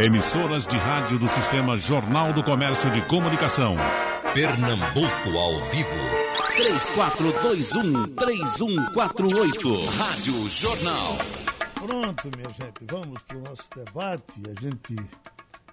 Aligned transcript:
Emissoras 0.00 0.64
de 0.64 0.76
rádio 0.76 1.18
do 1.18 1.26
Sistema 1.26 1.76
Jornal 1.76 2.32
do 2.32 2.40
Comércio 2.44 2.88
de 2.92 3.02
Comunicação. 3.02 3.74
Pernambuco 4.32 5.36
ao 5.36 5.60
vivo. 5.72 5.90
3421-3148. 8.14 9.86
Rádio 9.96 10.48
Jornal. 10.48 11.18
Pronto, 11.74 12.30
minha 12.36 12.48
gente, 12.48 12.84
vamos 12.88 13.20
para 13.22 13.38
o 13.38 13.40
nosso 13.42 13.64
debate. 13.74 14.40
A 14.44 14.60
gente 14.60 14.94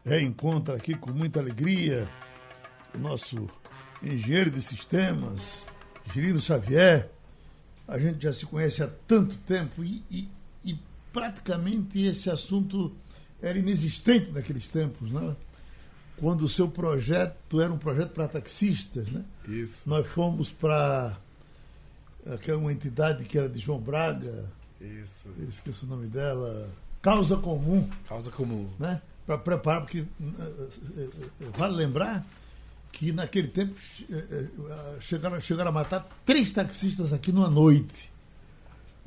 reencontra 0.04 0.76
aqui 0.76 0.96
com 0.96 1.12
muita 1.12 1.40
alegria 1.40 2.08
o 2.96 2.98
nosso 2.98 3.48
engenheiro 4.02 4.50
de 4.50 4.64
sistemas, 4.64 5.68
Girino 6.12 6.42
Xavier. 6.42 7.12
A 7.88 8.00
gente 8.00 8.24
já 8.24 8.34
se 8.34 8.48
conhece 8.48 8.82
há 8.82 8.90
tanto 9.08 9.38
tempo 9.38 9.84
e, 9.84 10.04
e, 10.10 10.28
e 10.66 10.80
praticamente 11.14 12.04
esse 12.04 12.32
assunto 12.32 12.92
era 13.46 13.60
inexistente 13.60 14.32
naqueles 14.32 14.68
tempos, 14.68 15.12
né? 15.12 15.36
Quando 16.18 16.44
o 16.44 16.50
seu 16.50 16.68
projeto 16.68 17.62
era 17.62 17.72
um 17.72 17.78
projeto 17.78 18.12
para 18.12 18.28
taxistas, 18.28 19.08
né? 19.08 19.24
Isso. 19.48 19.84
Nós 19.86 20.08
fomos 20.08 20.50
para 20.50 21.16
aquela 22.34 22.58
uma 22.58 22.74
entidade 22.74 23.24
que 23.26 23.38
era 23.38 23.48
de 23.48 23.60
João 23.60 23.80
Braga, 23.80 24.46
Isso. 24.82 25.28
eu 25.38 25.48
esqueço 25.48 25.86
o 25.86 25.90
nome 25.90 26.08
dela, 26.08 26.68
Causa 27.02 27.38
Comum, 27.38 27.88
Causa 28.08 28.32
comum. 28.32 28.68
né? 28.80 29.00
Para 29.28 29.38
preparar, 29.38 29.82
porque 29.82 30.00
eh, 30.00 30.70
eh, 30.98 31.10
eh, 31.42 31.46
vale 31.56 31.76
lembrar 31.76 32.26
que 32.92 33.12
naquele 33.12 33.48
tempo 33.48 33.76
chegaram, 35.02 35.40
chegaram 35.42 35.70
a 35.70 35.74
matar 35.74 36.08
três 36.26 36.54
taxistas 36.54 37.12
aqui 37.12 37.32
numa 37.32 37.50
noite. 37.50 38.10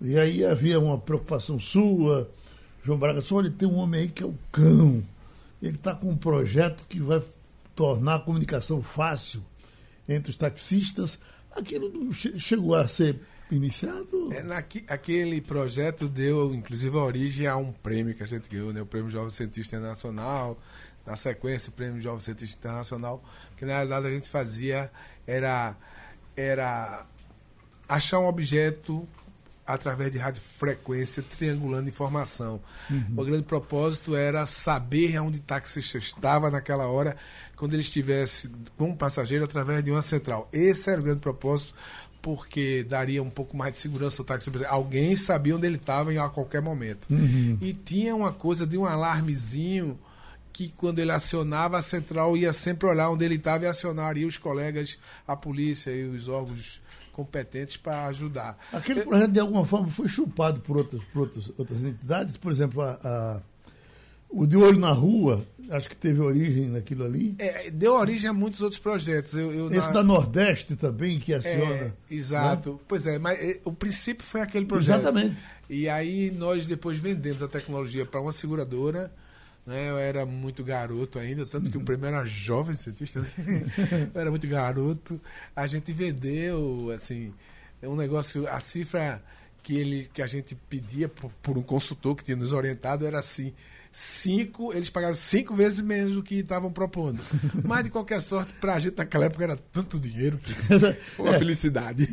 E 0.00 0.18
aí 0.18 0.44
havia 0.44 0.78
uma 0.78 0.98
preocupação 0.98 1.58
sua, 1.58 2.30
João 2.82 2.98
Braga, 2.98 3.20
só 3.20 3.36
olha, 3.36 3.50
tem 3.50 3.68
um 3.68 3.76
homem 3.76 4.02
aí 4.02 4.08
que 4.08 4.22
é 4.22 4.26
o 4.26 4.34
cão. 4.52 5.02
Ele 5.62 5.74
está 5.76 5.94
com 5.94 6.10
um 6.10 6.16
projeto 6.16 6.84
que 6.88 7.00
vai 7.00 7.22
tornar 7.74 8.16
a 8.16 8.20
comunicação 8.20 8.82
fácil 8.82 9.42
entre 10.08 10.30
os 10.30 10.36
taxistas. 10.38 11.18
Aquilo 11.54 12.12
chegou 12.12 12.74
a 12.74 12.86
ser 12.88 13.18
iniciado? 13.50 14.32
É, 14.32 14.42
naqui- 14.42 14.84
aquele 14.88 15.40
projeto 15.40 16.08
deu, 16.08 16.54
inclusive, 16.54 16.96
origem 16.96 17.46
a 17.46 17.56
um 17.56 17.72
prêmio 17.72 18.14
que 18.14 18.22
a 18.22 18.26
gente 18.26 18.48
ganhou, 18.48 18.72
né? 18.72 18.80
o 18.82 18.86
Prêmio 18.86 19.10
Jovem 19.10 19.30
Cientista 19.30 19.76
Internacional, 19.76 20.58
na 21.06 21.16
sequência 21.16 21.70
o 21.70 21.72
Prêmio 21.72 22.00
Jovem 22.00 22.20
Cientista 22.20 22.58
Internacional, 22.68 23.22
que 23.56 23.64
na 23.64 23.72
realidade 23.74 24.06
a 24.06 24.10
gente 24.10 24.28
fazia 24.28 24.90
era, 25.26 25.74
era 26.36 27.04
achar 27.88 28.18
um 28.20 28.26
objeto 28.26 29.08
através 29.68 30.10
de 30.10 30.16
radiofrequência 30.16 31.22
triangulando 31.22 31.88
informação. 31.88 32.58
O 33.16 33.22
grande 33.22 33.42
propósito 33.44 34.16
era 34.16 34.46
saber 34.46 35.20
onde 35.20 35.38
o 35.38 35.42
taxista 35.42 35.98
estava 35.98 36.50
naquela 36.50 36.86
hora, 36.86 37.16
quando 37.54 37.74
ele 37.74 37.82
estivesse 37.82 38.50
com 38.78 38.90
um 38.90 38.96
passageiro 38.96 39.44
através 39.44 39.84
de 39.84 39.90
uma 39.90 40.00
central. 40.00 40.48
Esse 40.52 40.90
era 40.90 41.00
o 41.00 41.04
grande 41.04 41.20
propósito, 41.20 41.74
porque 42.22 42.82
daria 42.88 43.22
um 43.22 43.30
pouco 43.30 43.54
mais 43.56 43.72
de 43.72 43.78
segurança 43.78 44.22
ao 44.22 44.26
taxista. 44.26 44.66
Alguém 44.66 45.14
sabia 45.14 45.54
onde 45.54 45.66
ele 45.66 45.76
estava 45.76 46.10
a 46.12 46.28
qualquer 46.30 46.62
momento. 46.62 47.06
E 47.60 47.74
tinha 47.74 48.16
uma 48.16 48.32
coisa 48.32 48.66
de 48.66 48.78
um 48.78 48.86
alarmezinho 48.86 49.98
que 50.50 50.72
quando 50.76 50.98
ele 50.98 51.12
acionava 51.12 51.78
a 51.78 51.82
central 51.82 52.36
ia 52.36 52.52
sempre 52.52 52.88
olhar 52.88 53.10
onde 53.10 53.24
ele 53.24 53.36
estava 53.36 53.64
e 53.64 53.68
acionaria 53.68 54.26
os 54.26 54.38
colegas, 54.38 54.98
a 55.26 55.36
polícia 55.36 55.90
e 55.90 56.04
os 56.04 56.26
órgãos 56.26 56.80
competentes 57.22 57.76
para 57.76 58.06
ajudar. 58.06 58.56
Aquele 58.72 59.00
projeto, 59.02 59.32
de 59.32 59.40
alguma 59.40 59.64
forma, 59.64 59.88
foi 59.88 60.06
chupado 60.08 60.60
por 60.60 60.76
outras, 60.76 61.02
por 61.12 61.22
outras, 61.22 61.50
outras 61.58 61.82
entidades. 61.82 62.36
Por 62.36 62.52
exemplo, 62.52 62.80
a, 62.80 62.92
a- 63.02 63.42
o 64.30 64.46
De 64.46 64.56
Olho 64.56 64.78
na 64.78 64.92
Rua, 64.92 65.44
acho 65.70 65.88
que 65.88 65.96
teve 65.96 66.20
origem 66.20 66.66
naquilo 66.68 67.04
ali. 67.04 67.34
É, 67.40 67.70
deu 67.72 67.94
origem 67.94 68.30
a 68.30 68.32
muitos 68.32 68.60
outros 68.62 68.78
projetos. 68.80 69.34
Eu, 69.34 69.52
eu 69.52 69.66
Esse 69.72 69.88
na- 69.88 69.94
da 69.94 70.02
Nordeste 70.04 70.76
também, 70.76 71.18
que 71.18 71.32
é, 71.32 71.36
aciona. 71.38 71.96
exato. 72.08 72.80
Pois 72.86 73.04
é, 73.04 73.18
mas 73.18 73.36
é, 73.40 73.58
o 73.64 73.72
princípio 73.72 74.24
foi 74.24 74.40
aquele 74.40 74.66
projeto. 74.66 75.00
Exatamente. 75.00 75.36
E 75.68 75.88
aí 75.88 76.30
nós 76.30 76.66
depois 76.66 76.98
vendemos 76.98 77.42
a 77.42 77.48
tecnologia 77.48 78.06
para 78.06 78.20
uma 78.20 78.30
seguradora. 78.32 79.10
Né? 79.68 79.90
Eu 79.90 79.98
era 79.98 80.24
muito 80.24 80.64
garoto 80.64 81.18
ainda, 81.18 81.44
tanto 81.44 81.70
que 81.70 81.76
o 81.76 81.82
prêmio 81.82 82.06
era 82.06 82.24
jovem 82.24 82.74
cientista. 82.74 83.20
né? 83.20 83.28
Eu 84.14 84.20
era 84.22 84.30
muito 84.30 84.48
garoto. 84.48 85.20
A 85.54 85.66
gente 85.66 85.92
vendeu, 85.92 86.90
assim, 86.94 87.34
um 87.82 87.94
negócio, 87.94 88.48
a 88.48 88.60
cifra 88.60 89.22
que, 89.62 89.76
ele, 89.76 90.08
que 90.10 90.22
a 90.22 90.26
gente 90.26 90.54
pedia 90.70 91.06
por, 91.06 91.30
por 91.42 91.58
um 91.58 91.62
consultor 91.62 92.16
que 92.16 92.24
tinha 92.24 92.36
nos 92.36 92.50
orientado 92.52 93.04
era 93.06 93.18
assim. 93.18 93.52
Cinco, 93.90 94.72
eles 94.72 94.88
pagaram 94.90 95.14
cinco 95.14 95.54
vezes 95.54 95.80
menos 95.80 96.14
do 96.14 96.22
que 96.22 96.36
estavam 96.36 96.70
propondo. 96.70 97.20
Mas 97.64 97.84
de 97.84 97.90
qualquer 97.90 98.20
sorte, 98.22 98.52
para 98.60 98.74
a 98.74 98.78
gente 98.78 98.96
naquela 98.96 99.24
época 99.26 99.44
era 99.44 99.56
tanto 99.72 99.98
dinheiro 99.98 100.38
que 100.38 100.52
foi 101.16 101.26
uma 101.26 101.34
É. 101.34 101.38
felicidade. 101.38 102.06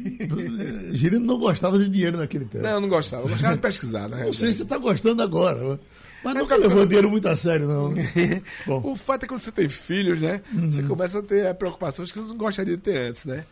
Girino 0.93 1.25
não 1.25 1.37
gostava 1.37 1.77
de 1.77 1.87
dinheiro 1.89 2.17
naquele 2.17 2.45
tempo. 2.45 2.63
Não, 2.63 2.71
eu 2.71 2.81
não 2.81 2.89
gostava. 2.89 3.23
Eu 3.23 3.29
gostava 3.29 3.55
de 3.55 3.61
pesquisar, 3.61 4.07
né? 4.09 4.25
Não 4.25 4.33
sei 4.33 4.51
se 4.51 4.59
você 4.59 4.63
está 4.63 4.77
gostando 4.77 5.21
agora, 5.21 5.61
né? 5.73 5.79
Mas 6.25 6.35
É 6.35 6.39
nunca 6.39 6.55
levou 6.57 6.85
dinheiro 6.87 7.09
muito 7.09 7.27
a 7.27 7.35
sério, 7.35 7.67
não. 7.67 7.93
O 8.83 8.95
fato 8.95 9.23
é 9.23 9.27
que 9.27 9.33
quando 9.33 9.41
você 9.41 9.51
tem 9.51 9.69
filhos, 9.69 10.19
né? 10.19 10.41
Você 10.69 10.81
começa 10.81 11.19
a 11.19 11.21
ter 11.21 11.53
preocupações 11.53 12.11
que 12.11 12.19
você 12.19 12.29
não 12.29 12.37
gostaria 12.37 12.75
de 12.75 12.81
ter 12.81 12.97
antes, 12.97 13.25
né? 13.25 13.45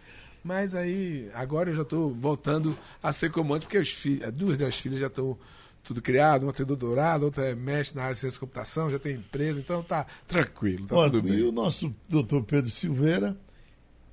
Mas 0.44 0.74
aí, 0.74 1.30
agora 1.36 1.70
eu 1.70 1.76
já 1.76 1.84
estou 1.84 2.12
voltando 2.12 2.76
a 3.02 3.12
ser 3.12 3.30
comando, 3.30 3.62
porque 3.62 3.78
os 3.78 3.90
filhos, 3.90 4.30
duas 4.34 4.58
das 4.58 4.78
filhas 4.78 5.00
já 5.00 5.08
estão 5.08 5.38
tudo 5.84 6.02
criado, 6.02 6.44
uma 6.44 6.54
tem 6.54 6.66
doutorado, 6.66 7.24
outra 7.24 7.46
é 7.46 7.56
mestre 7.56 7.98
na 7.98 8.04
área 8.04 8.14
de 8.14 8.20
ciência 8.20 8.38
da 8.38 8.46
computação, 8.46 8.90
já 8.90 8.98
tem 8.98 9.16
empresa, 9.16 9.60
então 9.60 9.84
tá 9.84 10.06
tranquilo, 10.28 10.88
tá 10.88 10.96
tudo 10.96 11.18
ótimo. 11.18 11.28
E 11.30 11.38
bem. 11.38 11.44
o 11.44 11.52
nosso 11.52 11.94
doutor 12.10 12.44
Pedro 12.44 12.72
Silveira, 12.72 13.38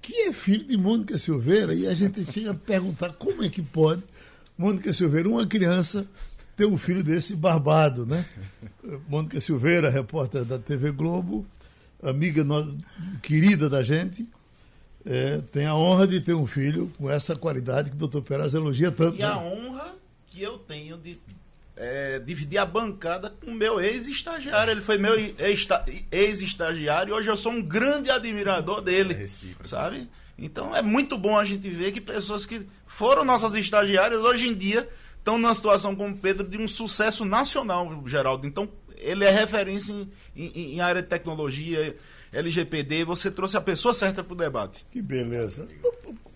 que 0.03 0.13
é 0.23 0.33
filho 0.33 0.65
de 0.65 0.77
Mônica 0.77 1.17
Silveira, 1.17 1.75
e 1.75 1.87
a 1.87 1.95
gente 1.95 2.25
chega 2.31 2.51
a 2.51 2.55
perguntar 2.55 3.13
como 3.15 3.43
é 3.43 3.49
que 3.49 3.63
pode 3.63 4.03
Mônica 4.61 4.93
Silveira, 4.93 5.27
uma 5.27 5.47
criança, 5.47 6.07
ter 6.61 6.67
um 6.67 6.77
filho 6.77 7.03
desse 7.03 7.35
barbado, 7.35 8.05
né? 8.05 8.23
Mônica 9.09 9.41
Silveira, 9.41 9.89
repórter 9.89 10.45
da 10.45 10.59
TV 10.59 10.93
Globo, 10.93 11.47
amiga 12.03 12.45
no- 12.45 12.77
querida 13.23 13.67
da 13.71 13.83
gente, 13.83 14.29
é, 15.07 15.39
tem 15.51 15.65
a 15.65 15.75
honra 15.75 16.07
de 16.07 16.21
ter 16.21 16.35
um 16.35 16.47
filho 16.47 16.93
com 16.99 17.09
essa 17.11 17.35
qualidade 17.35 17.89
que 17.89 17.97
o 17.97 17.99
doutor 17.99 18.21
Peraz 18.21 18.53
elogia 18.53 18.91
tanto. 18.93 19.19
E 19.19 19.23
a 19.23 19.37
né? 19.37 19.41
honra 19.41 19.95
que 20.29 20.43
eu 20.43 20.59
tenho 20.59 20.99
de 20.99 21.17
é, 21.79 22.19
dividir 22.19 22.59
a 22.59 22.67
bancada 22.67 23.31
com 23.31 23.53
o 23.53 23.55
meu 23.55 23.81
ex-estagiário. 23.81 24.73
Ele 24.73 24.83
foi 24.83 24.99
meu 24.99 25.15
ex-esta- 25.19 25.87
ex-estagiário 26.13 27.13
e 27.13 27.15
hoje 27.15 27.29
eu 27.31 27.39
sou 27.39 27.53
um 27.53 27.63
grande 27.63 28.11
admirador 28.11 28.83
dele. 28.83 29.27
Sabe? 29.65 30.07
Então 30.39 30.77
é 30.77 30.83
muito 30.83 31.17
bom 31.17 31.39
a 31.39 31.45
gente 31.47 31.71
ver 31.71 31.91
que 31.93 32.03
pessoas 32.03 32.45
que 32.45 32.67
foram 32.87 33.25
nossas 33.25 33.55
estagiárias 33.55 34.23
hoje 34.25 34.47
em 34.47 34.55
dia 34.55 34.87
estão 35.31 35.39
numa 35.39 35.55
situação 35.55 35.95
como 35.97 36.17
Pedro 36.17 36.47
de 36.49 36.59
um 36.59 36.67
sucesso 36.69 37.25
nacional, 37.25 38.03
Geraldo. 38.07 38.47
Então 38.47 38.69
ele 38.97 39.25
é 39.25 39.31
referência 39.31 39.93
em, 39.93 40.09
em- 40.37 40.75
em 40.75 40.81
área 40.81 41.03
de 41.03 41.09
tecnologia, 41.09 41.97
LGPD. 42.33 43.05
Você 43.05 43.31
trouxe 43.31 43.57
a 43.57 43.61
pessoa 43.61 43.95
certa 43.95 44.23
para 44.23 44.33
o 44.33 44.37
debate. 44.37 44.85
Que 44.91 45.01
beleza. 45.01 45.67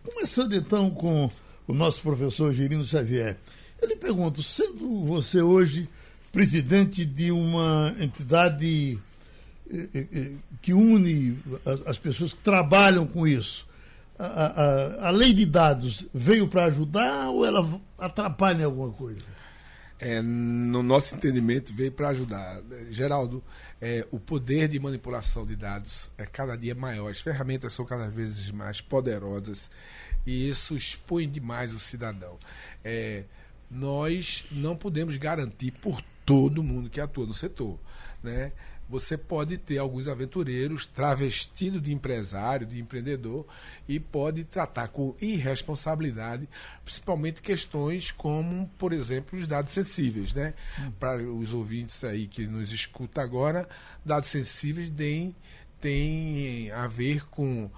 Começando 0.03 0.55
então 0.55 0.91
com 0.91 1.31
o 1.67 1.75
nosso 1.75 2.01
professor 2.03 2.53
Girino 2.53 2.85
Xavier. 2.85 3.37
Eu 3.81 3.89
lhe 3.89 3.97
pergunto, 3.97 4.43
sendo 4.43 5.05
você 5.05 5.43
hoje 5.43 5.89
presidente 6.33 7.05
de 7.05 7.31
uma 7.31 7.95
entidade 8.01 8.99
eh, 9.71 9.89
eh, 9.95 10.07
eh, 10.13 10.33
que 10.63 10.73
une 10.73 11.39
as 11.87 11.97
pessoas 11.99 12.33
que 12.33 12.41
trabalham 12.41 13.07
com 13.07 13.27
isso, 13.27 13.67
a, 14.19 14.25
a- 14.27 15.09
a- 15.09 15.11
lei 15.11 15.33
de 15.33 15.45
dados 15.45 16.07
veio 16.15 16.47
para 16.49 16.65
ajudar 16.67 17.31
ou 17.31 17.45
ela 17.45 17.81
atrapalha 17.99 18.65
alguma 18.67 18.91
coisa? 18.93 19.27
É, 19.99 20.21
no 20.21 20.83
nosso 20.83 21.15
entendimento, 21.15 21.73
veio 21.73 21.93
para 21.93 22.09
ajudar. 22.09 22.61
Geraldo, 22.91 23.43
é, 23.81 24.07
o 24.11 24.19
poder 24.19 24.69
de 24.69 24.79
manipulação 24.79 25.47
de 25.47 25.57
dados 25.57 26.11
é 26.19 26.27
cada 26.27 26.57
dia 26.57 26.75
maior, 26.75 27.11
as 27.11 27.21
ferramentas 27.21 27.73
são 27.75 27.85
cada 27.85 28.09
vez 28.09 28.51
mais 28.51 28.81
poderosas 28.81 29.71
e 30.27 30.49
isso 30.49 30.75
expõe 30.77 31.29
demais 31.29 31.73
o 31.73 31.79
cidadão. 31.79 32.37
É, 32.85 33.25
nós 33.71 34.45
não 34.51 34.77
podemos 34.77 35.17
garantir 35.17 35.71
por 35.71 36.03
todo 36.27 36.63
mundo 36.63 36.91
que 36.91 37.01
atua 37.01 37.27
no 37.27 37.35
setor. 37.35 37.79
Né? 38.23 38.53
Você 38.89 39.17
pode 39.17 39.57
ter 39.57 39.79
alguns 39.79 40.09
aventureiros 40.09 40.87
travestidos 40.87 41.83
de 41.83 41.93
empresário, 41.93 42.67
de 42.67 42.79
empreendedor, 42.79 43.47
e 43.89 43.99
pode 43.99 44.45
tratar 44.45 44.89
com 44.89 45.15
irresponsabilidade, 45.21 46.49
principalmente 46.85 47.41
questões 47.41 48.11
como, 48.11 48.69
por 48.79 48.93
exemplo, 48.93 49.39
os 49.39 49.49
dados 49.49 49.73
sensíveis. 49.73 50.35
Né? 50.35 50.55
Para 51.01 51.23
os 51.23 51.53
ouvintes 51.53 52.05
aí 52.05 52.27
que 52.27 52.47
nos 52.47 52.73
escutam 52.73 53.25
agora, 53.25 53.69
dados 54.05 54.29
sensíveis 54.29 54.91
têm, 54.91 55.35
têm 55.81 56.71
a 56.71 56.87
ver 56.87 57.27
com 57.29 57.71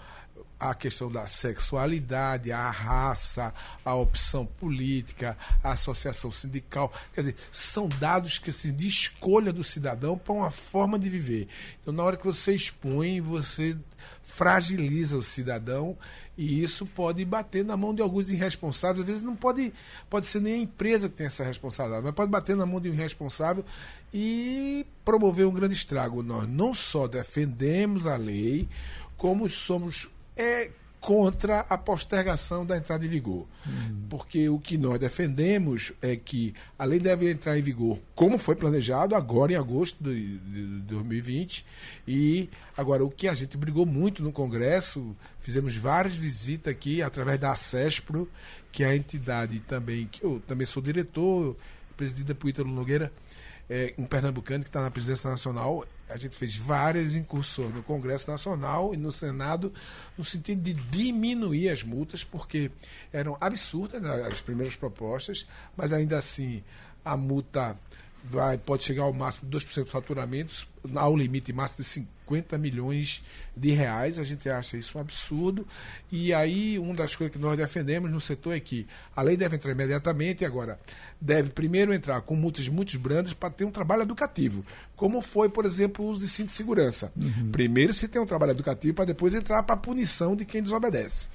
a 0.58 0.74
questão 0.74 1.10
da 1.10 1.26
sexualidade, 1.26 2.50
a 2.50 2.70
raça, 2.70 3.52
a 3.84 3.94
opção 3.94 4.46
política, 4.46 5.36
a 5.62 5.72
associação 5.72 6.32
sindical. 6.32 6.92
Quer 7.14 7.20
dizer, 7.20 7.36
são 7.52 7.88
dados 7.88 8.38
que 8.38 8.50
se 8.50 8.72
de 8.72 8.88
escolha 8.88 9.52
do 9.52 9.62
cidadão 9.62 10.16
para 10.16 10.32
uma 10.32 10.50
forma 10.50 10.98
de 10.98 11.10
viver. 11.10 11.48
Então, 11.82 11.92
na 11.92 12.02
hora 12.02 12.16
que 12.16 12.24
você 12.24 12.54
expõe, 12.54 13.20
você 13.20 13.76
fragiliza 14.22 15.16
o 15.16 15.22
cidadão 15.22 15.96
e 16.36 16.62
isso 16.62 16.84
pode 16.84 17.24
bater 17.24 17.64
na 17.64 17.76
mão 17.76 17.94
de 17.94 18.02
alguns 18.02 18.30
irresponsáveis. 18.30 19.00
Às 19.00 19.06
vezes 19.06 19.22
não 19.22 19.36
pode, 19.36 19.72
pode 20.10 20.26
ser 20.26 20.40
nem 20.40 20.54
a 20.54 20.58
empresa 20.58 21.08
que 21.08 21.16
tem 21.16 21.26
essa 21.26 21.44
responsabilidade, 21.44 22.04
mas 22.04 22.14
pode 22.14 22.30
bater 22.30 22.56
na 22.56 22.66
mão 22.66 22.80
de 22.80 22.90
um 22.90 22.92
irresponsável 22.92 23.64
e 24.12 24.86
promover 25.04 25.46
um 25.46 25.52
grande 25.52 25.74
estrago. 25.74 26.22
Nós 26.22 26.48
não 26.48 26.74
só 26.74 27.06
defendemos 27.06 28.06
a 28.06 28.16
lei, 28.16 28.68
como 29.16 29.48
somos 29.48 30.10
é, 30.36 30.70
contra 31.06 31.60
a 31.60 31.78
postergação 31.78 32.66
da 32.66 32.76
entrada 32.76 33.06
em 33.06 33.08
vigor. 33.08 33.46
Uhum. 33.64 34.06
Porque 34.10 34.48
o 34.48 34.58
que 34.58 34.76
nós 34.76 34.98
defendemos 34.98 35.92
é 36.02 36.16
que 36.16 36.52
a 36.76 36.84
lei 36.84 36.98
deve 36.98 37.30
entrar 37.30 37.56
em 37.56 37.62
vigor 37.62 37.98
como 38.12 38.36
foi 38.36 38.56
planejado, 38.56 39.14
agora 39.14 39.52
em 39.52 39.54
agosto 39.54 40.02
de, 40.02 40.38
de 40.38 40.62
2020. 40.80 41.64
E 42.08 42.50
agora, 42.76 43.04
o 43.04 43.10
que 43.10 43.28
a 43.28 43.34
gente 43.34 43.56
brigou 43.56 43.86
muito 43.86 44.20
no 44.20 44.32
Congresso, 44.32 45.14
fizemos 45.38 45.76
várias 45.76 46.16
visitas 46.16 46.72
aqui 46.72 47.00
através 47.00 47.38
da 47.38 47.52
ACESPRO, 47.52 48.28
que 48.72 48.82
é 48.82 48.88
a 48.88 48.96
entidade 48.96 49.60
também, 49.60 50.08
que 50.10 50.24
eu 50.24 50.42
também 50.44 50.66
sou 50.66 50.82
diretor, 50.82 51.56
presidida 51.96 52.34
por 52.34 52.48
Ítalo 52.48 52.68
Nogueira, 52.68 53.12
é, 53.68 53.94
um 53.98 54.04
pernambucano 54.04 54.64
que 54.64 54.68
está 54.68 54.80
na 54.80 54.90
presidência 54.90 55.28
nacional. 55.28 55.84
A 56.08 56.16
gente 56.16 56.36
fez 56.36 56.56
várias 56.56 57.16
incursões 57.16 57.74
no 57.74 57.82
Congresso 57.82 58.30
Nacional 58.30 58.94
e 58.94 58.96
no 58.96 59.10
Senado 59.10 59.72
no 60.16 60.24
sentido 60.24 60.62
de 60.62 60.72
diminuir 60.74 61.68
as 61.68 61.82
multas, 61.82 62.22
porque 62.22 62.70
eram 63.12 63.36
absurdas 63.40 64.04
as 64.04 64.40
primeiras 64.40 64.76
propostas, 64.76 65.46
mas 65.76 65.92
ainda 65.92 66.18
assim 66.18 66.62
a 67.04 67.16
multa 67.16 67.76
vai, 68.30 68.58
pode 68.58 68.84
chegar 68.84 69.04
ao 69.04 69.12
máximo 69.12 69.48
de 69.48 69.56
2% 69.56 69.84
de 69.84 69.90
faturamentos, 69.90 70.68
ao 70.94 71.16
limite 71.16 71.52
máximo 71.52 71.78
de 71.78 71.84
50 71.84 72.58
milhões 72.58 73.22
de 73.56 73.70
reais. 73.72 74.18
A 74.18 74.24
gente 74.24 74.48
acha 74.48 74.76
isso 74.76 74.98
um 74.98 75.00
absurdo. 75.00 75.66
E 76.10 76.34
aí, 76.34 76.78
uma 76.78 76.94
das 76.94 77.14
coisas 77.14 77.34
que 77.34 77.40
nós 77.40 77.56
defendemos 77.56 78.10
no 78.10 78.20
setor 78.20 78.54
é 78.54 78.60
que 78.60 78.86
a 79.14 79.22
lei 79.22 79.36
deve 79.36 79.56
entrar 79.56 79.72
imediatamente 79.72 80.44
agora 80.44 80.78
deve 81.20 81.50
primeiro 81.50 81.92
entrar 81.92 82.20
com 82.20 82.36
multas 82.36 82.68
muito 82.68 82.98
brandas 82.98 83.32
para 83.32 83.50
ter 83.50 83.64
um 83.64 83.70
trabalho 83.70 84.02
educativo. 84.02 84.64
Como 84.94 85.20
foi, 85.20 85.48
por 85.48 85.64
exemplo, 85.64 86.04
o 86.04 86.08
uso 86.08 86.20
de 86.20 86.28
cinto 86.28 86.46
de 86.46 86.52
segurança. 86.52 87.12
Uhum. 87.16 87.50
Primeiro 87.50 87.94
se 87.94 88.08
tem 88.08 88.20
um 88.20 88.26
trabalho 88.26 88.52
educativo 88.52 88.94
para 88.94 89.06
depois 89.06 89.34
entrar 89.34 89.62
para 89.62 89.74
a 89.74 89.78
punição 89.78 90.36
de 90.36 90.44
quem 90.44 90.62
desobedece. 90.62 91.28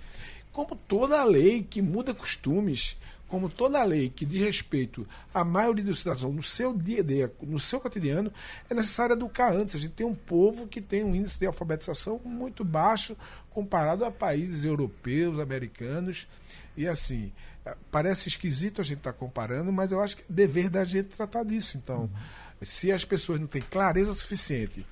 Como 0.51 0.75
toda 0.75 1.23
lei 1.23 1.63
que 1.63 1.81
muda 1.81 2.13
costumes, 2.13 2.97
como 3.31 3.49
toda 3.49 3.81
lei 3.85 4.09
que 4.09 4.25
diz 4.25 4.41
respeito 4.41 5.07
à 5.33 5.41
maioria 5.41 5.85
dos 5.85 5.99
cidadãos 5.99 6.35
no 6.35 6.43
seu 6.43 6.77
dia 6.77 6.99
a 6.99 7.03
dia, 7.03 7.33
no 7.41 7.57
seu 7.61 7.79
cotidiano, 7.79 8.31
é 8.69 8.73
necessário 8.73 9.13
educar 9.13 9.53
antes. 9.53 9.73
A 9.73 9.79
gente 9.79 9.93
tem 9.93 10.05
um 10.05 10.13
povo 10.13 10.67
que 10.67 10.81
tem 10.81 11.01
um 11.01 11.15
índice 11.15 11.39
de 11.39 11.45
alfabetização 11.45 12.19
muito 12.25 12.65
baixo 12.65 13.15
comparado 13.49 14.03
a 14.03 14.11
países 14.11 14.65
europeus, 14.65 15.39
americanos. 15.39 16.27
E 16.75 16.85
assim, 16.85 17.31
parece 17.89 18.27
esquisito 18.27 18.81
a 18.81 18.83
gente 18.83 18.97
estar 18.97 19.13
tá 19.13 19.17
comparando, 19.17 19.71
mas 19.71 19.93
eu 19.93 20.01
acho 20.01 20.17
que 20.17 20.23
é 20.23 20.25
dever 20.27 20.69
da 20.69 20.83
gente 20.83 21.15
tratar 21.15 21.45
disso. 21.45 21.77
Então, 21.77 22.01
uhum. 22.01 22.09
se 22.61 22.91
as 22.91 23.05
pessoas 23.05 23.39
não 23.39 23.47
têm 23.47 23.61
clareza 23.61 24.13
suficiente 24.13 24.85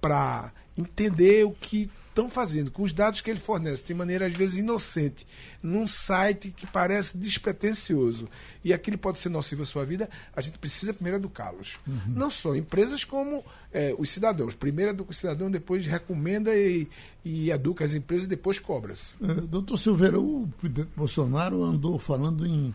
para 0.00 0.52
entender 0.76 1.46
o 1.46 1.52
que 1.52 1.88
estão 2.18 2.28
fazendo 2.28 2.72
com 2.72 2.82
os 2.82 2.92
dados 2.92 3.20
que 3.20 3.30
ele 3.30 3.38
fornece 3.38 3.84
de 3.84 3.94
maneira 3.94 4.26
às 4.26 4.32
vezes 4.32 4.56
inocente, 4.56 5.24
num 5.62 5.86
site 5.86 6.50
que 6.50 6.66
parece 6.66 7.16
despretensioso 7.16 8.28
e 8.64 8.72
aquilo 8.72 8.98
pode 8.98 9.20
ser 9.20 9.28
nocivo 9.28 9.62
à 9.62 9.66
sua 9.66 9.84
vida, 9.84 10.10
a 10.34 10.40
gente 10.40 10.58
precisa 10.58 10.92
primeiro 10.92 11.18
educá-los. 11.18 11.78
Uhum. 11.86 12.00
Não 12.08 12.28
só 12.28 12.56
empresas 12.56 13.04
como 13.04 13.44
é, 13.72 13.94
os 13.96 14.10
cidadãos. 14.10 14.54
Primeiro 14.54 14.90
educa 14.90 15.12
o 15.12 15.14
cidadão, 15.14 15.48
depois 15.48 15.86
recomenda 15.86 16.54
e, 16.56 16.88
e 17.24 17.52
educa 17.52 17.84
as 17.84 17.94
empresas 17.94 18.26
e 18.26 18.30
depois 18.30 18.58
cobra-se. 18.58 19.14
É, 19.22 19.34
doutor 19.34 19.78
Silveira, 19.78 20.18
o 20.18 20.48
presidente 20.58 20.90
Bolsonaro 20.96 21.62
andou 21.62 22.00
falando 22.00 22.44
em, 22.44 22.74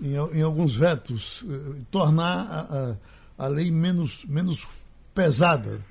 em, 0.00 0.14
em 0.14 0.42
alguns 0.42 0.74
vetos, 0.74 1.44
eh, 1.46 1.82
tornar 1.90 2.46
a, 2.46 2.96
a, 3.38 3.44
a 3.44 3.48
lei 3.48 3.70
menos, 3.70 4.24
menos 4.26 4.66
pesada. 5.14 5.84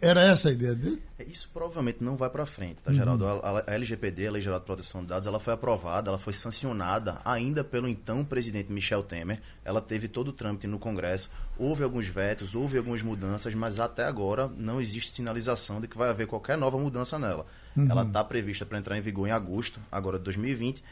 Era 0.00 0.22
essa 0.22 0.48
a 0.48 0.52
ideia 0.52 0.74
dele? 0.74 1.02
Isso 1.26 1.48
provavelmente 1.52 2.02
não 2.02 2.16
vai 2.16 2.30
para 2.30 2.46
frente, 2.46 2.76
tá, 2.84 2.92
Geraldo? 2.92 3.24
Uhum. 3.24 3.40
A, 3.42 3.64
a, 3.66 3.74
LGPD, 3.74 4.28
a 4.28 4.30
Lei 4.32 4.42
Geral 4.42 4.60
de 4.60 4.66
Proteção 4.66 5.00
de 5.00 5.08
Dados, 5.08 5.26
ela 5.26 5.40
foi 5.40 5.52
aprovada, 5.52 6.10
ela 6.10 6.18
foi 6.18 6.32
sancionada 6.32 7.20
ainda 7.24 7.64
pelo 7.64 7.88
então 7.88 8.24
presidente 8.24 8.72
Michel 8.72 9.02
Temer. 9.02 9.40
Ela 9.64 9.80
teve 9.80 10.08
todo 10.08 10.28
o 10.28 10.32
trâmite 10.32 10.66
no 10.66 10.78
Congresso. 10.78 11.30
Houve 11.58 11.82
alguns 11.82 12.06
vetos, 12.06 12.54
houve 12.54 12.78
algumas 12.78 13.02
mudanças, 13.02 13.54
mas 13.54 13.78
até 13.78 14.04
agora 14.04 14.48
não 14.56 14.80
existe 14.80 15.14
sinalização 15.14 15.80
de 15.80 15.88
que 15.88 15.98
vai 15.98 16.10
haver 16.10 16.26
qualquer 16.26 16.56
nova 16.56 16.78
mudança 16.78 17.18
nela. 17.18 17.46
Uhum. 17.76 17.90
Ela 17.90 18.02
está 18.02 18.22
prevista 18.22 18.64
para 18.64 18.78
entrar 18.78 18.96
em 18.96 19.00
vigor 19.00 19.26
em 19.26 19.32
agosto, 19.32 19.80
agora 19.90 20.18
de 20.18 20.24
2020. 20.24 20.82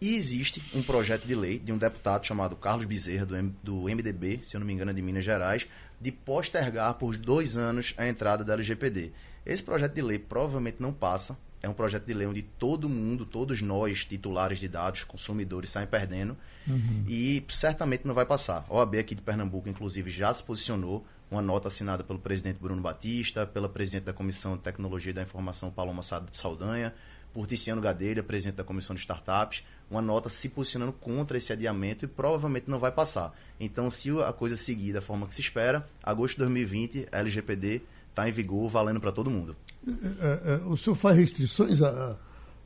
E 0.00 0.14
existe 0.14 0.62
um 0.74 0.82
projeto 0.82 1.26
de 1.26 1.34
lei 1.34 1.58
de 1.58 1.72
um 1.72 1.78
deputado 1.78 2.24
chamado 2.24 2.54
Carlos 2.54 2.86
Bezerra, 2.86 3.26
do, 3.26 3.36
M, 3.36 3.54
do 3.62 3.82
MDB, 3.84 4.40
se 4.42 4.56
eu 4.56 4.60
não 4.60 4.66
me 4.66 4.72
engano, 4.72 4.92
é 4.92 4.94
de 4.94 5.02
Minas 5.02 5.24
Gerais, 5.24 5.66
de 6.00 6.12
postergar 6.12 6.94
por 6.94 7.16
dois 7.16 7.56
anos 7.56 7.94
a 7.96 8.06
entrada 8.06 8.44
da 8.44 8.52
LGPD. 8.52 9.10
Esse 9.44 9.62
projeto 9.62 9.94
de 9.94 10.02
lei 10.02 10.18
provavelmente 10.18 10.76
não 10.78 10.92
passa. 10.92 11.36
É 11.60 11.68
um 11.68 11.72
projeto 11.72 12.04
de 12.06 12.14
lei 12.14 12.26
onde 12.26 12.42
todo 12.42 12.88
mundo, 12.88 13.26
todos 13.26 13.60
nós, 13.60 14.04
titulares 14.04 14.60
de 14.60 14.68
dados, 14.68 15.02
consumidores, 15.02 15.70
saem 15.70 15.88
perdendo. 15.88 16.36
Uhum. 16.66 17.04
E 17.08 17.44
certamente 17.48 18.06
não 18.06 18.14
vai 18.14 18.24
passar. 18.24 18.64
A 18.68 18.74
OAB 18.74 18.96
aqui 18.96 19.14
de 19.14 19.22
Pernambuco, 19.22 19.68
inclusive, 19.68 20.10
já 20.10 20.32
se 20.32 20.44
posicionou. 20.44 21.04
Uma 21.30 21.42
nota 21.42 21.68
assinada 21.68 22.04
pelo 22.04 22.18
presidente 22.18 22.58
Bruno 22.58 22.80
Batista, 22.80 23.46
pela 23.46 23.68
presidente 23.68 24.04
da 24.04 24.12
Comissão 24.12 24.56
de 24.56 24.62
Tecnologia 24.62 25.12
da 25.12 25.22
Informação, 25.22 25.70
Paloma 25.70 26.02
Saldanha, 26.32 26.94
por 27.32 27.46
Ticiano 27.46 27.80
Gadelha, 27.80 28.22
presidente 28.22 28.56
da 28.56 28.64
Comissão 28.64 28.94
de 28.94 29.00
Startups, 29.00 29.62
uma 29.90 30.02
nota 30.02 30.28
se 30.28 30.48
posicionando 30.48 30.92
contra 30.92 31.36
esse 31.38 31.52
adiamento 31.52 32.04
e 32.04 32.08
provavelmente 32.08 32.68
não 32.68 32.78
vai 32.78 32.92
passar. 32.92 33.34
Então, 33.58 33.90
se 33.90 34.10
a 34.20 34.32
coisa 34.32 34.56
seguir 34.56 34.92
da 34.92 35.00
forma 35.00 35.26
que 35.26 35.34
se 35.34 35.40
espera, 35.40 35.88
agosto 36.02 36.34
de 36.34 36.40
2020, 36.40 37.08
a 37.10 37.18
LGPD 37.18 37.82
está 38.10 38.28
em 38.28 38.32
vigor, 38.32 38.68
valendo 38.68 39.00
para 39.00 39.12
todo 39.12 39.30
mundo. 39.30 39.56
É, 39.86 40.52
é, 40.52 40.54
o 40.66 40.76
senhor 40.76 40.96
faz 40.96 41.16
restrições 41.16 41.80
à, 41.80 42.18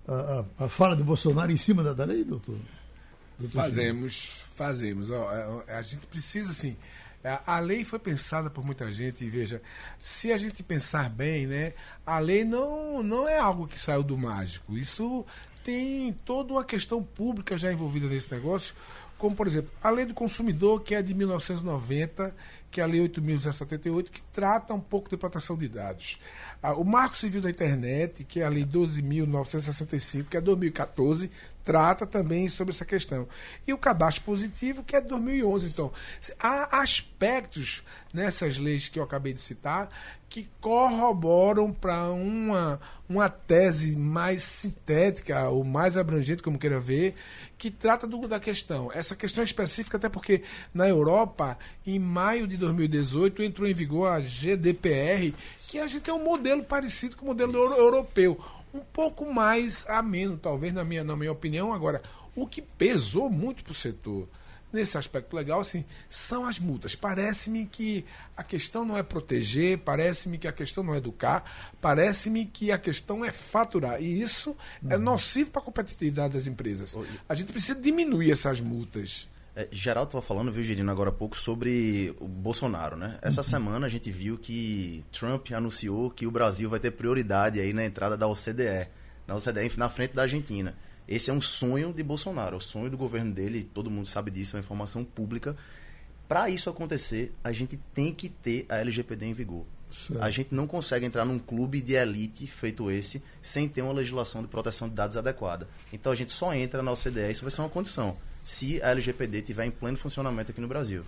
à, 0.08 0.44
à, 0.58 0.68
fala 0.68 0.96
de 0.96 1.04
Bolsonaro 1.04 1.52
em 1.52 1.56
cima 1.56 1.82
da, 1.82 1.92
da 1.92 2.04
lei, 2.04 2.24
doutor? 2.24 2.56
doutor 3.38 3.54
fazemos, 3.54 4.46
fazemos. 4.54 5.10
Ó, 5.10 5.62
a 5.68 5.82
gente 5.82 6.06
precisa, 6.06 6.50
assim, 6.50 6.76
a 7.46 7.58
lei 7.60 7.84
foi 7.84 7.98
pensada 7.98 8.50
por 8.50 8.64
muita 8.64 8.90
gente 8.90 9.24
e 9.24 9.30
veja, 9.30 9.62
se 9.98 10.32
a 10.32 10.36
gente 10.36 10.62
pensar 10.62 11.08
bem, 11.08 11.46
né, 11.46 11.72
a 12.04 12.18
lei 12.18 12.44
não, 12.44 13.02
não 13.02 13.28
é 13.28 13.38
algo 13.38 13.68
que 13.68 13.78
saiu 13.78 14.02
do 14.02 14.18
mágico. 14.18 14.76
Isso 14.76 15.24
tem 15.62 16.12
toda 16.24 16.52
uma 16.54 16.64
questão 16.64 17.02
pública 17.02 17.56
já 17.56 17.72
envolvida 17.72 18.08
nesse 18.08 18.32
negócio, 18.32 18.74
como 19.16 19.36
por 19.36 19.46
exemplo, 19.46 19.70
a 19.80 19.88
lei 19.88 20.04
do 20.04 20.14
consumidor, 20.14 20.82
que 20.82 20.96
é 20.96 21.02
de 21.02 21.14
1990, 21.14 22.34
que 22.72 22.80
é 22.80 22.84
a 22.84 22.86
lei 22.86 23.06
8.078, 23.06 24.10
que 24.10 24.20
trata 24.20 24.74
um 24.74 24.80
pouco 24.80 25.08
de 25.08 25.16
proteção 25.16 25.56
de 25.56 25.68
dados. 25.68 26.18
O 26.76 26.82
Marco 26.82 27.16
Civil 27.16 27.40
da 27.40 27.50
Internet, 27.50 28.24
que 28.24 28.40
é 28.40 28.44
a 28.44 28.48
lei 28.48 28.64
12.965, 28.64 30.24
que 30.24 30.36
é 30.36 30.40
2014, 30.40 31.30
trata 31.64 32.06
também 32.06 32.48
sobre 32.48 32.72
essa 32.72 32.84
questão. 32.84 33.28
E 33.66 33.72
o 33.72 33.78
cadastro 33.78 34.24
positivo, 34.24 34.82
que 34.82 34.96
é 34.96 35.00
de 35.00 35.08
2011. 35.08 35.68
Então, 35.68 35.92
há 36.38 36.80
aspectos 36.80 37.82
nessas 38.12 38.58
leis 38.58 38.88
que 38.88 38.98
eu 38.98 39.02
acabei 39.02 39.32
de 39.32 39.40
citar 39.40 39.88
que 40.32 40.48
corroboram 40.62 41.70
para 41.70 42.10
uma, 42.10 42.80
uma 43.06 43.28
tese 43.28 43.94
mais 43.94 44.42
sintética 44.42 45.50
ou 45.50 45.62
mais 45.62 45.94
abrangente, 45.94 46.42
como 46.42 46.58
queira 46.58 46.80
ver, 46.80 47.14
que 47.58 47.70
trata 47.70 48.06
do, 48.06 48.26
da 48.26 48.40
questão. 48.40 48.90
Essa 48.94 49.14
questão 49.14 49.42
é 49.42 49.44
específica, 49.44 49.98
até 49.98 50.08
porque 50.08 50.42
na 50.72 50.88
Europa, 50.88 51.58
em 51.86 51.98
maio 51.98 52.46
de 52.46 52.56
2018, 52.56 53.42
entrou 53.42 53.68
em 53.68 53.74
vigor 53.74 54.08
a 54.08 54.20
GDPR, 54.20 55.34
que 55.68 55.78
a 55.78 55.86
gente 55.86 56.00
tem 56.00 56.14
um 56.14 56.24
modelo 56.24 56.64
parecido 56.64 57.14
com 57.14 57.26
o 57.26 57.28
modelo 57.28 57.54
europeu 57.74 58.40
um 58.72 58.80
pouco 58.80 59.32
mais 59.32 59.86
ameno, 59.88 60.36
talvez, 60.36 60.72
na 60.72 60.84
minha, 60.84 61.04
na 61.04 61.16
minha 61.16 61.32
opinião. 61.32 61.72
Agora, 61.72 62.02
o 62.34 62.46
que 62.46 62.62
pesou 62.62 63.28
muito 63.28 63.62
para 63.62 63.72
o 63.72 63.74
setor 63.74 64.28
nesse 64.72 64.96
aspecto 64.96 65.36
legal, 65.36 65.60
assim, 65.60 65.84
são 66.08 66.46
as 66.46 66.58
multas. 66.58 66.94
Parece-me 66.94 67.66
que 67.66 68.04
a 68.36 68.42
questão 68.42 68.84
não 68.84 68.96
é 68.96 69.02
proteger, 69.02 69.78
parece-me 69.78 70.38
que 70.38 70.48
a 70.48 70.52
questão 70.52 70.82
não 70.82 70.94
é 70.94 70.96
educar, 70.96 71.44
parece-me 71.80 72.46
que 72.46 72.72
a 72.72 72.78
questão 72.78 73.24
é 73.24 73.30
faturar. 73.30 74.02
E 74.02 74.22
isso 74.22 74.56
é 74.82 74.86
uhum. 74.86 74.92
é 74.92 74.98
nocivo 74.98 75.50
para 75.50 75.60
a 75.60 75.64
competitividade 75.64 76.32
das 76.32 76.46
empresas. 76.46 76.96
A 77.28 77.34
gente 77.34 77.52
precisa 77.52 77.78
diminuir 77.78 78.32
essas 78.32 78.60
multas. 78.60 79.28
É, 79.54 79.68
Geraldo 79.70 80.08
estava 80.08 80.22
falando, 80.24 80.50
viu, 80.50 80.62
Girino, 80.62 80.90
agora 80.90 81.10
há 81.10 81.12
pouco, 81.12 81.36
sobre 81.36 82.14
o 82.18 82.26
Bolsonaro, 82.26 82.96
né? 82.96 83.18
Essa 83.20 83.42
uhum. 83.42 83.46
semana 83.46 83.86
a 83.86 83.88
gente 83.88 84.10
viu 84.10 84.38
que 84.38 85.04
Trump 85.12 85.50
anunciou 85.52 86.10
que 86.10 86.26
o 86.26 86.30
Brasil 86.30 86.70
vai 86.70 86.80
ter 86.80 86.90
prioridade 86.92 87.60
aí 87.60 87.72
na 87.72 87.84
entrada 87.84 88.16
da 88.16 88.26
OCDE. 88.26 88.88
na 89.26 89.34
OCDE, 89.34 89.76
na 89.76 89.90
frente 89.90 90.14
da 90.14 90.22
Argentina. 90.22 90.74
Esse 91.06 91.30
é 91.30 91.32
um 91.34 91.40
sonho 91.40 91.92
de 91.92 92.02
Bolsonaro, 92.02 92.54
é 92.54 92.56
o 92.56 92.60
sonho 92.60 92.88
do 92.88 92.96
governo 92.96 93.32
dele, 93.32 93.68
todo 93.74 93.90
mundo 93.90 94.06
sabe 94.08 94.30
disso, 94.30 94.56
é 94.56 94.58
uma 94.58 94.64
informação 94.64 95.04
pública. 95.04 95.54
Para 96.26 96.48
isso 96.48 96.70
acontecer, 96.70 97.34
a 97.44 97.52
gente 97.52 97.78
tem 97.92 98.14
que 98.14 98.30
ter 98.30 98.64
a 98.68 98.78
LGPD 98.78 99.26
em 99.26 99.34
vigor. 99.34 99.66
Certo. 99.90 100.22
A 100.22 100.30
gente 100.30 100.54
não 100.54 100.66
consegue 100.66 101.04
entrar 101.04 101.26
num 101.26 101.38
clube 101.38 101.82
de 101.82 101.92
elite 101.92 102.46
feito 102.46 102.90
esse 102.90 103.22
sem 103.42 103.68
ter 103.68 103.82
uma 103.82 103.92
legislação 103.92 104.40
de 104.40 104.48
proteção 104.48 104.88
de 104.88 104.94
dados 104.94 105.18
adequada. 105.18 105.68
Então 105.92 106.10
a 106.10 106.14
gente 106.14 106.32
só 106.32 106.54
entra 106.54 106.82
na 106.82 106.92
OCDE, 106.92 107.30
isso 107.30 107.42
vai 107.42 107.50
ser 107.50 107.60
uma 107.60 107.68
condição, 107.68 108.16
se 108.42 108.82
a 108.82 108.90
LGPD 108.90 109.38
estiver 109.38 109.66
em 109.66 109.70
pleno 109.70 109.96
funcionamento 109.96 110.50
aqui 110.50 110.60
no 110.60 110.68
Brasil. 110.68 111.04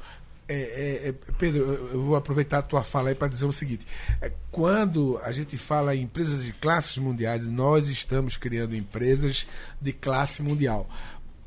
É, 0.47 0.55
é, 0.55 1.09
é, 1.09 1.15
Pedro, 1.39 1.63
eu 1.93 2.03
vou 2.03 2.17
aproveitar 2.17 2.59
a 2.59 2.63
tua 2.63 2.83
fala 2.83 3.09
aí 3.09 3.15
para 3.15 3.29
dizer 3.29 3.47
o 3.47 3.53
seguinte: 3.53 3.87
é, 4.21 4.31
quando 4.51 5.19
a 5.23 5.33
gente 5.33 5.57
fala 5.57 5.97
em 5.97 6.03
empresas 6.03 6.45
de 6.45 6.53
classes 6.53 6.99
mundiais, 6.99 7.47
nós 7.47 7.89
estamos 7.89 8.37
criando 8.37 8.77
empresas 8.77 9.47
de 9.81 9.93
classe 9.93 10.43
mundial. 10.43 10.89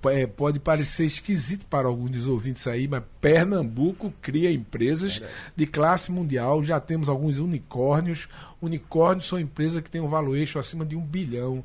É, 0.05 0.25
pode 0.25 0.59
parecer 0.59 1.05
esquisito 1.05 1.65
para 1.65 1.87
alguns 1.87 2.11
dos 2.11 2.27
ouvintes 2.27 2.65
aí, 2.65 2.87
mas 2.87 3.03
Pernambuco 3.19 4.13
cria 4.21 4.51
empresas 4.51 5.21
de 5.55 5.67
classe 5.67 6.11
mundial. 6.11 6.63
Já 6.63 6.79
temos 6.79 7.09
alguns 7.09 7.39
unicórnios. 7.39 8.27
Unicórnios 8.61 9.27
são 9.27 9.39
empresas 9.39 9.81
que 9.81 9.91
têm 9.91 9.99
um 9.99 10.07
valuation 10.07 10.59
acima 10.59 10.85
de 10.85 10.95
um 10.95 11.01
bilhão 11.01 11.63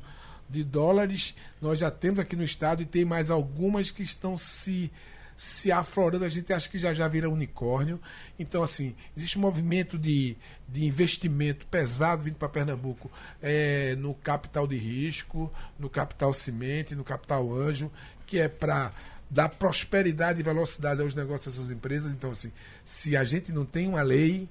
de 0.49 0.63
dólares. 0.63 1.35
Nós 1.61 1.79
já 1.79 1.89
temos 1.89 2.19
aqui 2.19 2.35
no 2.35 2.43
estado 2.43 2.81
e 2.81 2.85
tem 2.85 3.05
mais 3.05 3.31
algumas 3.31 3.91
que 3.91 4.03
estão 4.03 4.37
se 4.37 4.91
se 5.35 5.71
aflorando, 5.71 6.25
a 6.25 6.29
gente 6.29 6.53
acha 6.53 6.69
que 6.69 6.77
já 6.77 6.93
já 6.93 7.07
vira 7.07 7.29
unicórnio. 7.29 7.99
Então, 8.37 8.61
assim, 8.63 8.95
existe 9.17 9.37
um 9.37 9.41
movimento 9.41 9.97
de, 9.97 10.37
de 10.67 10.85
investimento 10.85 11.65
pesado 11.67 12.23
vindo 12.23 12.35
para 12.35 12.47
Pernambuco 12.47 13.11
é, 13.41 13.95
no 13.95 14.13
capital 14.13 14.67
de 14.67 14.77
risco, 14.77 15.51
no 15.77 15.89
capital 15.89 16.33
cimente, 16.33 16.95
no 16.95 17.03
capital 17.03 17.51
anjo, 17.53 17.91
que 18.25 18.39
é 18.39 18.47
para 18.47 18.93
dar 19.29 19.49
prosperidade 19.49 20.39
e 20.39 20.43
velocidade 20.43 21.01
aos 21.01 21.15
negócios 21.15 21.55
dessas 21.55 21.71
empresas. 21.71 22.13
Então, 22.13 22.31
assim, 22.31 22.51
se 22.85 23.17
a 23.17 23.23
gente 23.23 23.51
não 23.51 23.65
tem 23.65 23.87
uma 23.87 24.01
lei 24.01 24.47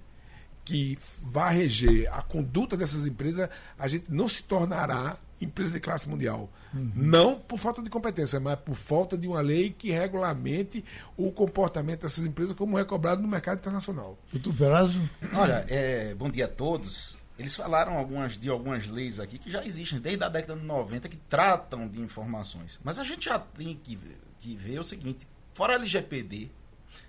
que 0.65 0.99
vá 1.21 1.51
reger 1.51 2.09
a 2.13 2.23
conduta 2.23 2.77
dessas 2.77 3.07
empresas, 3.07 3.49
a 3.79 3.89
gente 3.89 4.13
não 4.13 4.29
se 4.29 4.43
tornará 4.43 5.17
empresa 5.41 5.73
de 5.73 5.81
classe 5.81 6.09
mundial. 6.09 6.51
Uhum. 6.73 6.93
Não 6.95 7.39
por 7.39 7.59
falta 7.59 7.83
de 7.83 7.91
competência, 7.91 8.39
mas 8.39 8.57
por 8.61 8.75
falta 8.75 9.17
de 9.17 9.27
uma 9.27 9.41
lei 9.41 9.71
que 9.71 9.91
regulamente 9.91 10.85
o 11.17 11.31
comportamento 11.33 12.03
dessas 12.03 12.25
empresas 12.25 12.57
como 12.57 12.79
é 12.79 12.85
cobrado 12.85 13.21
no 13.21 13.29
mercado 13.29 13.59
internacional. 13.59 14.19
Doutor 14.33 14.55
Perazzo? 14.55 15.11
Olha, 15.35 15.65
é, 15.69 16.15
bom 16.15 16.31
dia 16.31 16.45
a 16.45 16.49
todos. 16.49 17.17
Eles 17.39 17.55
falaram 17.55 17.97
algumas, 17.97 18.39
de 18.39 18.49
algumas 18.49 18.87
leis 18.87 19.19
aqui 19.19 19.39
que 19.39 19.51
já 19.51 19.65
existem 19.65 19.99
desde 19.99 20.23
a 20.23 20.29
década 20.29 20.59
de 20.59 20.65
90 20.65 21.09
que 21.09 21.17
tratam 21.17 21.89
de 21.89 22.01
informações. 22.01 22.79
Mas 22.85 22.99
a 22.99 23.05
gente 23.05 23.25
já 23.25 23.39
tem 23.39 23.75
que, 23.83 23.99
que 24.39 24.55
ver 24.55 24.79
o 24.79 24.85
seguinte: 24.85 25.27
fora 25.55 25.73
a 25.73 25.77
LGPD, 25.77 26.51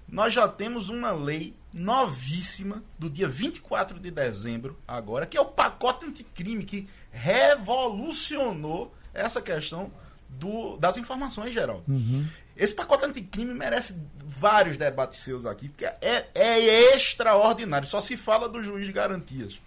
nós 0.08 0.34
já 0.34 0.48
temos 0.48 0.90
uma 0.90 1.12
lei 1.12 1.56
novíssima 1.74 2.84
do 3.00 3.10
dia 3.10 3.28
24 3.28 4.00
de 4.00 4.12
dezembro, 4.12 4.78
agora, 4.88 5.26
que 5.26 5.38
é 5.38 5.42
o 5.42 5.46
pacote 5.46 6.06
anticrime, 6.06 6.64
que 6.64 6.88
revolucionou 7.12 8.94
essa 9.14 9.42
questão 9.42 9.92
do, 10.30 10.78
das 10.78 10.98
informações, 10.98 11.54
Geraldo. 11.54 11.84
Uhum. 11.88 12.28
Esse 12.56 12.74
pacote 12.74 13.06
anticrime 13.06 13.54
merece 13.54 14.00
vários 14.24 14.78
debates 14.78 15.20
seus 15.20 15.46
aqui, 15.46 15.70
porque 15.70 15.86
é, 15.86 16.28
é 16.36 16.96
extraordinário. 16.96 17.88
Só 17.88 18.00
se 18.00 18.16
fala 18.16 18.48
do 18.48 18.62
juiz 18.62 18.86
de 18.86 18.92
garantias. 18.92 19.60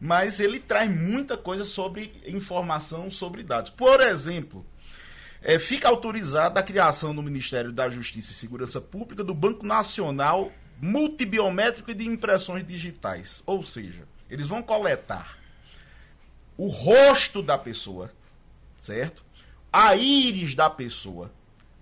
Mas 0.00 0.40
ele 0.40 0.58
traz 0.58 0.90
muita 0.90 1.36
coisa 1.36 1.64
sobre 1.64 2.20
informação 2.26 3.08
sobre 3.08 3.44
dados. 3.44 3.70
Por 3.70 4.00
exemplo, 4.00 4.66
é, 5.42 5.58
fica 5.58 5.88
autorizada 5.88 6.60
a 6.60 6.62
criação 6.62 7.12
no 7.12 7.22
Ministério 7.22 7.72
da 7.72 7.88
Justiça 7.88 8.30
e 8.32 8.34
Segurança 8.34 8.80
Pública 8.80 9.24
do 9.24 9.34
Banco 9.34 9.66
Nacional 9.66 10.52
Multibiométrico 10.80 11.90
e 11.90 11.94
de 11.94 12.06
Impressões 12.06 12.66
Digitais. 12.66 13.42
Ou 13.44 13.64
seja, 13.64 14.06
eles 14.30 14.46
vão 14.46 14.62
coletar 14.62 15.36
o 16.56 16.68
rosto 16.68 17.42
da 17.42 17.58
pessoa, 17.58 18.12
certo? 18.78 19.24
A 19.72 19.96
íris 19.96 20.54
da 20.54 20.70
pessoa, 20.70 21.30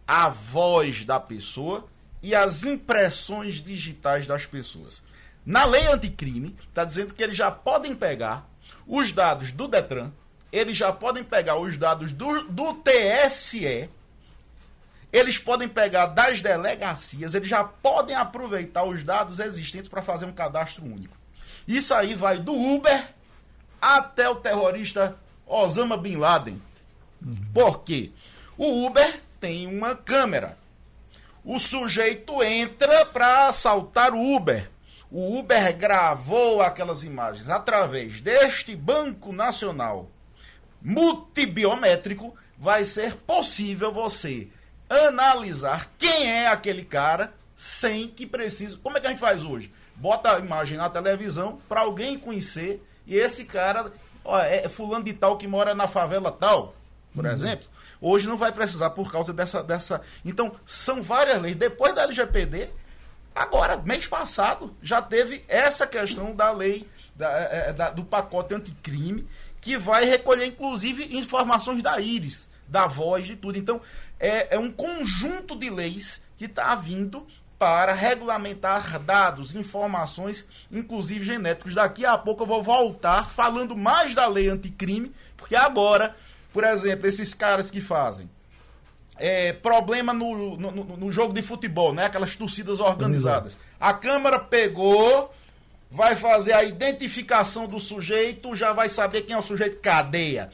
a 0.06 0.28
voz 0.28 1.04
da 1.04 1.20
pessoa 1.20 1.86
e 2.22 2.34
as 2.34 2.62
impressões 2.62 3.56
digitais 3.56 4.26
das 4.26 4.46
pessoas. 4.46 5.02
Na 5.44 5.64
lei 5.64 5.86
anticrime, 5.86 6.56
está 6.68 6.84
dizendo 6.84 7.14
que 7.14 7.22
eles 7.22 7.36
já 7.36 7.50
podem 7.50 7.94
pegar 7.94 8.48
os 8.86 9.12
dados 9.12 9.52
do 9.52 9.66
Detran, 9.66 10.12
eles 10.52 10.76
já 10.76 10.92
podem 10.92 11.22
pegar 11.22 11.56
os 11.56 11.76
dados 11.76 12.12
do, 12.12 12.42
do 12.44 12.74
TSE, 12.74 13.88
eles 15.12 15.38
podem 15.38 15.68
pegar 15.68 16.06
das 16.06 16.40
delegacias, 16.40 17.34
eles 17.34 17.48
já 17.48 17.64
podem 17.64 18.14
aproveitar 18.14 18.84
os 18.84 19.02
dados 19.02 19.40
existentes 19.40 19.88
para 19.88 20.02
fazer 20.02 20.26
um 20.26 20.32
cadastro 20.32 20.84
único. 20.84 21.16
Isso 21.66 21.92
aí 21.94 22.14
vai 22.14 22.38
do 22.38 22.52
Uber 22.52 23.08
até 23.80 24.28
o 24.28 24.36
terrorista 24.36 25.16
Osama 25.46 25.96
Bin 25.96 26.16
Laden. 26.16 26.60
Por 27.52 27.82
quê? 27.82 28.10
O 28.56 28.86
Uber 28.86 29.20
tem 29.40 29.66
uma 29.66 29.96
câmera. 29.96 30.56
O 31.44 31.58
sujeito 31.58 32.42
entra 32.42 33.04
para 33.06 33.48
assaltar 33.48 34.12
o 34.14 34.36
Uber. 34.36 34.70
O 35.10 35.38
Uber 35.38 35.76
gravou 35.76 36.62
aquelas 36.62 37.02
imagens 37.02 37.48
através 37.50 38.20
deste 38.20 38.76
Banco 38.76 39.32
Nacional 39.32 40.08
multibiométrico. 40.82 42.34
Vai 42.58 42.84
ser 42.84 43.16
possível 43.16 43.90
você 43.90 44.48
analisar 44.88 45.90
quem 45.96 46.30
é 46.30 46.48
aquele 46.48 46.84
cara 46.84 47.32
sem 47.56 48.08
que 48.08 48.26
precise. 48.26 48.76
Como 48.76 48.96
é 48.96 49.00
que 49.00 49.06
a 49.06 49.10
gente 49.10 49.20
faz 49.20 49.44
hoje? 49.44 49.72
Bota 49.96 50.36
a 50.36 50.38
imagem 50.38 50.76
na 50.76 50.90
televisão 50.90 51.60
para 51.68 51.82
alguém 51.82 52.18
conhecer 52.18 52.82
e 53.06 53.16
esse 53.16 53.44
cara 53.44 53.92
ó, 54.24 54.38
é 54.38 54.68
fulano 54.68 55.04
de 55.04 55.12
tal 55.12 55.36
que 55.36 55.46
mora 55.46 55.74
na 55.74 55.86
favela 55.86 56.30
tal, 56.30 56.74
por 57.14 57.24
uhum. 57.24 57.30
exemplo. 57.30 57.66
Hoje 58.00 58.26
não 58.26 58.38
vai 58.38 58.50
precisar 58.50 58.90
por 58.90 59.12
causa 59.12 59.32
dessa, 59.32 59.62
dessa. 59.62 60.00
Então, 60.24 60.52
são 60.64 61.02
várias 61.02 61.40
leis. 61.40 61.54
Depois 61.54 61.94
da 61.94 62.04
LGPD, 62.04 62.70
agora, 63.34 63.76
mês 63.76 64.06
passado, 64.06 64.74
já 64.80 65.02
teve 65.02 65.44
essa 65.46 65.86
questão 65.86 66.34
da 66.34 66.50
lei 66.50 66.88
da, 67.14 67.30
é, 67.38 67.68
é, 67.68 67.72
da, 67.74 67.90
do 67.90 68.02
pacote 68.02 68.54
anticrime, 68.54 69.28
que 69.60 69.76
vai 69.76 70.04
recolher, 70.04 70.46
inclusive, 70.46 71.16
informações 71.16 71.82
da 71.82 72.00
íris, 72.00 72.48
da 72.66 72.86
voz, 72.86 73.26
de 73.26 73.36
tudo. 73.36 73.58
Então, 73.58 73.80
é, 74.18 74.54
é 74.56 74.58
um 74.58 74.70
conjunto 74.70 75.56
de 75.56 75.68
leis 75.70 76.22
que 76.36 76.46
está 76.46 76.74
vindo 76.74 77.26
para 77.58 77.92
regulamentar 77.92 78.98
dados, 78.98 79.54
informações, 79.54 80.46
inclusive 80.72 81.24
genéticos. 81.24 81.74
Daqui 81.74 82.06
a 82.06 82.16
pouco 82.16 82.44
eu 82.44 82.46
vou 82.46 82.62
voltar 82.62 83.30
falando 83.30 83.76
mais 83.76 84.14
da 84.14 84.26
lei 84.26 84.48
anticrime, 84.48 85.14
porque 85.36 85.54
agora, 85.54 86.16
por 86.54 86.64
exemplo, 86.64 87.06
esses 87.06 87.34
caras 87.34 87.70
que 87.70 87.82
fazem 87.82 88.30
é, 89.20 89.52
problema 89.52 90.14
no, 90.14 90.56
no, 90.56 90.70
no, 90.70 91.12
jogo 91.12 91.34
de 91.34 91.42
futebol, 91.42 91.92
né? 91.92 92.06
aquelas 92.06 92.34
torcidas 92.34 92.80
organizadas. 92.80 93.58
A 93.78 93.92
Câmara 93.92 94.38
pegou, 94.38 95.30
vai 95.90 96.14
fazer 96.14 96.52
a 96.52 96.62
identificação 96.62 97.66
do 97.66 97.80
sujeito, 97.80 98.54
já 98.54 98.72
vai 98.72 98.88
saber 98.88 99.22
quem 99.22 99.34
é 99.34 99.38
o 99.38 99.42
sujeito, 99.42 99.80
cadeia. 99.80 100.50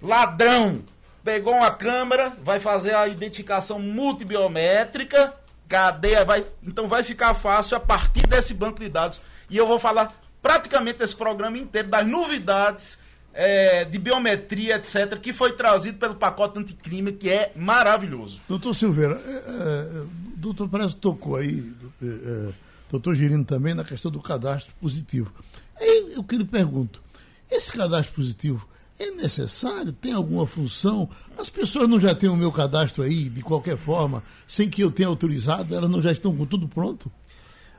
Ladrão, 0.00 0.82
pegou 1.22 1.54
uma 1.54 1.70
câmera, 1.70 2.36
vai 2.42 2.58
fazer 2.58 2.94
a 2.94 3.06
identificação 3.06 3.78
multibiométrica, 3.78 5.34
cadeia 5.68 6.24
vai. 6.24 6.46
Então 6.62 6.88
vai 6.88 7.02
ficar 7.02 7.34
fácil 7.34 7.76
a 7.76 7.80
partir 7.80 8.26
desse 8.26 8.54
banco 8.54 8.80
de 8.80 8.88
dados. 8.88 9.20
E 9.50 9.56
eu 9.56 9.66
vou 9.66 9.78
falar 9.78 10.18
praticamente 10.40 11.02
esse 11.02 11.14
programa 11.14 11.58
inteiro 11.58 11.88
das 11.88 12.06
novidades 12.06 12.98
é, 13.34 13.84
de 13.84 13.98
biometria, 13.98 14.76
etc., 14.76 15.18
que 15.20 15.32
foi 15.32 15.52
trazido 15.52 15.98
pelo 15.98 16.14
pacote 16.14 16.58
anticrime, 16.58 17.12
que 17.12 17.30
é 17.30 17.52
maravilhoso. 17.54 18.40
Doutor 18.48 18.74
Silveira, 18.74 19.20
é, 19.24 19.30
é, 19.30 20.02
doutor 20.36 20.68
parece 20.68 20.96
tocou 20.96 21.36
aí, 21.36 21.72
é, 22.02 22.06
é, 22.06 22.52
doutor 22.92 23.14
Girino 23.14 23.44
também, 23.44 23.74
na 23.74 23.82
questão 23.82 24.10
do 24.10 24.20
cadastro 24.20 24.74
positivo. 24.80 25.32
Aí 25.80 26.12
eu 26.14 26.22
que 26.22 26.36
lhe 26.36 26.44
pergunto, 26.44 27.02
esse 27.50 27.72
cadastro 27.72 28.14
positivo 28.14 28.68
é 28.98 29.10
necessário? 29.10 29.92
Tem 29.92 30.12
alguma 30.12 30.46
função? 30.46 31.08
As 31.38 31.48
pessoas 31.48 31.88
não 31.88 31.98
já 31.98 32.14
têm 32.14 32.28
o 32.28 32.36
meu 32.36 32.52
cadastro 32.52 33.02
aí, 33.02 33.30
de 33.30 33.42
qualquer 33.42 33.78
forma, 33.78 34.22
sem 34.46 34.68
que 34.68 34.82
eu 34.82 34.90
tenha 34.90 35.08
autorizado, 35.08 35.74
elas 35.74 35.90
não 35.90 36.02
já 36.02 36.12
estão 36.12 36.36
com 36.36 36.44
tudo 36.44 36.68
pronto? 36.68 37.10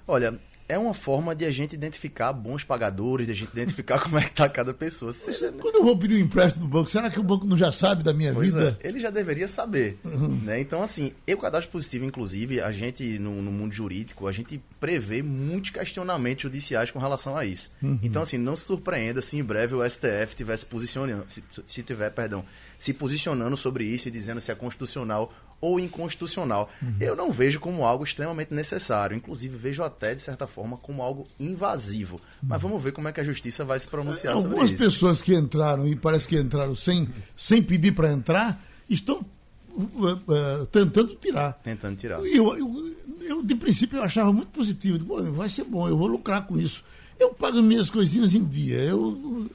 Olha, 0.07 0.37
é 0.67 0.77
uma 0.77 0.93
forma 0.93 1.35
de 1.35 1.45
a 1.45 1.51
gente 1.51 1.73
identificar 1.73 2.31
bons 2.33 2.63
pagadores, 2.63 3.25
de 3.25 3.31
a 3.31 3.35
gente 3.35 3.51
identificar 3.51 3.99
como 4.03 4.17
é 4.17 4.23
que 4.23 4.33
tá 4.33 4.47
cada 4.47 4.73
pessoa. 4.73 5.11
Seja, 5.11 5.51
né? 5.51 5.57
Quando 5.61 5.75
eu 5.75 5.83
vou 5.83 5.97
pedir 5.97 6.15
um 6.15 6.19
empréstimo 6.19 6.65
do 6.65 6.69
banco, 6.69 6.89
será 6.89 7.09
que 7.09 7.19
o 7.19 7.23
banco 7.23 7.45
não 7.45 7.57
já 7.57 7.71
sabe 7.71 8.03
da 8.03 8.13
minha 8.13 8.33
Pois 8.33 8.53
vida? 8.53 8.77
é, 8.81 8.87
ele 8.87 8.99
já 8.99 9.09
deveria 9.09 9.47
saber. 9.47 9.97
Né? 10.03 10.59
Então, 10.59 10.81
assim, 10.81 11.11
eu 11.27 11.37
cadastro 11.37 11.71
positivo, 11.71 12.05
inclusive, 12.05 12.61
a 12.61 12.71
gente, 12.71 13.19
no, 13.19 13.41
no 13.41 13.51
mundo 13.51 13.73
jurídico, 13.73 14.27
a 14.27 14.31
gente 14.31 14.61
prevê 14.79 15.21
muitos 15.21 15.71
questionamentos 15.71 16.43
judiciais 16.43 16.91
com 16.91 16.99
relação 16.99 17.35
a 17.37 17.45
isso. 17.45 17.71
Então, 18.01 18.21
assim, 18.21 18.37
não 18.37 18.55
se 18.55 18.65
surpreenda 18.65 19.21
se 19.21 19.37
em 19.37 19.43
breve 19.43 19.75
o 19.75 19.89
STF 19.89 20.35
tivesse 20.35 20.65
posicionando, 20.65 21.23
se, 21.27 21.43
se 21.65 21.83
tiver, 21.83 22.09
perdão, 22.09 22.45
se 22.77 22.93
posicionando 22.93 23.55
sobre 23.55 23.85
isso 23.85 24.07
e 24.07 24.11
dizendo 24.11 24.41
se 24.41 24.51
é 24.51 24.55
constitucional 24.55 25.33
ou 25.63 25.79
inconstitucional. 25.79 26.69
Eu 26.99 27.15
não 27.15 27.31
vejo 27.31 27.57
como 27.57 27.85
algo 27.85 28.03
extremamente 28.03 28.53
necessário. 28.53 29.15
Inclusive, 29.15 29.55
vejo 29.55 29.81
até, 29.81 30.13
de 30.13 30.21
certa 30.21 30.45
forma, 30.45 30.75
como 30.75 31.01
algo 31.01 31.25
invasivo. 31.39 32.19
Mas 32.41 32.61
vamos 32.61 32.83
ver 32.83 32.91
como 32.91 33.07
é 33.07 33.13
que 33.13 33.21
a 33.21 33.23
justiça 33.23 33.63
vai 33.63 33.79
se 33.79 33.87
pronunciar 33.87 34.33
sobre 34.35 34.49
Algumas 34.49 34.71
isso. 34.71 34.83
pessoas 34.83 35.21
que 35.21 35.33
entraram 35.33 35.87
e 35.87 35.95
parece 35.95 36.27
que 36.27 36.37
entraram 36.37 36.75
sem, 36.75 37.07
sem 37.37 37.63
pedir 37.63 37.93
para 37.93 38.11
entrar 38.11 38.61
estão 38.89 39.25
uh, 39.73 39.85
uh, 39.85 40.65
tentando 40.65 41.15
tirar. 41.15 41.53
Tentando 41.53 41.95
tirar. 41.95 42.19
Eu, 42.19 42.57
eu, 42.57 42.95
eu, 43.21 43.41
de 43.41 43.55
princípio, 43.55 43.99
eu 43.99 44.03
achava 44.03 44.33
muito 44.33 44.49
positivo. 44.49 44.97
Digo, 44.97 45.15
"Pô, 45.15 45.23
vai 45.31 45.47
ser 45.49 45.63
bom, 45.63 45.87
eu 45.87 45.97
vou 45.97 46.07
lucrar 46.07 46.45
com 46.45 46.59
isso. 46.59 46.83
Eu 47.17 47.29
pago 47.33 47.61
minhas 47.63 47.89
coisinhas 47.89 48.33
em 48.33 48.43
dia. 48.43 48.79
Eu 48.79 49.49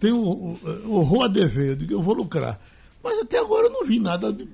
tenho 0.00 0.18
uh, 0.18 0.58
horror 0.90 1.26
a 1.26 1.28
dever. 1.28 1.68
Eu 1.70 1.76
digo, 1.76 1.92
eu 1.92 2.02
vou 2.02 2.14
lucrar. 2.14 2.58
Mas 3.02 3.18
até 3.18 3.38
agora 3.38 3.66
eu 3.66 3.72
não 3.72 3.84
vi 3.84 3.98
nada 3.98 4.32
de 4.32 4.48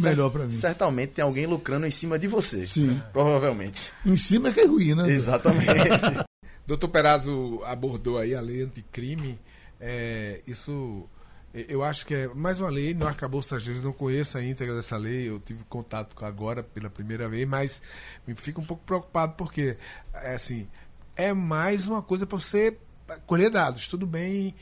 melhor 0.00 0.30
para 0.30 0.44
mim. 0.44 0.50
Certamente 0.50 1.10
tem 1.10 1.24
alguém 1.24 1.46
lucrando 1.46 1.86
em 1.86 1.90
cima 1.90 2.18
de 2.18 2.28
você. 2.28 2.66
Sim. 2.66 3.00
Provavelmente. 3.12 3.92
Em 4.04 4.16
cima 4.16 4.48
é 4.48 4.52
que 4.52 4.60
é 4.60 4.66
ruim, 4.66 4.94
né? 4.94 5.10
Exatamente. 5.10 5.66
Doutor 6.66 6.88
Perazzo 6.88 7.62
abordou 7.64 8.18
aí 8.18 8.34
a 8.34 8.40
lei 8.40 8.62
anticrime. 8.62 9.38
É, 9.80 10.40
isso 10.46 11.08
é, 11.54 11.66
eu 11.68 11.82
acho 11.82 12.06
que 12.06 12.14
é 12.14 12.28
mais 12.28 12.60
uma 12.60 12.70
lei, 12.70 12.94
no 12.94 13.06
arcabouço 13.06 13.50
das 13.54 13.64
leis, 13.64 13.80
não 13.80 13.92
conheço 13.92 14.36
a 14.36 14.44
íntegra 14.44 14.74
dessa 14.74 14.96
lei, 14.96 15.28
eu 15.28 15.40
tive 15.40 15.64
contato 15.68 16.14
com 16.14 16.24
agora 16.24 16.62
pela 16.62 16.90
primeira 16.90 17.28
vez, 17.28 17.48
mas 17.48 17.82
me 18.26 18.34
fico 18.34 18.60
um 18.60 18.64
pouco 18.64 18.82
preocupado 18.84 19.34
porque, 19.34 19.76
é 20.14 20.34
assim, 20.34 20.68
é 21.16 21.32
mais 21.32 21.86
uma 21.86 22.02
coisa 22.02 22.26
para 22.26 22.38
você 22.38 22.76
colher 23.26 23.50
dados. 23.50 23.88
Tudo 23.88 24.06
bem 24.06 24.54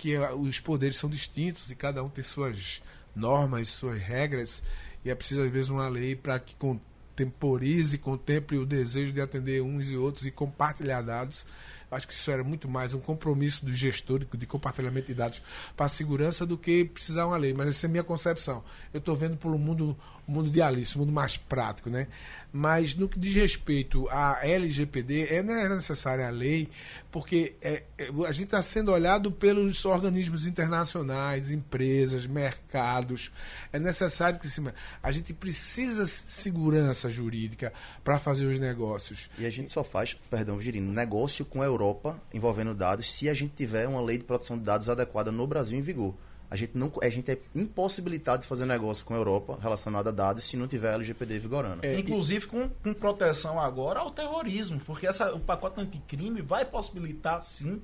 que 0.00 0.16
ah, 0.16 0.34
os 0.34 0.58
poderes 0.58 0.96
são 0.96 1.10
distintos 1.10 1.70
e 1.70 1.76
cada 1.76 2.02
um 2.02 2.08
tem 2.08 2.24
suas 2.24 2.82
normas, 3.14 3.68
suas 3.68 4.00
regras, 4.00 4.62
e 5.04 5.10
é 5.10 5.14
preciso, 5.14 5.42
às 5.42 5.50
vezes, 5.50 5.68
uma 5.68 5.88
lei 5.88 6.16
para 6.16 6.40
que 6.40 6.54
contemporize, 6.56 7.98
contemple 7.98 8.56
o 8.56 8.64
desejo 8.64 9.12
de 9.12 9.20
atender 9.20 9.62
uns 9.62 9.90
e 9.90 9.96
outros 9.96 10.26
e 10.26 10.30
compartilhar 10.30 11.02
dados. 11.02 11.46
Acho 11.90 12.06
que 12.06 12.14
isso 12.14 12.30
era 12.30 12.42
muito 12.42 12.68
mais 12.68 12.94
um 12.94 13.00
compromisso 13.00 13.64
do 13.64 13.72
gestor 13.72 14.20
de 14.20 14.46
compartilhamento 14.46 15.08
de 15.08 15.14
dados 15.14 15.42
para 15.76 15.86
a 15.86 15.88
segurança 15.88 16.46
do 16.46 16.56
que 16.56 16.84
precisar 16.84 17.26
uma 17.26 17.36
lei. 17.36 17.52
Mas 17.52 17.68
essa 17.68 17.86
é 17.86 17.88
a 17.88 17.90
minha 17.90 18.04
concepção. 18.04 18.64
Eu 18.94 18.98
estou 19.00 19.14
vendo 19.16 19.36
pelo 19.36 19.58
mundo, 19.58 19.96
mundo 20.30 20.50
de 20.50 20.62
Alice, 20.62 20.96
o 20.96 21.00
mundo 21.00 21.12
mais 21.12 21.36
prático, 21.36 21.90
né? 21.90 22.06
Mas 22.52 22.94
no 22.94 23.08
que 23.08 23.18
diz 23.18 23.34
respeito 23.34 24.08
à 24.10 24.40
LGPD, 24.42 25.26
é, 25.26 25.36
era 25.36 25.74
necessária 25.74 26.26
a 26.26 26.30
lei, 26.30 26.68
porque 27.10 27.54
é, 27.62 27.84
é, 27.96 28.08
a 28.26 28.32
gente 28.32 28.46
está 28.46 28.60
sendo 28.60 28.90
olhado 28.90 29.30
pelos 29.30 29.84
organismos 29.84 30.46
internacionais, 30.46 31.52
empresas, 31.52 32.26
mercados. 32.26 33.30
É 33.72 33.78
necessário 33.78 34.38
que 34.38 34.48
se, 34.48 34.62
a 35.02 35.12
gente 35.12 35.32
precisa 35.32 36.06
segurança 36.06 37.08
jurídica 37.08 37.72
para 38.02 38.18
fazer 38.18 38.46
os 38.46 38.58
negócios. 38.58 39.30
E 39.38 39.46
a 39.46 39.50
gente 39.50 39.70
só 39.70 39.84
faz, 39.84 40.14
perdão, 40.14 40.60
Girino, 40.60 40.92
negócio 40.92 41.44
com 41.44 41.62
a 41.62 41.66
Europa 41.66 42.20
envolvendo 42.34 42.74
dados 42.74 43.12
se 43.12 43.28
a 43.28 43.34
gente 43.34 43.54
tiver 43.54 43.86
uma 43.86 44.00
lei 44.00 44.18
de 44.18 44.24
proteção 44.24 44.58
de 44.58 44.64
dados 44.64 44.88
adequada 44.88 45.30
no 45.30 45.46
Brasil 45.46 45.78
em 45.78 45.82
vigor. 45.82 46.14
A 46.50 46.56
gente, 46.56 46.76
não, 46.76 46.92
a 47.00 47.08
gente 47.08 47.30
é 47.30 47.38
impossibilitado 47.54 48.42
de 48.42 48.48
fazer 48.48 48.66
negócio 48.66 49.06
com 49.06 49.14
a 49.14 49.16
Europa 49.16 49.56
relacionado 49.62 50.08
a 50.08 50.10
dados 50.10 50.44
se 50.44 50.56
não 50.56 50.66
tiver 50.66 50.94
LGPD 50.94 51.38
vigorando. 51.38 51.86
É, 51.86 51.96
Inclusive 51.96 52.48
com, 52.48 52.68
com, 52.68 52.92
proteção 52.92 53.60
agora 53.60 54.00
ao 54.00 54.10
terrorismo, 54.10 54.80
porque 54.80 55.06
essa, 55.06 55.32
o 55.32 55.38
pacote 55.38 55.80
anticrime 55.80 56.42
vai 56.42 56.64
possibilitar, 56.64 57.44
sim, 57.44 57.80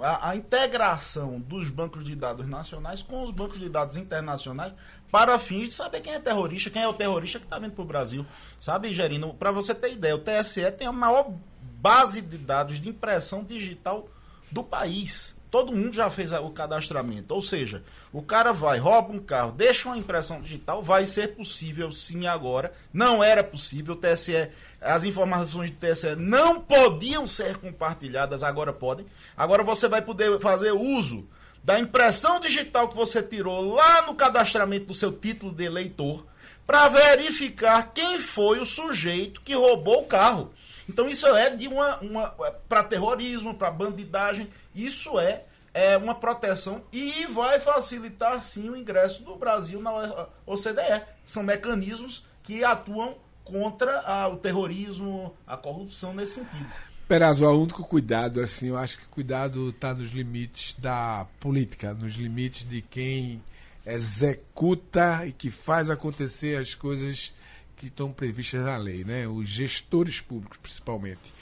a, 0.00 0.30
a, 0.30 0.36
integração 0.36 1.38
dos 1.38 1.68
bancos 1.68 2.04
de 2.04 2.16
dados 2.16 2.46
nacionais 2.46 3.02
com 3.02 3.22
os 3.22 3.30
bancos 3.30 3.58
de 3.58 3.68
dados 3.68 3.98
internacionais 3.98 4.72
para 5.10 5.38
fins 5.38 5.68
de 5.68 5.74
saber 5.74 6.00
quem 6.00 6.14
é 6.14 6.18
terrorista, 6.18 6.70
quem 6.70 6.82
é 6.82 6.88
o 6.88 6.94
terrorista 6.94 7.38
que 7.38 7.44
está 7.44 7.58
vindo 7.58 7.72
para 7.72 7.82
o 7.82 7.86
Brasil. 7.86 8.24
Sabe, 8.58 8.94
Gerino? 8.94 9.34
Para 9.34 9.50
você 9.50 9.74
ter 9.74 9.92
ideia, 9.92 10.16
o 10.16 10.20
TSE 10.20 10.70
tem 10.72 10.86
a 10.86 10.92
maior 10.92 11.32
base 11.60 12.22
de 12.22 12.38
dados 12.38 12.80
de 12.80 12.88
impressão 12.88 13.44
digital 13.44 14.08
do 14.50 14.64
país. 14.64 15.35
Todo 15.56 15.74
mundo 15.74 15.94
já 15.94 16.10
fez 16.10 16.32
o 16.32 16.50
cadastramento. 16.50 17.32
Ou 17.32 17.40
seja, 17.40 17.82
o 18.12 18.20
cara 18.20 18.52
vai, 18.52 18.76
rouba 18.76 19.14
um 19.14 19.18
carro, 19.18 19.52
deixa 19.52 19.88
uma 19.88 19.96
impressão 19.96 20.38
digital, 20.42 20.82
vai 20.82 21.06
ser 21.06 21.28
possível 21.28 21.90
sim 21.90 22.26
agora. 22.26 22.74
Não 22.92 23.24
era 23.24 23.42
possível. 23.42 23.94
O 23.94 23.96
TSE, 23.96 24.50
as 24.82 25.02
informações 25.04 25.70
do 25.70 25.78
TSE 25.78 26.14
não 26.14 26.60
podiam 26.60 27.26
ser 27.26 27.56
compartilhadas, 27.56 28.42
agora 28.42 28.70
podem. 28.70 29.06
Agora 29.34 29.64
você 29.64 29.88
vai 29.88 30.02
poder 30.02 30.38
fazer 30.40 30.72
uso 30.72 31.26
da 31.64 31.80
impressão 31.80 32.38
digital 32.38 32.90
que 32.90 32.94
você 32.94 33.22
tirou 33.22 33.76
lá 33.76 34.02
no 34.02 34.14
cadastramento 34.14 34.84
do 34.84 34.94
seu 34.94 35.10
título 35.10 35.54
de 35.54 35.64
eleitor 35.64 36.26
para 36.66 36.86
verificar 36.88 37.94
quem 37.94 38.20
foi 38.20 38.60
o 38.60 38.66
sujeito 38.66 39.40
que 39.40 39.54
roubou 39.54 40.02
o 40.02 40.06
carro. 40.06 40.52
Então 40.88 41.08
isso 41.08 41.26
é 41.26 41.50
de 41.50 41.66
uma, 41.66 41.96
uma 41.96 42.28
para 42.68 42.84
terrorismo, 42.84 43.54
para 43.54 43.70
bandidagem, 43.70 44.48
isso 44.74 45.18
é, 45.18 45.44
é 45.76 45.94
uma 45.94 46.14
proteção 46.14 46.82
e 46.90 47.26
vai 47.26 47.60
facilitar 47.60 48.42
sim 48.42 48.70
o 48.70 48.76
ingresso 48.76 49.22
do 49.22 49.36
Brasil 49.36 49.78
na 49.82 50.26
OCDE. 50.46 51.02
São 51.26 51.42
mecanismos 51.42 52.24
que 52.42 52.64
atuam 52.64 53.14
contra 53.44 54.00
a, 54.00 54.26
o 54.26 54.38
terrorismo, 54.38 55.36
a 55.46 55.54
corrupção 55.54 56.14
nesse 56.14 56.36
sentido. 56.36 56.66
Perazzo, 57.06 57.44
o 57.44 57.62
único 57.62 57.84
cuidado, 57.84 58.40
assim, 58.40 58.68
eu 58.68 58.78
acho 58.78 58.98
que 58.98 59.04
cuidado 59.08 59.68
está 59.68 59.92
nos 59.92 60.12
limites 60.12 60.74
da 60.78 61.26
política, 61.38 61.92
nos 61.92 62.14
limites 62.14 62.66
de 62.66 62.80
quem 62.80 63.44
executa 63.84 65.26
e 65.26 65.32
que 65.32 65.50
faz 65.50 65.90
acontecer 65.90 66.56
as 66.56 66.74
coisas 66.74 67.34
que 67.76 67.86
estão 67.86 68.10
previstas 68.10 68.64
na 68.64 68.78
lei, 68.78 69.04
né? 69.04 69.28
os 69.28 69.46
gestores 69.46 70.22
públicos 70.22 70.56
principalmente, 70.56 71.34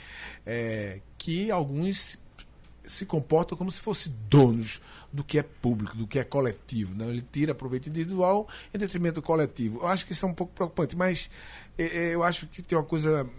é, 0.45 0.99
que 1.17 1.49
alguns 1.49 2.17
se 2.87 3.05
comportam 3.05 3.57
como 3.57 3.71
se 3.71 3.79
fossem 3.79 4.13
donos 4.29 4.81
do 5.11 5.23
que 5.23 5.39
é 5.39 5.43
público, 5.43 5.95
do 5.95 6.07
que 6.07 6.19
é 6.19 6.23
coletivo. 6.23 6.95
Não? 6.95 7.09
Ele 7.09 7.23
tira 7.31 7.55
proveito 7.55 7.89
individual 7.89 8.47
em 8.73 8.77
detrimento 8.77 9.15
do 9.15 9.21
coletivo. 9.21 9.79
Eu 9.79 9.87
acho 9.87 10.05
que 10.05 10.13
isso 10.13 10.25
é 10.25 10.29
um 10.29 10.33
pouco 10.33 10.53
preocupante, 10.53 10.95
mas 10.95 11.29
é, 11.77 12.13
eu 12.13 12.23
acho 12.23 12.47
que 12.47 12.61
tem 12.61 12.77
uma 12.77 12.83
coisa 12.83 13.29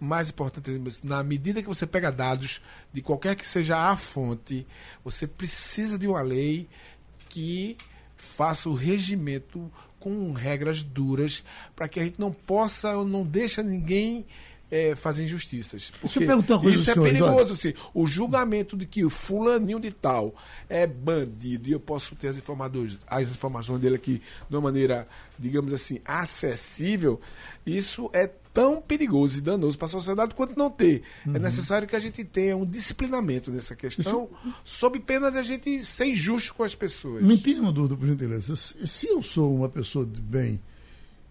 mais 0.00 0.30
importante, 0.30 0.80
na 1.02 1.22
medida 1.22 1.60
que 1.60 1.68
você 1.68 1.86
pega 1.86 2.12
dados 2.12 2.62
de 2.92 3.02
qualquer 3.02 3.34
que 3.34 3.46
seja 3.46 3.90
a 3.90 3.96
fonte, 3.96 4.66
você 5.02 5.26
precisa 5.26 5.98
de 5.98 6.06
uma 6.06 6.20
lei 6.20 6.68
que 7.28 7.76
faça 8.16 8.68
o 8.68 8.74
regimento 8.74 9.70
com 9.98 10.32
regras 10.32 10.82
duras 10.82 11.44
para 11.74 11.88
que 11.88 11.98
a 11.98 12.04
gente 12.04 12.20
não 12.20 12.32
possa 12.32 12.96
ou 12.96 13.04
não 13.04 13.24
deixe 13.24 13.62
ninguém 13.62 14.24
é, 14.70 14.94
fazer 14.94 15.24
injustiças. 15.24 15.90
Porque 16.00 16.24
isso 16.70 16.90
é 16.90 16.94
perigoso. 16.94 17.52
Assim, 17.52 17.74
o 17.94 18.06
julgamento 18.06 18.76
de 18.76 18.86
que 18.86 19.04
o 19.04 19.10
fulaninho 19.10 19.80
de 19.80 19.92
tal 19.92 20.34
é 20.68 20.86
bandido 20.86 21.68
e 21.68 21.72
eu 21.72 21.80
posso 21.80 22.14
ter 22.14 22.28
as 22.28 22.36
informações, 22.36 22.98
as 23.06 23.28
informações 23.28 23.80
dele 23.80 23.96
aqui 23.96 24.22
de 24.48 24.56
uma 24.56 24.62
maneira, 24.62 25.08
digamos 25.38 25.72
assim, 25.72 26.00
acessível, 26.04 27.20
isso 27.64 28.10
é 28.12 28.30
tão 28.52 28.80
perigoso 28.80 29.38
e 29.38 29.40
danoso 29.40 29.78
para 29.78 29.86
a 29.86 29.88
sociedade 29.88 30.34
quanto 30.34 30.58
não 30.58 30.70
ter. 30.70 31.02
Uhum. 31.24 31.36
É 31.36 31.38
necessário 31.38 31.86
que 31.86 31.94
a 31.94 32.00
gente 32.00 32.24
tenha 32.24 32.56
um 32.56 32.66
disciplinamento 32.66 33.52
nessa 33.52 33.76
questão, 33.76 34.28
sob 34.64 34.98
pena 35.00 35.30
de 35.30 35.38
a 35.38 35.42
gente 35.42 35.84
ser 35.84 36.06
injusto 36.06 36.54
com 36.54 36.64
as 36.64 36.74
pessoas. 36.74 37.22
Me 37.22 37.38
tire 37.38 37.60
uma 37.60 37.72
dúvida, 37.72 37.96
por 37.96 38.06
gentileza. 38.06 38.56
Se 38.56 39.06
eu 39.06 39.22
sou 39.22 39.54
uma 39.54 39.68
pessoa 39.68 40.04
de 40.04 40.20
bem 40.20 40.60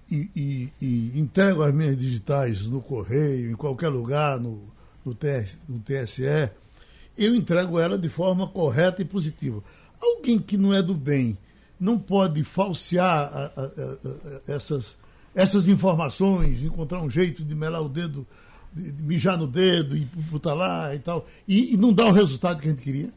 e, 0.10 0.30
e, 0.36 0.74
e 0.82 1.20
entrego 1.20 1.63
as 1.63 1.74
minhas 1.74 1.98
digitais 1.98 2.65
no 2.65 2.82
correio, 2.82 3.52
em 3.52 3.56
qualquer 3.56 3.89
lugar, 3.89 4.39
no, 4.39 4.62
no, 5.06 5.13
TS, 5.13 5.60
no 5.67 5.80
TSE, 5.80 6.52
eu 7.17 7.36
entrego 7.36 7.80
ela 7.80 7.98
de 7.98 8.10
forma 8.10 8.48
correta 8.48 9.02
e 9.02 9.06
positiva. 9.06 9.63
Alguém 10.00 10.39
que 10.39 10.58
não 10.58 10.74
é 10.74 10.82
do 10.82 10.93
bem 10.93 11.38
não 11.80 11.98
pode 11.98 12.43
falsear 12.43 13.32
a, 13.34 13.52
a, 13.56 13.65
a, 13.65 14.41
essas 14.48 14.96
essas 15.38 15.67
informações, 15.67 16.63
encontrar 16.63 17.00
um 17.00 17.10
jeito 17.12 17.46
de 17.46 17.54
melar 17.54 17.84
o 17.84 17.88
dedo, 17.88 18.26
de, 18.74 18.91
de 18.91 19.04
mijar 19.04 19.38
no 19.38 19.46
dedo 19.46 19.96
e 19.96 20.04
botar 20.04 20.56
lá 20.56 20.96
e 20.96 21.00
tal, 21.00 21.28
e, 21.48 21.76
e, 21.76 21.78
não 21.78 21.93
dar 21.93 22.08
o 22.08 22.12
resultado 22.12 22.60
que 22.60 22.67
a 22.67 22.72
gente 22.72 22.82
queria? 22.82 23.13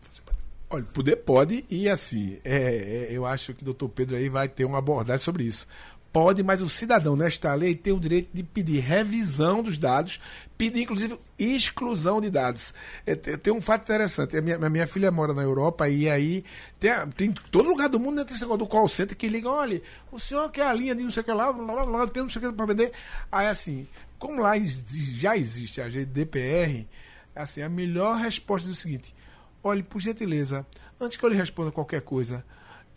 Olha, 0.68 0.84
poder 0.84 1.16
pode, 1.16 1.64
e 1.70 1.88
assim, 1.88 2.36
é, 2.44 3.08
é, 3.08 3.08
eu 3.10 3.24
acho 3.24 3.54
que 3.54 3.62
o 3.62 3.64
doutor 3.64 3.88
Pedro 3.88 4.16
aí 4.16 4.28
vai 4.28 4.50
ter 4.50 4.66
uma 4.66 4.78
abordagem 4.78 5.24
sobre 5.24 5.44
isso. 5.44 5.66
Pode, 6.12 6.42
mas 6.42 6.60
o 6.60 6.68
cidadão, 6.68 7.14
nesta 7.14 7.54
lei, 7.54 7.72
tem 7.72 7.92
o 7.92 8.00
direito 8.00 8.30
de 8.34 8.42
pedir 8.42 8.80
revisão 8.80 9.62
dos 9.62 9.78
dados, 9.78 10.20
pedir, 10.58 10.82
inclusive, 10.82 11.16
exclusão 11.38 12.20
de 12.20 12.28
dados. 12.28 12.74
É, 13.06 13.14
tem 13.14 13.52
um 13.52 13.60
fato 13.60 13.84
interessante. 13.84 14.36
A 14.36 14.42
minha, 14.42 14.56
a 14.56 14.68
minha 14.68 14.88
filha 14.88 15.12
mora 15.12 15.32
na 15.32 15.42
Europa 15.42 15.88
e 15.88 16.10
aí 16.10 16.44
tem, 16.80 16.90
tem 17.16 17.32
todo 17.52 17.68
lugar 17.68 17.88
do 17.88 18.00
mundo 18.00 18.16
né, 18.16 18.24
tem 18.24 18.34
esse 18.34 18.42
negócio 18.42 18.58
do 18.58 18.66
call 18.66 18.88
center 18.88 19.16
que 19.16 19.28
liga, 19.28 19.48
olha, 19.48 19.80
o 20.10 20.18
senhor 20.18 20.50
quer 20.50 20.66
a 20.66 20.72
linha 20.72 20.96
de 20.96 21.04
não 21.04 21.12
sei 21.12 21.20
o 21.20 21.24
que 21.24 21.32
lá, 21.32 21.50
lá, 21.50 21.72
lá, 21.74 21.82
lá 21.82 22.08
tem 22.08 22.24
não 22.24 22.30
sei 22.30 22.42
o 22.42 22.50
que 22.50 22.56
para 22.56 22.66
vender. 22.66 22.92
Aí, 23.30 23.46
assim, 23.46 23.86
como 24.18 24.40
lá 24.42 24.54
já 24.58 25.36
existe 25.36 25.80
a 25.80 25.88
GDPR, 25.88 26.88
assim, 27.36 27.62
a 27.62 27.68
melhor 27.68 28.16
resposta 28.16 28.68
é 28.68 28.72
o 28.72 28.74
seguinte, 28.74 29.14
olhe, 29.62 29.84
por 29.84 30.00
gentileza, 30.00 30.66
antes 31.00 31.16
que 31.16 31.24
eu 31.24 31.28
lhe 31.28 31.36
responda 31.36 31.70
qualquer 31.70 32.00
coisa, 32.02 32.44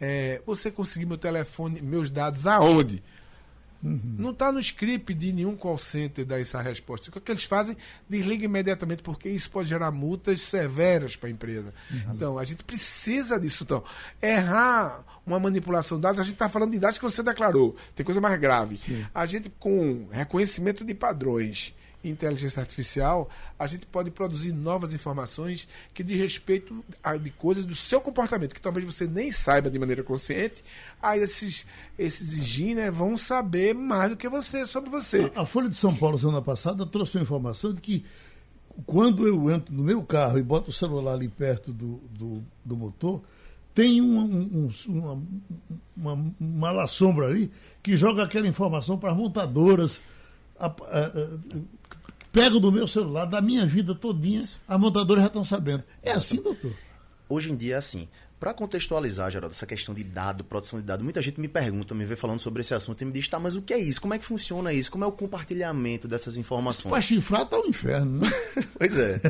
é, 0.06 0.42
você 0.46 0.70
conseguir 0.70 1.06
meu 1.06 1.18
telefone, 1.18 1.82
meus 1.82 2.12
dados 2.12 2.46
aonde? 2.46 3.02
Uhum. 3.82 4.16
Não 4.18 4.32
está 4.32 4.52
no 4.52 4.60
script 4.60 5.14
de 5.14 5.32
nenhum 5.32 5.56
call 5.56 5.78
center 5.78 6.26
dar 6.26 6.42
essa 6.42 6.62
resposta. 6.62 7.10
O 7.10 7.22
que 7.22 7.32
eles 7.32 7.46
fazem? 7.46 7.78
Desliga 8.10 8.44
imediatamente, 8.44 9.02
porque 9.02 9.30
isso 9.30 9.50
pode 9.50 9.70
gerar 9.70 9.92
multas 9.92 10.42
severas 10.42 11.16
para 11.16 11.30
a 11.30 11.32
empresa. 11.32 11.74
Uhum. 11.90 12.12
Então, 12.14 12.38
a 12.38 12.44
gente 12.44 12.66
precisa 12.66 13.40
disso. 13.40 13.64
Então, 13.64 13.82
errar 14.22 15.06
uma 15.26 15.40
manipulação 15.40 15.98
de 15.98 16.02
dados, 16.02 16.20
a 16.20 16.24
gente 16.24 16.34
está 16.34 16.50
falando 16.50 16.72
de 16.72 16.80
dados 16.80 16.98
que 16.98 17.06
você 17.06 17.24
declarou. 17.24 17.76
Tem 17.96 18.06
coisa 18.06 18.20
mais 18.20 18.38
grave. 18.40 18.78
Sim. 18.78 19.06
A 19.14 19.26
gente, 19.26 19.50
com 19.50 20.08
reconhecimento 20.12 20.84
de 20.84 20.94
padrões 20.94 21.74
inteligência 22.04 22.60
artificial, 22.60 23.30
a 23.58 23.68
gente 23.68 23.86
pode 23.86 24.12
produzir 24.12 24.52
novas 24.52 24.94
informações 24.94 25.68
que 25.94 26.04
diz 26.04 26.18
respeito 26.18 26.84
a, 27.04 27.16
de 27.18 27.30
coisas 27.30 27.66
do 27.66 27.76
seu 27.76 28.02
comportamento, 28.02 28.54
que 28.54 28.62
talvez 28.62 28.86
você 28.86 29.08
nem 29.08 29.32
saiba 29.32 29.70
de 29.70 29.80
maneira 29.80 30.04
consciente. 30.04 30.64
Aí 31.02 31.22
esses, 31.22 31.66
esses 31.98 32.38
higiene 32.38 32.90
vão 32.90 33.18
saber 33.18 33.74
mais 33.74 34.12
do 34.12 34.18
que 34.18 34.28
você 34.28 34.66
sobre 34.66 34.90
você. 34.90 35.32
A, 35.36 35.42
a 35.42 35.46
Folha 35.46 35.70
de 35.70 35.76
São 35.76 35.96
Paulo, 35.96 36.18
semana 36.18 36.42
passada, 36.42 36.86
trouxe 36.86 37.18
uma 37.18 37.24
informação 37.24 37.74
de 37.74 37.82
que 37.82 38.06
quando 38.86 39.28
eu 39.28 39.52
entro 39.52 39.74
no 39.74 39.84
meu 39.84 40.04
carro 40.04 40.38
e 40.38 40.44
boto 40.44 40.72
o 40.72 40.74
celular 40.74 41.14
ali 41.14 41.28
perto 41.28 41.72
do, 41.72 42.02
do, 42.12 42.44
do 42.66 42.76
motor, 42.76 43.22
tem 43.74 44.02
um, 44.02 44.20
um, 44.20 44.72
uma, 44.88 45.24
uma, 45.98 46.36
uma 46.40 46.88
sombra 46.88 47.28
ali 47.28 47.52
que 47.82 47.98
joga 47.98 48.24
aquela 48.24 48.48
informação 48.48 48.98
para 48.98 49.12
as 49.12 49.18
montadoras. 49.18 50.02
A, 50.60 50.68
a, 50.68 50.72
pego 52.34 52.60
do 52.60 52.72
meu 52.72 52.88
celular, 52.88 53.26
da 53.26 53.40
minha 53.40 53.66
vida 53.66 53.94
todinha, 53.94 54.44
a 54.68 54.76
montadora 54.78 55.22
já 55.22 55.28
estão 55.28 55.46
sabendo. 55.46 55.84
É 56.02 56.12
assim, 56.12 56.42
doutor? 56.42 56.74
Hoje 57.30 57.52
em 57.52 57.56
dia 57.56 57.76
é 57.76 57.78
assim. 57.78 58.10
Para 58.40 58.54
contextualizar, 58.54 59.32
Geraldo, 59.32 59.56
essa 59.56 59.66
questão 59.66 59.96
de 59.96 60.04
dado, 60.04 60.44
produção 60.44 60.78
de 60.78 60.86
dado, 60.86 61.02
muita 61.02 61.22
gente 61.22 61.40
me 61.40 61.48
pergunta, 61.48 61.96
me 61.96 62.04
vê 62.04 62.16
falando 62.18 62.42
sobre 62.42 62.60
esse 62.60 62.74
assunto 62.74 63.02
e 63.02 63.06
me 63.06 63.12
diz, 63.12 63.26
tá, 63.26 63.40
mas 63.40 63.56
o 63.56 63.62
que 63.62 63.74
é 63.74 63.78
isso? 63.78 64.02
Como 64.02 64.14
é 64.14 64.20
que 64.20 64.26
funciona 64.26 64.74
isso? 64.74 64.92
Como 64.92 65.06
é 65.06 65.08
o 65.08 65.14
compartilhamento 65.14 66.10
dessas 66.10 66.36
informações? 66.36 66.92
Para 66.92 67.00
chifrar 67.00 67.46
tá 67.46 67.58
o 67.58 67.62
um 67.62 67.68
inferno, 67.68 68.20
né? 68.20 68.30
pois 68.78 68.98
é. 68.98 69.22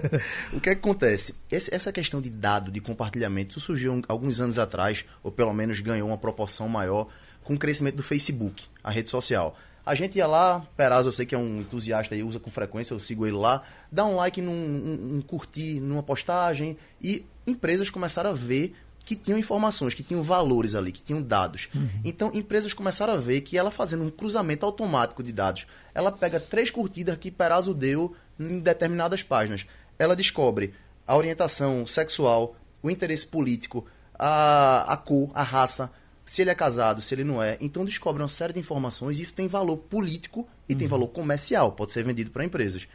o 0.51 0.59
que, 0.59 0.69
é 0.69 0.73
que 0.73 0.79
acontece? 0.79 1.35
Esse, 1.51 1.75
essa 1.75 1.91
questão 1.91 2.19
de 2.19 2.31
dado, 2.31 2.71
de 2.71 2.81
compartilhamento, 2.81 3.59
surgiu 3.59 4.01
alguns 4.07 4.41
anos 4.41 4.57
atrás, 4.57 5.05
ou 5.21 5.31
pelo 5.31 5.53
menos 5.53 5.79
ganhou 5.79 6.07
uma 6.07 6.17
proporção 6.17 6.67
maior 6.67 7.07
com 7.43 7.53
o 7.53 7.59
crescimento 7.59 7.97
do 7.97 8.03
Facebook, 8.03 8.63
a 8.83 8.89
rede 8.89 9.11
social. 9.11 9.55
A 9.85 9.95
gente 9.95 10.17
ia 10.17 10.25
lá, 10.25 10.65
Peraz, 10.77 11.05
eu 11.05 11.11
sei 11.11 11.25
que 11.25 11.35
é 11.35 11.37
um 11.37 11.59
entusiasta 11.59 12.15
e 12.15 12.23
usa 12.23 12.39
com 12.39 12.49
frequência, 12.49 12.93
eu 12.93 12.99
sigo 12.99 13.25
ele 13.25 13.35
lá, 13.35 13.63
dá 13.91 14.05
um 14.05 14.15
like, 14.15 14.41
num, 14.41 14.51
um, 14.51 15.15
um 15.17 15.21
curtir 15.21 15.79
numa 15.81 16.01
postagem 16.01 16.77
e 17.01 17.25
empresas 17.45 17.89
começaram 17.89 18.29
a 18.29 18.33
ver 18.33 18.75
que 19.05 19.15
tinham 19.15 19.37
informações, 19.37 19.93
que 19.93 20.03
tinham 20.03 20.23
valores 20.23 20.75
ali, 20.75 20.91
que 20.91 21.01
tinham 21.01 21.21
dados. 21.21 21.67
Uhum. 21.75 21.89
Então, 22.05 22.31
empresas 22.33 22.73
começaram 22.73 23.13
a 23.13 23.17
ver 23.17 23.41
que 23.41 23.57
ela 23.57 23.69
fazendo 23.69 24.03
um 24.03 24.09
cruzamento 24.09 24.65
automático 24.65 25.21
de 25.21 25.33
dados, 25.33 25.67
ela 25.93 26.11
pega 26.11 26.39
três 26.39 26.71
curtidas 26.71 27.17
que 27.17 27.29
Perazzo 27.29 27.73
deu 27.73 28.15
em 28.39 28.59
determinadas 28.59 29.21
páginas. 29.21 29.65
Ela 29.99 30.15
descobre 30.15 30.73
a 31.05 31.17
orientação 31.17 31.85
sexual, 31.85 32.55
o 32.81 32.89
interesse 32.89 33.27
político, 33.27 33.85
a, 34.17 34.93
a 34.93 34.97
cor, 34.97 35.29
a 35.33 35.43
raça, 35.43 35.91
se 36.25 36.41
ele 36.41 36.49
é 36.49 36.55
casado, 36.55 37.01
se 37.01 37.13
ele 37.13 37.23
não 37.23 37.41
é. 37.41 37.57
Então 37.59 37.85
descobre 37.85 38.21
uma 38.21 38.27
série 38.27 38.53
de 38.53 38.59
informações 38.59 39.19
e 39.19 39.23
isso 39.23 39.35
tem 39.35 39.47
valor 39.47 39.77
político 39.77 40.47
e 40.67 40.73
uhum. 40.73 40.79
tem 40.79 40.87
valor 40.87 41.07
comercial, 41.07 41.71
pode 41.71 41.91
ser 41.91 42.03
vendido 42.03 42.31
para 42.31 42.45
empresas. 42.45 42.87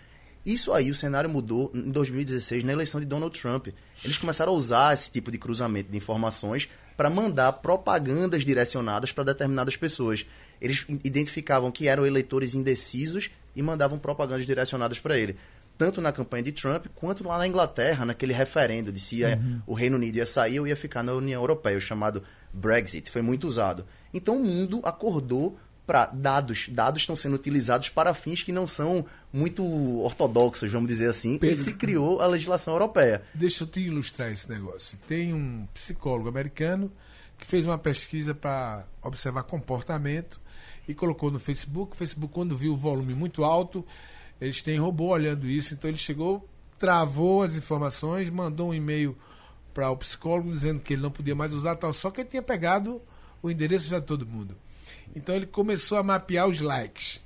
Isso 0.46 0.72
aí, 0.72 0.90
o 0.90 0.94
cenário 0.94 1.28
mudou 1.28 1.70
em 1.74 1.90
2016, 1.90 2.64
na 2.64 2.72
eleição 2.72 3.00
de 3.00 3.06
Donald 3.06 3.38
Trump. 3.38 3.68
Eles 4.02 4.16
começaram 4.16 4.52
a 4.52 4.56
usar 4.56 4.94
esse 4.94 5.10
tipo 5.10 5.30
de 5.30 5.36
cruzamento 5.36 5.90
de 5.90 5.98
informações 5.98 6.68
para 6.96 7.10
mandar 7.10 7.52
propagandas 7.54 8.44
direcionadas 8.44 9.12
para 9.12 9.24
determinadas 9.24 9.76
pessoas. 9.76 10.24
Eles 10.60 10.86
identificavam 11.04 11.70
que 11.70 11.86
eram 11.86 12.06
eleitores 12.06 12.54
indecisos 12.54 13.30
e 13.54 13.62
mandavam 13.62 13.98
propagandas 13.98 14.46
direcionadas 14.46 14.98
para 14.98 15.18
ele. 15.18 15.36
Tanto 15.76 16.00
na 16.00 16.10
campanha 16.12 16.42
de 16.42 16.52
Trump, 16.52 16.86
quanto 16.94 17.22
lá 17.22 17.38
na 17.38 17.46
Inglaterra, 17.46 18.04
naquele 18.04 18.32
referendo 18.32 18.90
de 18.90 18.98
se 18.98 19.22
uhum. 19.22 19.60
o 19.66 19.74
Reino 19.74 19.96
Unido 19.96 20.16
ia 20.16 20.26
sair 20.26 20.58
ou 20.58 20.66
ia 20.66 20.74
ficar 20.74 21.02
na 21.04 21.12
União 21.12 21.40
Europeia, 21.40 21.76
o 21.76 21.80
chamado 21.80 22.24
Brexit, 22.52 23.10
foi 23.10 23.22
muito 23.22 23.46
usado. 23.46 23.84
Então 24.12 24.36
o 24.36 24.44
mundo 24.44 24.80
acordou 24.84 25.58
para 25.86 26.04
dados. 26.06 26.68
Dados 26.68 27.02
estão 27.02 27.16
sendo 27.16 27.36
utilizados 27.36 27.88
para 27.88 28.12
fins 28.12 28.42
que 28.42 28.52
não 28.52 28.66
são 28.66 29.06
muito 29.32 29.64
ortodoxos, 30.00 30.70
vamos 30.70 30.88
dizer 30.88 31.08
assim, 31.08 31.38
Pedro, 31.38 31.60
e 31.60 31.64
se 31.64 31.72
criou 31.72 32.20
a 32.20 32.26
legislação 32.26 32.74
europeia. 32.74 33.22
Deixa 33.32 33.64
eu 33.64 33.68
te 33.68 33.80
ilustrar 33.80 34.30
esse 34.30 34.50
negócio. 34.50 34.98
Tem 35.06 35.32
um 35.32 35.66
psicólogo 35.72 36.28
americano 36.28 36.92
que 37.38 37.46
fez 37.46 37.66
uma 37.66 37.78
pesquisa 37.78 38.34
para 38.34 38.84
observar 39.02 39.44
comportamento 39.44 40.40
e 40.86 40.94
colocou 40.94 41.30
no 41.30 41.38
Facebook. 41.38 41.92
O 41.92 41.96
Facebook, 41.96 42.34
quando 42.34 42.56
viu 42.56 42.74
o 42.74 42.76
volume 42.76 43.14
muito 43.14 43.42
alto, 43.42 43.82
eles 44.40 44.60
têm 44.60 44.78
robô 44.78 45.08
olhando 45.08 45.46
isso, 45.46 45.72
então 45.72 45.88
ele 45.88 45.98
chegou, 45.98 46.46
travou 46.78 47.42
as 47.42 47.56
informações, 47.56 48.28
mandou 48.28 48.70
um 48.70 48.74
e-mail 48.74 49.16
para 49.78 49.92
o 49.92 49.96
psicólogo 49.96 50.50
dizendo 50.50 50.80
que 50.80 50.94
ele 50.94 51.02
não 51.02 51.10
podia 51.12 51.36
mais 51.36 51.52
usar 51.52 51.76
tal, 51.76 51.92
só 51.92 52.10
que 52.10 52.22
ele 52.22 52.28
tinha 52.28 52.42
pegado 52.42 53.00
o 53.40 53.48
endereço 53.48 53.88
de 53.88 54.00
todo 54.00 54.26
mundo. 54.26 54.56
Então 55.14 55.32
ele 55.36 55.46
começou 55.46 55.98
a 55.98 56.02
mapear 56.02 56.48
os 56.48 56.60
likes. 56.60 57.22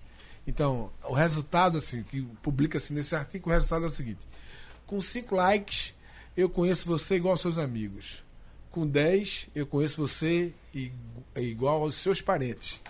Então, 0.46 0.92
o 1.04 1.14
resultado, 1.14 1.78
assim, 1.78 2.02
que 2.02 2.20
publica-se 2.42 2.92
nesse 2.92 3.16
artigo, 3.16 3.48
o 3.48 3.52
resultado 3.54 3.84
é 3.84 3.86
o 3.86 3.90
seguinte: 3.90 4.20
com 4.86 5.00
5 5.00 5.34
likes, 5.34 5.94
eu 6.36 6.50
conheço 6.50 6.86
você 6.86 7.14
igual 7.14 7.32
aos 7.32 7.40
seus 7.40 7.56
amigos. 7.56 8.22
Com 8.70 8.86
10, 8.86 9.48
eu 9.54 9.66
conheço 9.66 9.96
você 9.96 10.52
igual 11.34 11.84
aos 11.84 11.94
seus 11.94 12.20
parentes. 12.20 12.82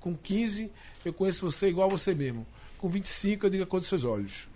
Com 0.00 0.16
15, 0.16 0.72
eu 1.04 1.12
conheço 1.12 1.44
você 1.44 1.68
igual 1.68 1.90
a 1.90 1.92
você 1.92 2.14
mesmo. 2.14 2.46
Com 2.78 2.88
25, 2.88 3.44
eu 3.44 3.50
digo 3.50 3.64
a 3.64 3.66
cor 3.66 3.80
dos 3.80 3.88
seus 3.90 4.02
olhos. 4.02 4.48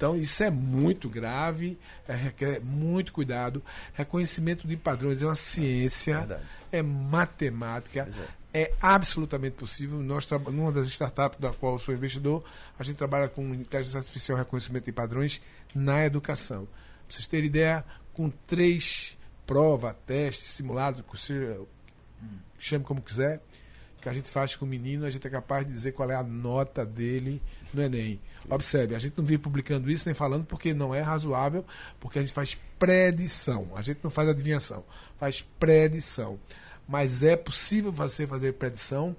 Então, 0.00 0.16
isso 0.16 0.42
é 0.42 0.50
muito 0.50 1.10
grave, 1.10 1.78
é, 2.08 2.14
requer 2.14 2.58
muito 2.62 3.12
cuidado. 3.12 3.62
Reconhecimento 3.92 4.66
de 4.66 4.74
padrões 4.74 5.20
é 5.20 5.26
uma 5.26 5.34
ciência, 5.34 6.40
é, 6.72 6.78
é 6.78 6.82
matemática, 6.82 8.08
é. 8.54 8.62
é. 8.62 8.74
absolutamente 8.80 9.56
possível. 9.56 9.98
Nós, 9.98 10.26
numa 10.50 10.72
das 10.72 10.86
startups 10.86 11.38
da 11.38 11.52
qual 11.52 11.74
eu 11.74 11.78
sou 11.78 11.94
investidor, 11.94 12.42
a 12.78 12.82
gente 12.82 12.96
trabalha 12.96 13.28
com 13.28 13.54
inteligência 13.54 13.98
artificial 13.98 14.38
reconhecimento 14.38 14.86
de 14.86 14.92
padrões 14.92 15.42
na 15.74 16.02
educação. 16.06 16.64
Para 17.06 17.16
vocês 17.16 17.26
terem 17.26 17.48
ideia, 17.48 17.84
com 18.14 18.30
três 18.46 19.18
provas, 19.46 20.02
testes, 20.04 20.46
simulados, 20.46 21.04
chame 22.58 22.86
como 22.86 23.02
quiser, 23.02 23.42
que 24.00 24.08
a 24.08 24.14
gente 24.14 24.30
faz 24.30 24.56
com 24.56 24.64
o 24.64 24.68
menino, 24.68 25.04
a 25.04 25.10
gente 25.10 25.26
é 25.26 25.30
capaz 25.30 25.66
de 25.66 25.72
dizer 25.74 25.92
qual 25.92 26.10
é 26.10 26.14
a 26.14 26.22
nota 26.22 26.86
dele 26.86 27.42
no 27.76 27.82
Enem. 27.82 28.20
Observe, 28.48 28.94
a 28.94 28.98
gente 28.98 29.16
não 29.16 29.24
vive 29.24 29.42
publicando 29.42 29.90
isso 29.90 30.08
nem 30.08 30.14
falando 30.14 30.44
porque 30.44 30.74
não 30.74 30.94
é 30.94 31.00
razoável, 31.00 31.64
porque 31.98 32.18
a 32.18 32.22
gente 32.22 32.32
faz 32.32 32.58
predição. 32.78 33.68
A 33.74 33.82
gente 33.82 34.00
não 34.02 34.10
faz 34.10 34.28
adivinhação, 34.28 34.84
faz 35.18 35.42
predição. 35.58 36.38
Mas 36.88 37.22
é 37.22 37.36
possível 37.36 37.92
você 37.92 38.26
fazer 38.26 38.54
predição 38.54 39.14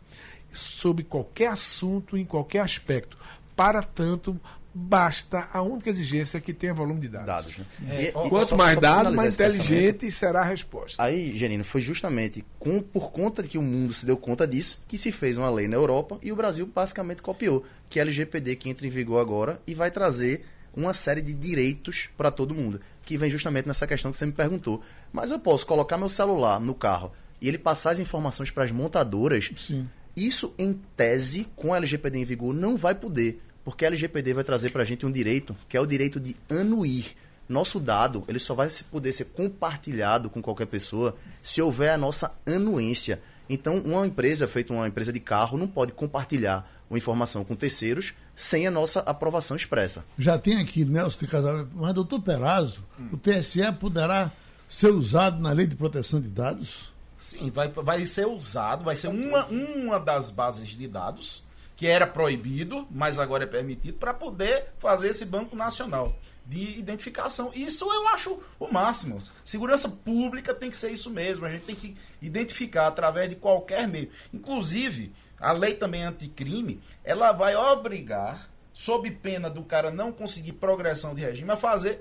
sobre 0.51 1.03
qualquer 1.03 1.47
assunto, 1.47 2.17
em 2.17 2.25
qualquer 2.25 2.59
aspecto. 2.59 3.17
Para 3.55 3.81
tanto, 3.83 4.39
basta 4.73 5.49
a 5.51 5.61
única 5.61 5.89
exigência 5.89 6.37
é 6.37 6.41
que 6.41 6.53
tenha 6.53 6.73
volume 6.73 7.01
de 7.01 7.09
dados. 7.09 7.27
dados 7.27 7.57
né? 7.57 7.65
é, 7.89 8.07
e, 8.09 8.11
Quanto 8.11 8.49
só, 8.49 8.57
mais 8.57 8.79
dados, 8.79 9.15
mais 9.15 9.33
inteligente 9.33 10.09
será 10.09 10.41
a 10.41 10.45
resposta. 10.45 11.03
Aí, 11.03 11.35
Genino, 11.35 11.63
foi 11.63 11.81
justamente 11.81 12.45
com, 12.57 12.81
por 12.81 13.11
conta 13.11 13.43
de 13.43 13.49
que 13.49 13.57
o 13.57 13.61
mundo 13.61 13.93
se 13.93 14.05
deu 14.05 14.15
conta 14.15 14.47
disso 14.47 14.81
que 14.87 14.97
se 14.97 15.11
fez 15.11 15.37
uma 15.37 15.49
lei 15.49 15.67
na 15.67 15.75
Europa 15.75 16.17
e 16.21 16.31
o 16.31 16.35
Brasil 16.35 16.65
basicamente 16.65 17.21
copiou, 17.21 17.65
que 17.89 17.99
é 17.99 18.01
a 18.01 18.05
LGPD 18.05 18.55
que 18.55 18.69
entra 18.69 18.87
em 18.87 18.89
vigor 18.89 19.19
agora 19.19 19.61
e 19.67 19.73
vai 19.73 19.91
trazer 19.91 20.45
uma 20.73 20.93
série 20.93 21.21
de 21.21 21.33
direitos 21.33 22.09
para 22.15 22.31
todo 22.31 22.55
mundo, 22.55 22.79
que 23.03 23.17
vem 23.17 23.29
justamente 23.29 23.67
nessa 23.67 23.85
questão 23.85 24.11
que 24.11 24.17
você 24.17 24.25
me 24.25 24.31
perguntou. 24.31 24.81
Mas 25.11 25.31
eu 25.31 25.39
posso 25.39 25.65
colocar 25.65 25.97
meu 25.97 26.07
celular 26.07 26.59
no 26.61 26.73
carro 26.73 27.11
e 27.41 27.47
ele 27.47 27.57
passar 27.57 27.91
as 27.91 27.99
informações 27.99 28.49
para 28.49 28.63
as 28.63 28.71
montadoras. 28.71 29.51
Sim. 29.57 29.89
Isso, 30.15 30.53
em 30.57 30.73
tese, 30.95 31.47
com 31.55 31.73
a 31.73 31.77
LGPD 31.77 32.19
em 32.19 32.23
vigor, 32.25 32.53
não 32.53 32.77
vai 32.77 32.95
poder 32.95 33.41
porque 33.63 33.85
a 33.85 33.87
LGPD 33.87 34.33
vai 34.33 34.43
trazer 34.43 34.71
para 34.71 34.81
a 34.81 34.85
gente 34.85 35.05
um 35.05 35.11
direito, 35.11 35.55
que 35.69 35.77
é 35.77 35.81
o 35.81 35.85
direito 35.85 36.19
de 36.19 36.35
anuir. 36.49 37.15
Nosso 37.47 37.79
dado, 37.79 38.23
ele 38.27 38.39
só 38.39 38.55
vai 38.55 38.69
poder 38.89 39.11
ser 39.11 39.25
compartilhado 39.25 40.29
com 40.29 40.41
qualquer 40.41 40.67
pessoa 40.67 41.15
se 41.41 41.61
houver 41.61 41.91
a 41.91 41.97
nossa 41.97 42.33
anuência. 42.45 43.21
Então, 43.49 43.79
uma 43.79 44.07
empresa, 44.07 44.47
feita 44.47 44.71
uma 44.71 44.87
empresa 44.87 45.11
de 45.11 45.19
carro, 45.19 45.57
não 45.57 45.67
pode 45.67 45.91
compartilhar 45.91 46.69
uma 46.89 46.97
informação 46.97 47.43
com 47.43 47.53
terceiros 47.53 48.13
sem 48.33 48.65
a 48.65 48.71
nossa 48.71 49.01
aprovação 49.01 49.57
expressa. 49.57 50.05
Já 50.17 50.37
tem 50.37 50.57
aqui 50.57 50.85
Nelson 50.85 51.19
de 51.19 51.27
Casal, 51.27 51.67
mas 51.73 51.93
doutor 51.93 52.21
Perazzo, 52.21 52.83
o 53.11 53.17
TSE 53.17 53.69
poderá 53.79 54.31
ser 54.67 54.91
usado 54.91 55.41
na 55.41 55.51
lei 55.51 55.67
de 55.67 55.75
proteção 55.75 56.21
de 56.21 56.29
dados? 56.29 56.91
Sim, 57.19 57.51
vai, 57.51 57.67
vai 57.69 58.05
ser 58.05 58.25
usado, 58.25 58.85
vai 58.85 58.95
ser 58.95 59.09
uma, 59.09 59.45
uma 59.47 59.99
das 59.99 60.31
bases 60.31 60.69
de 60.69 60.87
dados 60.87 61.43
que 61.81 61.87
era 61.87 62.05
proibido, 62.05 62.87
mas 62.91 63.17
agora 63.17 63.45
é 63.45 63.47
permitido, 63.47 63.97
para 63.97 64.13
poder 64.13 64.67
fazer 64.77 65.07
esse 65.07 65.25
banco 65.25 65.55
nacional 65.55 66.15
de 66.45 66.77
identificação. 66.77 67.51
Isso 67.55 67.91
eu 67.91 68.07
acho 68.09 68.39
o 68.59 68.71
máximo. 68.71 69.19
Segurança 69.43 69.89
pública 69.89 70.53
tem 70.53 70.69
que 70.69 70.77
ser 70.77 70.91
isso 70.91 71.09
mesmo. 71.09 71.43
A 71.43 71.49
gente 71.49 71.65
tem 71.65 71.75
que 71.75 71.97
identificar 72.21 72.85
através 72.85 73.31
de 73.31 73.35
qualquer 73.35 73.87
meio. 73.87 74.11
Inclusive, 74.31 75.11
a 75.39 75.51
lei 75.53 75.73
também 75.73 76.03
anticrime, 76.03 76.83
ela 77.03 77.31
vai 77.31 77.55
obrigar, 77.55 78.47
sob 78.71 79.09
pena 79.09 79.49
do 79.49 79.63
cara 79.63 79.89
não 79.89 80.11
conseguir 80.11 80.53
progressão 80.53 81.15
de 81.15 81.21
regime, 81.21 81.49
a 81.49 81.57
fazer 81.57 81.99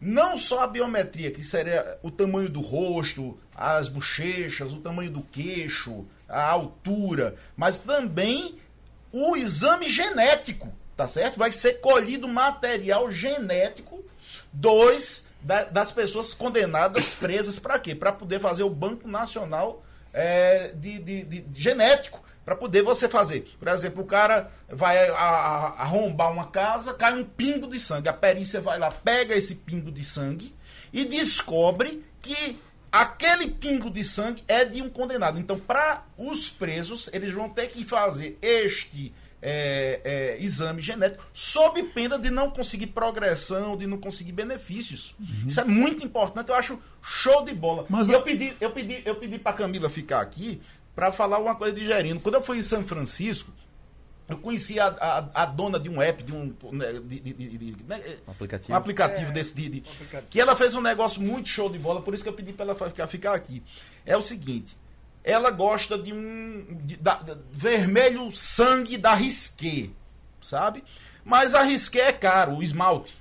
não 0.00 0.36
só 0.36 0.64
a 0.64 0.66
biometria, 0.66 1.30
que 1.30 1.44
seria 1.44 2.00
o 2.02 2.10
tamanho 2.10 2.48
do 2.48 2.60
rosto, 2.60 3.38
as 3.54 3.86
bochechas, 3.86 4.72
o 4.72 4.80
tamanho 4.80 5.12
do 5.12 5.22
queixo, 5.22 6.04
a 6.28 6.50
altura, 6.50 7.36
mas 7.56 7.78
também 7.78 8.58
o 9.12 9.36
exame 9.36 9.88
genético, 9.88 10.72
tá 10.96 11.06
certo? 11.06 11.38
Vai 11.38 11.52
ser 11.52 11.80
colhido 11.80 12.28
material 12.28 13.10
genético 13.10 14.04
dos 14.52 15.24
da, 15.42 15.64
das 15.64 15.90
pessoas 15.90 16.34
condenadas, 16.34 17.14
presas 17.14 17.58
para 17.58 17.78
quê? 17.78 17.94
Para 17.94 18.12
poder 18.12 18.38
fazer 18.38 18.62
o 18.62 18.70
Banco 18.70 19.08
Nacional 19.08 19.82
é, 20.12 20.72
de, 20.74 20.98
de, 20.98 21.22
de, 21.24 21.40
de 21.40 21.62
genético 21.62 22.22
para 22.44 22.56
poder 22.56 22.82
você 22.82 23.08
fazer. 23.08 23.50
Por 23.58 23.68
exemplo, 23.68 24.02
o 24.02 24.06
cara 24.06 24.50
vai 24.68 25.08
arrombar 25.08 26.32
uma 26.32 26.46
casa, 26.46 26.94
cai 26.94 27.14
um 27.14 27.24
pingo 27.24 27.68
de 27.68 27.78
sangue. 27.78 28.08
A 28.08 28.12
perícia 28.12 28.60
vai 28.60 28.78
lá, 28.78 28.90
pega 28.90 29.34
esse 29.34 29.54
pingo 29.54 29.90
de 29.90 30.04
sangue 30.04 30.54
e 30.92 31.04
descobre 31.04 32.04
que 32.20 32.58
aquele 32.90 33.48
pingo 33.48 33.90
de 33.90 34.04
sangue 34.04 34.42
é 34.48 34.64
de 34.64 34.82
um 34.82 34.90
condenado. 34.90 35.38
Então, 35.38 35.58
para 35.58 36.04
os 36.16 36.48
presos, 36.48 37.08
eles 37.12 37.32
vão 37.32 37.48
ter 37.48 37.68
que 37.68 37.84
fazer 37.84 38.38
este 38.42 39.12
é, 39.42 40.00
é, 40.04 40.44
exame 40.44 40.82
genético 40.82 41.24
sob 41.32 41.82
pena 41.84 42.18
de 42.18 42.30
não 42.30 42.50
conseguir 42.50 42.88
progressão, 42.88 43.76
de 43.76 43.86
não 43.86 43.98
conseguir 43.98 44.32
benefícios. 44.32 45.14
Uhum. 45.18 45.46
Isso 45.46 45.60
é 45.60 45.64
muito 45.64 46.04
importante, 46.04 46.50
eu 46.50 46.54
acho 46.54 46.78
show 47.02 47.44
de 47.44 47.54
bola. 47.54 47.86
Mas 47.88 48.08
eu, 48.08 48.22
pedi, 48.22 48.54
eu 48.60 48.70
pedi, 48.70 49.02
eu 49.04 49.14
pedi 49.14 49.38
para 49.38 49.52
Camila 49.52 49.88
ficar 49.88 50.20
aqui 50.20 50.60
para 50.94 51.10
falar 51.10 51.38
uma 51.38 51.54
coisa 51.54 51.74
de 51.74 51.86
Gerino. 51.86 52.20
Quando 52.20 52.34
eu 52.34 52.42
fui 52.42 52.58
em 52.58 52.62
São 52.62 52.84
Francisco, 52.84 53.50
eu 54.30 54.38
conheci 54.38 54.78
a, 54.78 54.86
a, 54.88 55.42
a 55.42 55.46
dona 55.46 55.78
de 55.78 55.88
um 55.88 56.00
app, 56.00 56.22
de 56.22 56.32
um, 56.32 56.54
né, 56.72 56.92
de, 56.92 57.20
de, 57.20 57.32
de, 57.32 57.76
né, 57.86 58.18
aplicativo, 58.26 58.72
um 58.72 58.76
aplicativo 58.76 59.30
é, 59.30 59.32
desse 59.32 59.54
de, 59.54 59.82
aplicativo. 59.88 60.26
que 60.30 60.40
ela 60.40 60.56
fez 60.56 60.74
um 60.74 60.80
negócio 60.80 61.20
muito 61.20 61.48
show 61.48 61.70
de 61.70 61.78
bola, 61.78 62.02
por 62.02 62.14
isso 62.14 62.22
que 62.22 62.28
eu 62.28 62.34
pedi 62.34 62.52
para 62.52 62.66
ela 62.66 62.74
ficar, 62.74 63.06
ficar 63.06 63.34
aqui. 63.34 63.62
É 64.04 64.16
o 64.16 64.22
seguinte, 64.22 64.76
ela 65.22 65.50
gosta 65.50 65.98
de 65.98 66.12
um 66.12 66.66
de, 66.82 66.96
da, 66.96 67.14
da, 67.14 67.38
vermelho 67.52 68.30
sangue 68.32 68.96
da 68.96 69.14
Risqué, 69.14 69.90
sabe? 70.42 70.82
Mas 71.24 71.54
a 71.54 71.62
Risqué 71.62 72.08
é 72.08 72.12
caro, 72.12 72.56
o 72.56 72.62
esmalte, 72.62 73.16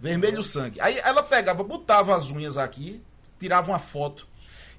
vermelho 0.00 0.42
sangue. 0.42 0.80
Aí 0.80 0.98
ela 0.98 1.22
pegava, 1.22 1.62
botava 1.62 2.16
as 2.16 2.30
unhas 2.30 2.58
aqui, 2.58 3.02
tirava 3.38 3.70
uma 3.70 3.78
foto 3.78 4.26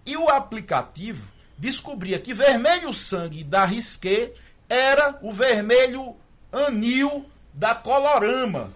e 0.06 0.16
o 0.16 0.30
aplicativo 0.30 1.34
descobria 1.58 2.20
que 2.20 2.34
vermelho 2.34 2.94
sangue 2.94 3.44
da 3.44 3.66
Risqué 3.66 4.34
era 4.70 5.18
o 5.22 5.32
vermelho 5.32 6.16
anil 6.52 7.26
da 7.54 7.76
Colorama. 7.76 8.72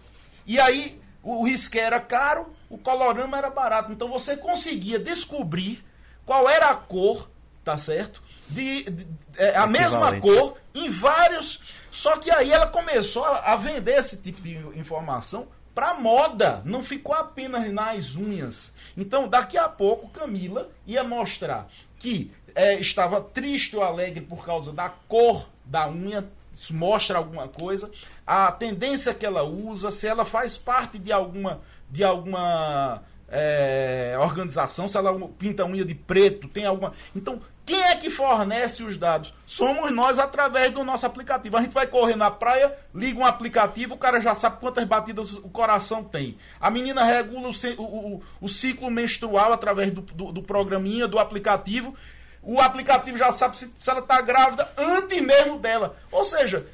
E 0.45 0.59
aí 0.59 0.99
o 1.21 1.43
Risqué 1.45 1.79
era 1.79 1.99
caro, 1.99 2.53
o 2.69 2.77
Colorama 2.77 3.37
era 3.37 3.49
barato. 3.49 3.91
Então 3.91 4.09
você 4.09 4.37
conseguia 4.37 4.99
descobrir 4.99 5.83
qual 6.25 6.49
era 6.49 6.69
a 6.69 6.75
cor, 6.75 7.29
tá 7.63 7.77
certo? 7.77 8.21
De, 8.49 8.83
de 8.83 9.07
é, 9.37 9.55
a 9.55 9.67
mesma 9.67 10.19
cor 10.19 10.57
em 10.73 10.89
vários. 10.89 11.61
Só 11.91 12.17
que 12.17 12.31
aí 12.31 12.51
ela 12.51 12.67
começou 12.67 13.23
a, 13.25 13.53
a 13.53 13.55
vender 13.55 13.97
esse 13.97 14.17
tipo 14.17 14.41
de 14.41 14.55
informação 14.79 15.47
para 15.73 15.93
moda, 15.93 16.61
não 16.65 16.83
ficou 16.83 17.15
apenas 17.15 17.71
nas 17.71 18.15
unhas. 18.15 18.73
Então, 18.97 19.27
daqui 19.27 19.57
a 19.57 19.69
pouco, 19.69 20.09
Camila 20.09 20.69
ia 20.85 21.03
mostrar 21.03 21.69
que 21.97 22.31
é, 22.53 22.75
estava 22.79 23.21
triste 23.21 23.75
ou 23.75 23.83
alegre 23.83 24.21
por 24.21 24.45
causa 24.45 24.73
da 24.73 24.89
cor 24.89 25.47
da 25.69 25.87
unha, 25.87 26.27
mostra 26.71 27.17
alguma 27.17 27.47
coisa, 27.47 27.89
a 28.25 28.51
tendência 28.51 29.13
que 29.13 29.25
ela 29.25 29.43
usa, 29.43 29.91
se 29.91 30.07
ela 30.07 30.25
faz 30.25 30.57
parte 30.57 30.97
de 30.97 31.11
alguma, 31.11 31.61
de 31.89 32.03
alguma 32.03 33.01
é, 33.29 34.15
organização, 34.19 34.87
se 34.87 34.97
ela 34.97 35.17
pinta 35.37 35.63
unha 35.65 35.85
de 35.85 35.95
preto, 35.95 36.47
tem 36.47 36.65
alguma. 36.65 36.93
Então, 37.15 37.39
quem 37.65 37.79
é 37.81 37.95
que 37.95 38.09
fornece 38.09 38.81
os 38.81 38.97
dados? 38.97 39.31
Somos 39.45 39.91
nós 39.91 40.17
através 40.17 40.71
do 40.71 40.83
nosso 40.83 41.05
aplicativo. 41.05 41.55
A 41.55 41.61
gente 41.61 41.73
vai 41.73 41.85
correr 41.85 42.15
na 42.15 42.31
praia, 42.31 42.75
liga 42.93 43.19
um 43.19 43.25
aplicativo, 43.25 43.93
o 43.93 43.97
cara 43.97 44.19
já 44.19 44.33
sabe 44.33 44.59
quantas 44.59 44.83
batidas 44.85 45.33
o 45.33 45.49
coração 45.49 46.03
tem. 46.03 46.35
A 46.59 46.71
menina 46.71 47.03
regula 47.03 47.49
o, 47.49 47.83
o, 47.83 48.23
o 48.41 48.49
ciclo 48.49 48.89
menstrual 48.89 49.53
através 49.53 49.91
do, 49.91 50.01
do, 50.01 50.31
do 50.31 50.41
programinha, 50.41 51.07
do 51.07 51.19
aplicativo 51.19 51.95
o 52.41 52.59
aplicativo 52.59 53.17
já 53.17 53.31
sabe 53.31 53.57
se, 53.57 53.71
se 53.75 53.89
ela 53.89 53.99
está 53.99 54.21
grávida 54.21 54.69
antes 54.77 55.21
mesmo 55.21 55.59
dela. 55.59 55.95
Ou 56.11 56.23
seja, 56.23 56.65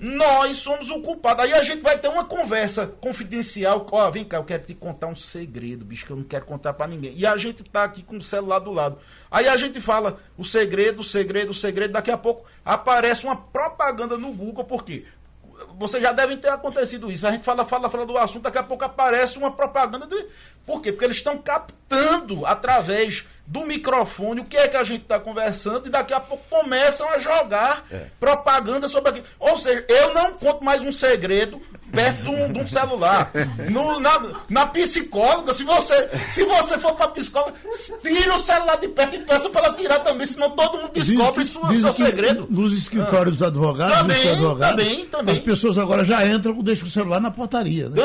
nós 0.00 0.56
somos 0.56 0.88
o 0.88 1.02
culpado. 1.02 1.42
Aí 1.42 1.52
a 1.52 1.62
gente 1.62 1.82
vai 1.82 1.98
ter 1.98 2.08
uma 2.08 2.24
conversa 2.24 2.86
confidencial. 2.86 3.86
Ó, 3.92 4.08
oh, 4.08 4.10
vem 4.10 4.24
cá, 4.24 4.38
eu 4.38 4.44
quero 4.44 4.64
te 4.64 4.74
contar 4.74 5.08
um 5.08 5.14
segredo, 5.14 5.84
bicho, 5.84 6.06
que 6.06 6.12
eu 6.12 6.16
não 6.16 6.24
quero 6.24 6.46
contar 6.46 6.72
para 6.72 6.86
ninguém. 6.86 7.12
E 7.14 7.26
a 7.26 7.36
gente 7.36 7.62
tá 7.62 7.84
aqui 7.84 8.02
com 8.02 8.16
o 8.16 8.22
celular 8.22 8.60
do 8.60 8.72
lado. 8.72 8.98
Aí 9.30 9.46
a 9.46 9.58
gente 9.58 9.78
fala 9.78 10.18
o 10.38 10.44
segredo, 10.44 11.02
o 11.02 11.04
segredo, 11.04 11.50
o 11.50 11.54
segredo. 11.54 11.92
Daqui 11.92 12.10
a 12.10 12.16
pouco 12.16 12.46
aparece 12.64 13.24
uma 13.24 13.36
propaganda 13.36 14.16
no 14.16 14.32
Google, 14.32 14.64
por 14.64 14.84
quê? 14.84 15.04
Vocês 15.78 16.02
já 16.02 16.12
devem 16.12 16.38
ter 16.38 16.48
acontecido 16.48 17.12
isso. 17.12 17.26
A 17.26 17.30
gente 17.30 17.44
fala, 17.44 17.66
fala, 17.66 17.90
fala 17.90 18.06
do 18.06 18.16
assunto, 18.16 18.44
daqui 18.44 18.56
a 18.56 18.62
pouco 18.62 18.82
aparece 18.82 19.36
uma 19.36 19.50
propaganda. 19.50 20.06
De... 20.06 20.26
Por 20.64 20.80
quê? 20.80 20.92
Porque 20.92 21.04
eles 21.04 21.18
estão 21.18 21.36
captando 21.36 22.46
através 22.46 23.26
do 23.50 23.66
microfone 23.66 24.42
o 24.42 24.44
que 24.44 24.56
é 24.56 24.68
que 24.68 24.76
a 24.76 24.84
gente 24.84 25.02
está 25.02 25.18
conversando 25.18 25.88
e 25.88 25.90
daqui 25.90 26.14
a 26.14 26.20
pouco 26.20 26.44
começam 26.48 27.08
a 27.10 27.18
jogar 27.18 27.84
é. 27.90 28.06
propaganda 28.20 28.86
sobre 28.86 29.10
aquilo. 29.10 29.26
Ou 29.40 29.56
seja, 29.56 29.84
eu 29.88 30.14
não 30.14 30.34
conto 30.34 30.62
mais 30.62 30.84
um 30.84 30.92
segredo 30.92 31.60
perto 31.92 32.22
de 32.22 32.30
um, 32.30 32.52
de 32.52 32.58
um 32.60 32.68
celular. 32.68 33.30
No, 33.70 34.00
na, 34.00 34.32
na, 34.48 34.66
psicóloga, 34.66 35.52
se 35.54 35.64
você, 35.64 36.08
se 36.30 36.44
você 36.44 36.78
for 36.78 36.94
para 36.94 37.08
psicóloga, 37.08 37.54
tira 38.02 38.36
o 38.36 38.40
celular 38.40 38.76
de 38.76 38.88
perto 38.88 39.16
e 39.16 39.18
peça 39.20 39.50
para 39.50 39.66
ela 39.66 39.76
tirar 39.76 39.98
também, 40.00 40.26
senão 40.26 40.50
todo 40.50 40.78
mundo 40.78 40.92
descobre 40.92 41.44
diz, 41.44 41.56
diz 41.68 41.82
seu 41.82 41.92
segredo. 41.92 42.46
Nos 42.48 42.72
escritórios 42.76 43.38
dos 43.38 43.46
advogados, 43.46 43.98
também, 43.98 44.30
advogados, 44.30 44.84
também, 44.84 45.06
também. 45.06 45.34
as 45.34 45.40
pessoas 45.40 45.78
agora 45.78 46.04
já 46.04 46.26
entram 46.26 46.54
com 46.54 46.62
deixam 46.62 46.86
o 46.86 46.90
celular 46.90 47.20
na 47.20 47.30
portaria. 47.30 47.88
Né? 47.88 47.96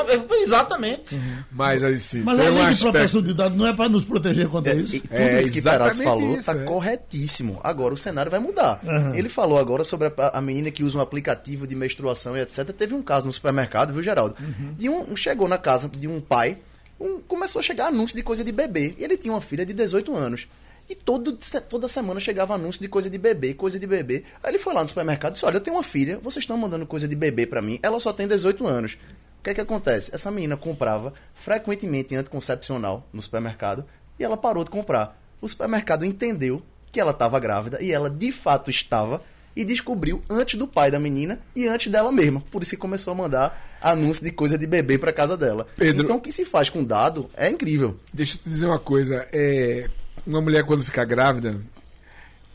Exatamente. 0.41 1.15
Uhum. 1.15 1.37
Mas 1.51 1.83
assim, 1.83 2.21
Mas 2.21 2.39
a 2.39 2.43
lei 2.43 2.51
um 2.51 2.71
de 2.71 2.79
proteção 2.79 3.21
de 3.21 3.33
dados 3.33 3.57
não 3.57 3.67
é 3.67 3.73
para 3.73 3.89
nos 3.89 4.03
proteger 4.03 4.47
contra 4.47 4.73
é, 4.73 4.75
isso. 4.75 4.99
tudo 5.01 5.13
é, 5.13 5.41
isso 5.41 5.53
que 5.53 5.61
Peraz 5.61 5.99
falou 5.99 6.35
está 6.35 6.53
é. 6.53 6.63
corretíssimo. 6.63 7.59
Agora 7.63 7.93
o 7.93 7.97
cenário 7.97 8.29
vai 8.29 8.39
mudar. 8.39 8.79
Uhum. 8.83 9.15
Ele 9.15 9.29
falou 9.29 9.57
agora 9.57 9.83
sobre 9.83 10.07
a, 10.07 10.37
a 10.37 10.41
menina 10.41 10.71
que 10.71 10.83
usa 10.83 10.97
um 10.97 11.01
aplicativo 11.01 11.67
de 11.67 11.75
menstruação 11.75 12.37
e 12.37 12.41
etc. 12.41 12.71
Teve 12.71 12.93
um 12.93 13.01
caso 13.01 13.27
no 13.27 13.33
supermercado, 13.33 13.74
viu, 13.91 14.01
Geraldo? 14.01 14.35
Uhum. 14.39 14.73
De 14.73 14.89
um, 14.89 15.15
chegou 15.15 15.47
na 15.47 15.57
casa 15.57 15.89
de 15.89 16.07
um 16.07 16.21
pai, 16.21 16.57
um, 16.99 17.19
começou 17.21 17.59
a 17.59 17.63
chegar 17.63 17.87
anúncio 17.87 18.15
de 18.15 18.23
coisa 18.23 18.43
de 18.43 18.51
bebê. 18.51 18.95
E 18.97 19.03
ele 19.03 19.17
tinha 19.17 19.33
uma 19.33 19.41
filha 19.41 19.65
de 19.65 19.73
18 19.73 20.15
anos. 20.15 20.47
E 20.87 20.93
todo, 20.93 21.37
toda 21.67 21.87
semana 21.87 22.19
chegava 22.19 22.53
anúncio 22.53 22.79
de 22.79 22.87
coisa 22.87 23.09
de 23.09 23.17
bebê, 23.17 23.55
coisa 23.55 23.79
de 23.79 23.87
bebê. 23.87 24.23
Aí 24.43 24.51
ele 24.51 24.59
foi 24.59 24.73
lá 24.73 24.83
no 24.83 24.87
supermercado 24.87 25.31
e 25.31 25.33
disse: 25.33 25.45
Olha, 25.45 25.57
eu 25.57 25.61
tenho 25.61 25.75
uma 25.75 25.83
filha, 25.83 26.19
vocês 26.19 26.43
estão 26.43 26.55
mandando 26.57 26.85
coisa 26.85 27.07
de 27.07 27.15
bebê 27.15 27.47
para 27.47 27.61
mim, 27.61 27.79
ela 27.81 27.99
só 27.99 28.13
tem 28.13 28.27
18 28.27 28.67
anos. 28.67 28.97
O 29.39 29.43
que 29.43 29.49
é 29.49 29.53
que 29.53 29.61
acontece? 29.61 30.13
Essa 30.13 30.29
menina 30.29 30.55
comprava 30.55 31.13
frequentemente 31.33 32.15
anticoncepcional 32.15 33.07
no 33.11 33.21
supermercado 33.21 33.85
e 34.19 34.23
ela 34.23 34.37
parou 34.37 34.63
de 34.63 34.69
comprar. 34.69 35.19
O 35.41 35.47
supermercado 35.47 36.05
entendeu 36.05 36.61
que 36.91 36.99
ela 36.99 37.11
estava 37.11 37.39
grávida 37.39 37.81
e 37.81 37.91
ela 37.91 38.09
de 38.09 38.31
fato 38.31 38.69
estava 38.69 39.21
e 39.55 39.63
descobriu 39.63 40.21
antes 40.29 40.59
do 40.59 40.67
pai 40.67 40.91
da 40.91 40.99
menina 40.99 41.39
e 41.55 41.67
antes 41.67 41.91
dela 41.91 42.11
mesma. 42.11 42.41
Por 42.51 42.61
isso 42.61 42.71
que 42.71 42.77
começou 42.77 43.13
a 43.13 43.15
mandar 43.15 43.77
anúncio 43.81 44.23
de 44.23 44.31
coisa 44.31 44.57
de 44.57 44.67
bebê 44.67 44.97
para 44.97 45.13
casa 45.13 45.37
dela. 45.37 45.67
Pedro, 45.77 46.03
então 46.03 46.17
o 46.17 46.21
que 46.21 46.31
se 46.31 46.45
faz 46.45 46.69
com 46.69 46.83
dado 46.83 47.29
é 47.35 47.49
incrível. 47.49 47.97
Deixa 48.13 48.35
eu 48.35 48.41
te 48.41 48.49
dizer 48.49 48.65
uma 48.65 48.79
coisa, 48.79 49.27
é 49.31 49.89
uma 50.25 50.41
mulher 50.41 50.63
quando 50.63 50.83
fica 50.83 51.05
grávida, 51.05 51.61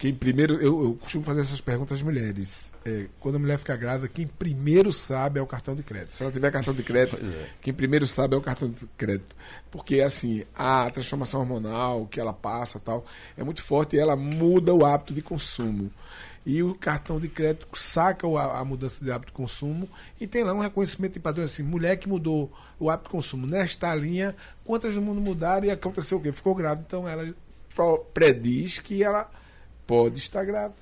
quem 0.00 0.14
primeiro. 0.14 0.54
Eu, 0.54 0.82
eu 0.82 0.94
costumo 0.94 1.22
fazer 1.22 1.42
essas 1.42 1.60
perguntas 1.60 1.98
às 1.98 2.02
mulheres. 2.02 2.72
É, 2.86 3.04
quando 3.20 3.34
a 3.34 3.38
mulher 3.38 3.58
fica 3.58 3.76
grávida, 3.76 4.08
quem 4.08 4.26
primeiro 4.26 4.90
sabe 4.94 5.38
é 5.38 5.42
o 5.42 5.46
cartão 5.46 5.74
de 5.76 5.82
crédito. 5.82 6.14
Se 6.14 6.22
ela 6.22 6.32
tiver 6.32 6.50
cartão 6.50 6.72
de 6.72 6.82
crédito, 6.82 7.18
é. 7.22 7.48
quem 7.60 7.74
primeiro 7.74 8.06
sabe 8.06 8.34
é 8.34 8.38
o 8.38 8.40
cartão 8.40 8.70
de 8.70 8.76
crédito. 8.96 9.36
Porque, 9.70 10.00
assim, 10.00 10.42
a 10.54 10.90
transformação 10.90 11.40
hormonal 11.40 12.06
que 12.06 12.18
ela 12.18 12.32
passa 12.32 12.80
tal 12.80 13.04
é 13.36 13.44
muito 13.44 13.62
forte 13.62 13.94
e 13.94 13.98
ela 13.98 14.16
muda 14.16 14.72
o 14.72 14.86
hábito 14.86 15.12
de 15.12 15.20
consumo. 15.20 15.92
E 16.44 16.62
o 16.62 16.74
cartão 16.74 17.20
de 17.20 17.28
crédito 17.28 17.68
saca 17.74 18.26
a, 18.26 18.60
a 18.60 18.64
mudança 18.64 19.04
de 19.04 19.10
hábito 19.10 19.30
de 19.30 19.36
consumo 19.36 19.88
e 20.18 20.26
tem 20.26 20.42
lá 20.42 20.54
um 20.54 20.60
reconhecimento 20.60 21.14
de 21.14 21.20
padrão 21.20 21.44
assim: 21.44 21.62
mulher 21.62 21.96
que 21.96 22.08
mudou 22.08 22.50
o 22.78 22.88
hábito 22.88 23.08
de 23.08 23.12
consumo 23.12 23.46
nesta 23.46 23.94
linha, 23.94 24.34
quantas 24.64 24.94
no 24.94 25.02
mundo 25.02 25.20
mudaram 25.20 25.66
e 25.66 25.70
aconteceu 25.70 26.18
o 26.18 26.20
quê? 26.20 26.32
Ficou 26.32 26.54
grávida. 26.54 26.84
Então 26.86 27.06
ela 27.06 27.32
prediz 28.14 28.78
que 28.78 29.02
ela 29.02 29.30
pode 29.86 30.18
estar 30.18 30.44
grávida. 30.44 30.80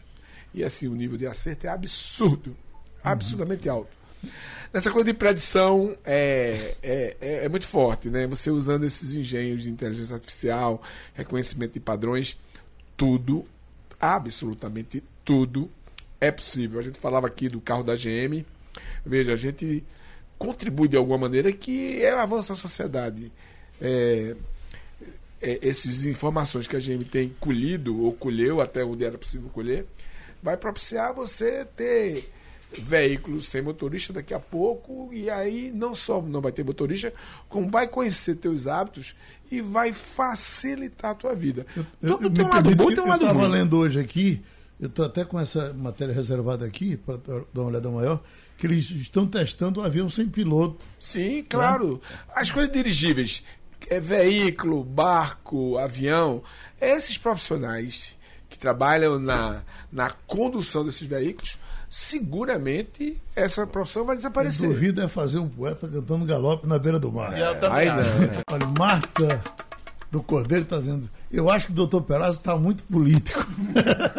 E 0.54 0.62
assim, 0.62 0.86
o 0.86 0.94
nível 0.94 1.16
de 1.16 1.26
acerto 1.26 1.66
é 1.66 1.70
absurdo. 1.70 2.56
Absurdamente 3.02 3.68
alto. 3.68 3.98
Nessa 4.72 4.90
coisa 4.90 5.06
de 5.06 5.14
predição 5.14 5.96
é, 6.04 6.76
é, 6.82 7.16
é, 7.20 7.44
é, 7.44 7.48
muito 7.48 7.66
forte, 7.66 8.10
né? 8.10 8.26
Você 8.26 8.50
usando 8.50 8.84
esses 8.84 9.12
engenhos 9.12 9.62
de 9.62 9.70
inteligência 9.70 10.14
artificial, 10.14 10.82
reconhecimento 11.14 11.74
de 11.74 11.80
padrões, 11.80 12.38
tudo, 12.96 13.46
absolutamente 13.98 15.02
tudo 15.28 15.70
é 16.18 16.30
possível. 16.30 16.80
A 16.80 16.82
gente 16.82 16.98
falava 16.98 17.26
aqui 17.26 17.50
do 17.50 17.60
carro 17.60 17.84
da 17.84 17.94
GM. 17.94 18.46
Veja, 19.04 19.34
a 19.34 19.36
gente 19.36 19.84
contribui 20.38 20.88
de 20.88 20.96
alguma 20.96 21.18
maneira 21.18 21.52
que 21.52 22.02
é 22.02 22.12
avanço 22.12 22.48
da 22.48 22.54
sociedade. 22.54 23.30
É, 23.78 24.34
é, 25.42 25.68
essas 25.68 26.06
informações 26.06 26.66
que 26.66 26.74
a 26.74 26.80
GM 26.80 27.04
tem 27.04 27.36
colhido 27.38 28.02
ou 28.02 28.14
colheu 28.14 28.62
até 28.62 28.82
onde 28.82 29.04
era 29.04 29.18
possível 29.18 29.50
colher, 29.50 29.84
vai 30.42 30.56
propiciar 30.56 31.12
você 31.12 31.66
ter 31.76 32.32
veículos 32.72 33.48
sem 33.48 33.60
motorista 33.60 34.14
daqui 34.14 34.32
a 34.32 34.40
pouco 34.40 35.10
e 35.12 35.28
aí 35.28 35.70
não 35.74 35.94
só 35.94 36.22
não 36.22 36.40
vai 36.40 36.52
ter 36.52 36.64
motorista, 36.64 37.12
como 37.50 37.68
vai 37.68 37.86
conhecer 37.86 38.36
teus 38.36 38.66
hábitos 38.66 39.14
e 39.50 39.60
vai 39.60 39.92
facilitar 39.92 41.10
a 41.10 41.14
tua 41.14 41.34
vida. 41.34 41.66
Eu, 42.00 42.18
eu, 42.18 42.30
tem 42.30 42.46
um 42.46 42.48
lado 42.48 42.74
bom 42.74 42.86
tem 42.88 43.00
um 43.00 43.08
lado 43.08 43.24
Eu 43.24 43.28
estava 43.28 43.46
lendo 43.46 43.78
hoje 43.78 44.00
aqui, 44.00 44.42
eu 44.80 44.86
estou 44.88 45.04
até 45.04 45.24
com 45.24 45.38
essa 45.38 45.72
matéria 45.74 46.14
reservada 46.14 46.64
aqui, 46.64 46.96
para 46.96 47.16
dar 47.16 47.60
uma 47.62 47.64
olhada 47.70 47.90
maior, 47.90 48.20
que 48.56 48.66
eles 48.66 48.90
estão 48.90 49.26
testando 49.26 49.80
um 49.80 49.84
avião 49.84 50.08
sem 50.10 50.28
piloto. 50.28 50.84
Sim, 50.98 51.44
claro. 51.48 52.00
As 52.34 52.50
coisas 52.50 52.72
dirigíveis, 52.72 53.42
é, 53.88 54.00
veículo, 54.00 54.82
barco, 54.84 55.78
avião, 55.78 56.42
esses 56.80 57.16
profissionais 57.18 58.16
que 58.48 58.58
trabalham 58.58 59.18
na, 59.18 59.62
na 59.92 60.10
condução 60.26 60.84
desses 60.84 61.06
veículos, 61.06 61.58
seguramente 61.88 63.20
essa 63.34 63.66
profissão 63.66 64.04
vai 64.04 64.14
Eu 64.14 64.18
desaparecer. 64.18 64.68
duvido 64.68 65.02
é 65.02 65.08
fazer 65.08 65.38
um 65.38 65.48
poeta 65.48 65.88
cantando 65.88 66.24
galope 66.24 66.66
na 66.66 66.78
beira 66.78 66.98
do 66.98 67.10
mar. 67.12 67.36
Eu 67.38 67.46
acho. 67.50 67.60
não. 67.60 68.42
Olha, 68.52 68.66
Marta 68.78 69.44
do 70.10 70.22
Cordeiro 70.22 70.64
está 70.64 70.78
dizendo. 70.78 71.08
Eu 71.30 71.50
acho 71.50 71.66
que 71.66 71.72
o 71.72 71.74
doutor 71.74 72.02
Perazzo 72.02 72.38
está 72.38 72.56
muito 72.56 72.82
político. 72.84 73.46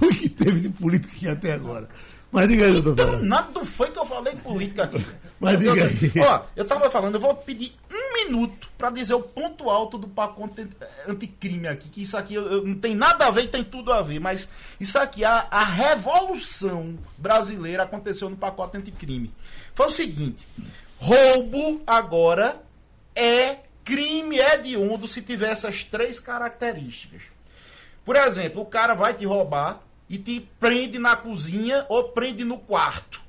O 0.00 0.08
que 0.08 0.14
foi 0.14 0.14
que 0.14 0.28
teve 0.28 0.60
de 0.60 0.68
político 0.70 1.14
aqui 1.14 1.28
até 1.28 1.52
agora? 1.52 1.88
Mas 2.32 2.48
diga 2.48 2.64
aí, 2.66 2.72
doutor 2.80 2.94
Perazzo. 2.94 3.24
Nada 3.26 3.64
foi 3.64 3.90
que 3.90 3.98
eu 3.98 4.06
falei 4.06 4.34
de 4.34 4.40
política 4.40 4.84
aqui. 4.84 5.04
Mas 5.40 5.58
Meu 5.58 5.74
diga 5.74 5.86
aí. 5.86 6.26
Ó, 6.26 6.42
eu 6.54 6.64
tava 6.64 6.88
falando, 6.88 7.16
eu 7.16 7.20
vou 7.20 7.34
pedir 7.34 7.74
um 7.92 8.12
minuto 8.24 8.68
pra 8.78 8.88
dizer 8.88 9.14
o 9.14 9.20
ponto 9.20 9.68
alto 9.68 9.98
do 9.98 10.06
pacote 10.06 10.64
anticrime 11.08 11.66
aqui, 11.66 11.88
que 11.88 12.02
isso 12.02 12.16
aqui 12.16 12.34
eu- 12.34 12.46
eu- 12.50 12.64
não 12.66 12.76
tem 12.76 12.94
nada 12.94 13.26
a 13.26 13.30
ver 13.32 13.44
e 13.44 13.48
tem 13.48 13.64
tudo 13.64 13.92
a 13.92 14.00
ver, 14.00 14.20
mas 14.20 14.48
isso 14.78 14.96
aqui, 14.98 15.24
a, 15.24 15.48
a 15.50 15.64
revolução 15.64 16.96
brasileira 17.18 17.82
aconteceu 17.82 18.30
no 18.30 18.36
pacote 18.36 18.76
anticrime. 18.76 19.32
Foi 19.74 19.86
o 19.86 19.90
seguinte, 19.90 20.46
roubo 20.98 21.82
agora 21.86 22.62
é 23.14 23.56
crime 23.84 24.38
hediondo 24.38 25.08
se 25.08 25.20
tiver 25.20 25.50
essas 25.50 25.82
três 25.82 26.20
características. 26.20 27.22
Por 28.04 28.14
exemplo, 28.14 28.62
o 28.62 28.66
cara 28.66 28.94
vai 28.94 29.14
te 29.14 29.24
roubar 29.24 29.80
e 30.10 30.18
te 30.18 30.40
prende 30.58 30.98
na 30.98 31.14
cozinha 31.14 31.86
ou 31.88 32.08
prende 32.08 32.44
no 32.44 32.58
quarto. 32.58 33.22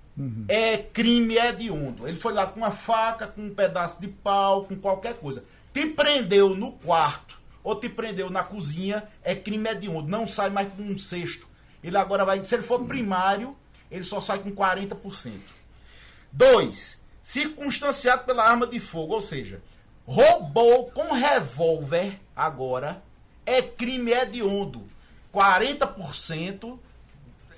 É 0.48 0.78
crime 0.80 1.38
hediondo. 1.38 2.08
Ele 2.08 2.18
foi 2.18 2.34
lá 2.34 2.48
com 2.48 2.60
uma 2.60 2.72
faca, 2.72 3.28
com 3.28 3.44
um 3.44 3.54
pedaço 3.54 4.02
de 4.02 4.08
pau, 4.08 4.66
com 4.66 4.76
qualquer 4.76 5.14
coisa. 5.14 5.44
Te 5.72 5.86
prendeu 5.86 6.56
no 6.56 6.72
quarto 6.72 7.40
ou 7.64 7.76
te 7.76 7.88
prendeu 7.88 8.32
na 8.32 8.44
cozinha, 8.44 9.08
é 9.24 9.36
crime 9.36 9.70
hediondo. 9.70 10.10
Não 10.10 10.28
sai 10.28 10.50
mais 10.50 10.74
com 10.74 10.82
um 10.82 10.98
sexto. 10.98 11.48
Ele 11.84 11.96
agora 11.98 12.26
vai, 12.26 12.44
se 12.44 12.56
ele 12.56 12.64
for 12.64 12.84
primário, 12.86 13.56
ele 13.92 14.04
só 14.04 14.20
sai 14.20 14.40
com 14.40 14.52
40%. 14.52 15.34
Dois, 16.32 16.98
circunstanciado 17.22 18.24
pela 18.24 18.44
arma 18.44 18.66
de 18.66 18.80
fogo, 18.80 19.14
ou 19.14 19.22
seja, 19.22 19.62
roubou 20.06 20.92
com 20.92 21.14
revólver 21.14 22.20
agora 22.36 23.04
é 23.46 23.62
crime 23.62 24.12
hediondo. 24.12 24.91
40% 25.34 26.78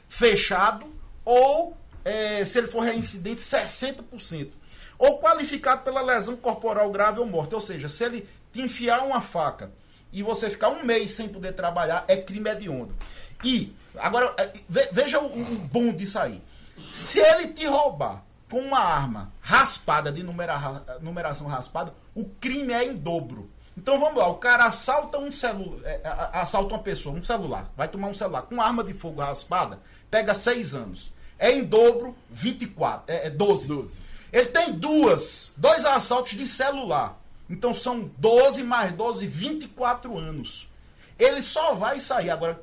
fechado 0.09 0.85
ou, 1.25 1.75
eh, 2.05 2.43
se 2.45 2.57
ele 2.59 2.67
for 2.67 2.81
reincidente, 2.81 3.41
60%. 3.41 4.51
Ou 4.97 5.19
qualificado 5.19 5.81
pela 5.81 6.01
lesão 6.01 6.35
corporal 6.35 6.91
grave 6.91 7.19
ou 7.19 7.25
morte. 7.25 7.55
Ou 7.55 7.61
seja, 7.61 7.89
se 7.89 8.03
ele 8.03 8.27
te 8.51 8.61
enfiar 8.61 9.03
uma 9.03 9.21
faca 9.21 9.71
e 10.11 10.21
você 10.21 10.49
ficar 10.49 10.69
um 10.69 10.83
mês 10.85 11.11
sem 11.11 11.27
poder 11.27 11.53
trabalhar, 11.53 12.05
é 12.07 12.15
crime 12.15 12.49
hediondo. 12.49 12.93
E, 13.43 13.75
agora, 13.97 14.33
ve- 14.69 14.89
veja 14.91 15.19
o, 15.19 15.25
o 15.25 15.55
bom 15.59 15.91
disso 15.91 16.19
aí. 16.19 16.41
Se 16.91 17.19
ele 17.19 17.47
te 17.49 17.65
roubar 17.65 18.23
com 18.49 18.59
uma 18.59 18.79
arma 18.79 19.31
raspada, 19.41 20.11
de 20.11 20.21
numera- 20.23 20.83
numeração 21.01 21.47
raspada, 21.47 21.93
o 22.13 22.23
crime 22.25 22.71
é 22.71 22.83
em 22.85 22.93
dobro. 22.95 23.49
Então 23.75 23.99
vamos 23.99 24.19
lá, 24.19 24.27
o 24.27 24.35
cara 24.35 24.65
assalta 24.65 25.17
um 25.17 25.31
celular, 25.31 25.81
assalta 26.31 26.75
uma 26.75 26.83
pessoa, 26.83 27.15
um 27.15 27.23
celular, 27.23 27.71
vai 27.75 27.87
tomar 27.87 28.07
um 28.07 28.13
celular 28.13 28.43
com 28.43 28.61
arma 28.61 28.83
de 28.83 28.93
fogo 28.93 29.19
raspada, 29.19 29.79
pega 30.11 30.35
seis 30.35 30.75
anos. 30.75 31.11
É 31.39 31.51
em 31.51 31.63
dobro 31.63 32.15
24, 32.29 33.13
é, 33.13 33.27
é 33.27 33.29
12. 33.29 34.01
Ele 34.31 34.45
tem 34.47 34.71
duas, 34.71 35.51
dois 35.57 35.85
assaltos 35.85 36.33
de 36.33 36.47
celular. 36.47 37.19
Então 37.49 37.73
são 37.73 38.09
12 38.17 38.63
mais 38.63 38.91
12, 38.91 39.27
24 39.27 40.17
anos. 40.17 40.67
Ele 41.19 41.41
só 41.41 41.73
vai 41.75 41.99
sair 41.99 42.29
agora 42.29 42.61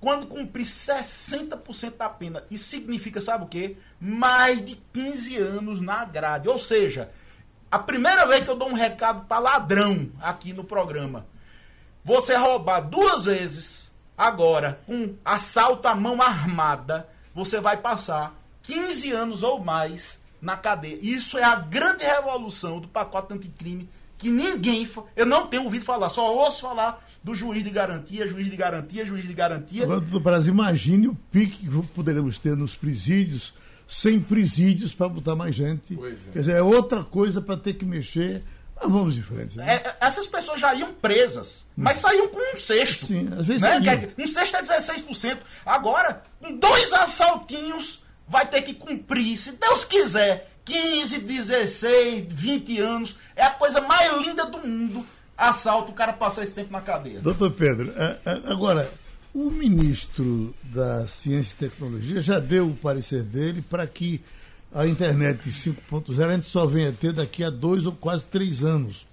quando 0.00 0.26
cumprir 0.26 0.64
60% 0.64 1.96
da 1.96 2.08
pena. 2.08 2.44
Isso 2.50 2.64
significa, 2.64 3.20
sabe 3.20 3.44
o 3.44 3.48
quê? 3.48 3.76
Mais 4.00 4.64
de 4.64 4.76
15 4.92 5.36
anos 5.36 5.80
na 5.80 6.04
grade. 6.04 6.48
Ou 6.48 6.58
seja, 6.58 7.10
a 7.70 7.78
primeira 7.78 8.26
vez 8.26 8.42
que 8.42 8.50
eu 8.50 8.56
dou 8.56 8.68
um 8.68 8.74
recado 8.74 9.26
para 9.26 9.38
ladrão 9.38 10.08
aqui 10.20 10.52
no 10.52 10.64
programa. 10.64 11.26
Você 12.04 12.34
roubar 12.36 12.80
duas 12.80 13.24
vezes 13.24 13.90
agora 14.16 14.80
com 14.86 15.14
assalto 15.24 15.88
à 15.88 15.94
mão 15.94 16.22
armada, 16.22 17.08
você 17.34 17.60
vai 17.60 17.76
passar 17.76 18.34
15 18.62 19.12
anos 19.12 19.42
ou 19.42 19.62
mais 19.62 20.20
na 20.40 20.56
cadeia. 20.56 20.98
Isso 21.02 21.36
é 21.36 21.44
a 21.44 21.56
grande 21.56 22.04
revolução 22.04 22.80
do 22.80 22.88
pacote 22.88 23.34
anticrime 23.34 23.88
que 24.18 24.30
ninguém, 24.30 24.88
eu 25.14 25.26
não 25.26 25.46
tenho 25.46 25.64
ouvido 25.64 25.84
falar, 25.84 26.08
só 26.08 26.34
ouço 26.34 26.62
falar 26.62 27.04
do 27.22 27.34
juiz 27.34 27.62
de 27.62 27.70
garantia, 27.70 28.26
juiz 28.26 28.48
de 28.48 28.56
garantia, 28.56 29.04
juiz 29.04 29.26
de 29.26 29.34
garantia. 29.34 29.82
Agora, 29.82 30.00
doutor 30.00 30.22
Perazzo, 30.22 30.48
imagine 30.48 31.08
o 31.08 31.14
pique 31.30 31.68
que 31.68 31.82
poderemos 31.88 32.38
ter 32.38 32.56
nos 32.56 32.74
presídios, 32.74 33.52
sem 33.86 34.20
presídios 34.20 34.94
para 34.94 35.08
botar 35.08 35.36
mais 35.36 35.54
gente. 35.54 35.94
É. 35.94 36.32
Quer 36.32 36.38
dizer, 36.40 36.56
é 36.56 36.62
outra 36.62 37.04
coisa 37.04 37.40
para 37.40 37.56
ter 37.56 37.74
que 37.74 37.84
mexer. 37.84 38.42
Mas 38.78 38.92
vamos 38.92 39.16
em 39.16 39.22
frente. 39.22 39.56
Né? 39.56 39.74
É, 39.74 39.88
é, 39.88 39.96
essas 40.00 40.26
pessoas 40.26 40.60
já 40.60 40.74
iam 40.74 40.92
presas, 40.92 41.66
mas 41.74 41.96
saíam 41.96 42.28
com 42.28 42.54
um 42.54 42.60
sexto. 42.60 43.06
Sim, 43.06 43.28
às 43.32 43.46
vezes 43.46 43.62
né? 43.62 43.80
Quer 43.80 43.96
dizer, 43.96 44.14
Um 44.18 44.26
sexto 44.26 44.56
é 44.56 44.62
16%. 44.62 45.38
Agora, 45.64 46.22
com 46.38 46.54
dois 46.56 46.92
assaltinhos, 46.92 48.02
vai 48.28 48.46
ter 48.46 48.62
que 48.62 48.74
cumprir, 48.74 49.38
se 49.38 49.52
Deus 49.52 49.84
quiser, 49.84 50.50
15, 50.66 51.18
16, 51.18 52.26
20 52.28 52.78
anos. 52.80 53.16
É 53.34 53.44
a 53.44 53.50
coisa 53.50 53.80
mais 53.80 54.26
linda 54.26 54.44
do 54.44 54.58
mundo. 54.58 55.06
Assalto, 55.36 55.92
o 55.92 55.94
cara 55.94 56.12
passar 56.12 56.42
esse 56.42 56.54
tempo 56.54 56.72
na 56.72 56.80
cadeia. 56.80 57.20
Doutor 57.20 57.52
Pedro, 57.52 57.92
é, 57.96 58.18
é, 58.24 58.52
agora, 58.52 58.90
o 59.36 59.50
ministro 59.50 60.54
da 60.62 61.06
Ciência 61.06 61.54
e 61.54 61.68
Tecnologia 61.68 62.22
já 62.22 62.38
deu 62.38 62.70
o 62.70 62.74
parecer 62.74 63.22
dele 63.22 63.60
para 63.60 63.86
que 63.86 64.22
a 64.74 64.86
internet 64.86 65.50
5.0 65.50 66.26
a 66.26 66.32
gente 66.32 66.46
só 66.46 66.64
venha 66.64 66.90
ter 66.90 67.12
daqui 67.12 67.44
a 67.44 67.50
dois 67.50 67.84
ou 67.84 67.92
quase 67.92 68.24
três 68.24 68.64
anos. 68.64 69.06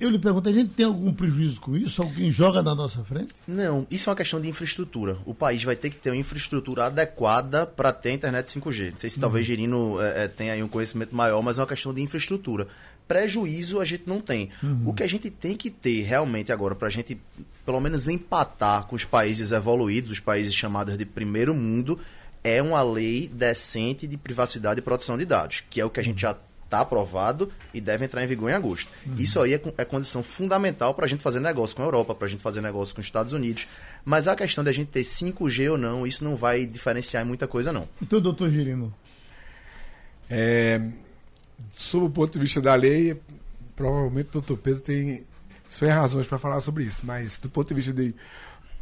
Eu 0.00 0.08
lhe 0.08 0.20
pergunto, 0.20 0.48
a 0.48 0.52
gente 0.52 0.70
tem 0.70 0.86
algum 0.86 1.12
prejuízo 1.12 1.60
com 1.60 1.76
isso? 1.76 2.00
Alguém 2.00 2.30
joga 2.30 2.62
na 2.62 2.76
nossa 2.76 3.04
frente? 3.04 3.34
Não, 3.46 3.86
isso 3.90 4.08
é 4.08 4.10
uma 4.10 4.16
questão 4.16 4.40
de 4.40 4.48
infraestrutura. 4.48 5.18
O 5.26 5.34
país 5.34 5.64
vai 5.64 5.74
ter 5.74 5.90
que 5.90 5.96
ter 5.96 6.10
uma 6.10 6.16
infraestrutura 6.16 6.86
adequada 6.86 7.66
para 7.66 7.92
ter 7.92 8.10
a 8.10 8.12
internet 8.12 8.46
5G. 8.46 8.92
Não 8.92 8.98
sei 8.98 9.10
se 9.10 9.18
talvez 9.18 9.44
Girino 9.44 10.00
é, 10.00 10.24
é, 10.24 10.28
tenha 10.28 10.52
aí 10.52 10.62
um 10.62 10.68
conhecimento 10.68 11.14
maior, 11.14 11.42
mas 11.42 11.58
é 11.58 11.60
uma 11.60 11.66
questão 11.66 11.92
de 11.92 12.00
infraestrutura. 12.00 12.68
Prejuízo 13.06 13.80
a 13.80 13.84
gente 13.84 14.04
não 14.06 14.20
tem. 14.20 14.50
O 14.86 14.94
que 14.94 15.02
a 15.02 15.08
gente 15.08 15.28
tem 15.28 15.56
que 15.56 15.68
ter 15.68 16.02
realmente 16.02 16.52
agora 16.52 16.76
para 16.76 16.86
a 16.86 16.90
gente 16.90 17.20
pelo 17.64 17.80
menos 17.80 18.08
empatar 18.08 18.86
com 18.86 18.96
os 18.96 19.04
países 19.04 19.52
evoluídos, 19.52 20.10
os 20.10 20.20
países 20.20 20.54
chamados 20.54 20.96
de 20.96 21.04
primeiro 21.04 21.54
mundo, 21.54 21.98
é 22.42 22.62
uma 22.62 22.82
lei 22.82 23.28
decente 23.28 24.06
de 24.06 24.16
privacidade 24.16 24.80
e 24.80 24.82
proteção 24.82 25.18
de 25.18 25.24
dados, 25.24 25.62
que 25.68 25.80
é 25.80 25.84
o 25.84 25.90
que 25.90 26.00
a 26.00 26.02
gente 26.02 26.20
já 26.20 26.36
está 26.64 26.80
aprovado 26.80 27.52
e 27.74 27.80
deve 27.80 28.04
entrar 28.04 28.22
em 28.22 28.28
vigor 28.28 28.48
em 28.48 28.54
agosto. 28.54 28.90
Uhum. 29.04 29.16
Isso 29.18 29.40
aí 29.40 29.54
é, 29.54 29.60
é 29.76 29.84
condição 29.84 30.22
fundamental 30.22 30.94
para 30.94 31.04
a 31.04 31.08
gente 31.08 31.22
fazer 31.22 31.40
negócio 31.40 31.74
com 31.74 31.82
a 31.82 31.84
Europa, 31.84 32.14
para 32.14 32.26
a 32.26 32.30
gente 32.30 32.40
fazer 32.40 32.60
negócio 32.60 32.94
com 32.94 33.00
os 33.00 33.06
Estados 33.06 33.32
Unidos. 33.32 33.66
Mas 34.04 34.28
a 34.28 34.36
questão 34.36 34.62
da 34.62 34.70
gente 34.70 34.88
ter 34.88 35.00
5G 35.00 35.72
ou 35.72 35.76
não, 35.76 36.06
isso 36.06 36.22
não 36.22 36.36
vai 36.36 36.64
diferenciar 36.64 37.24
em 37.24 37.26
muita 37.26 37.48
coisa, 37.48 37.72
não. 37.72 37.88
Então, 38.00 38.20
doutor 38.20 38.48
Girino. 38.48 38.94
É, 40.30 40.80
sob 41.76 42.06
o 42.06 42.10
ponto 42.10 42.32
de 42.32 42.38
vista 42.38 42.60
da 42.60 42.74
lei, 42.76 43.20
provavelmente 43.74 44.28
o 44.28 44.32
doutor 44.34 44.56
Pedro 44.58 44.80
tem 44.80 45.24
suas 45.70 45.92
razões 45.92 46.26
para 46.26 46.36
falar 46.36 46.60
sobre 46.60 46.84
isso, 46.84 47.06
mas 47.06 47.38
do 47.38 47.48
ponto 47.48 47.68
de 47.68 47.74
vista 47.74 47.92
de 47.92 48.12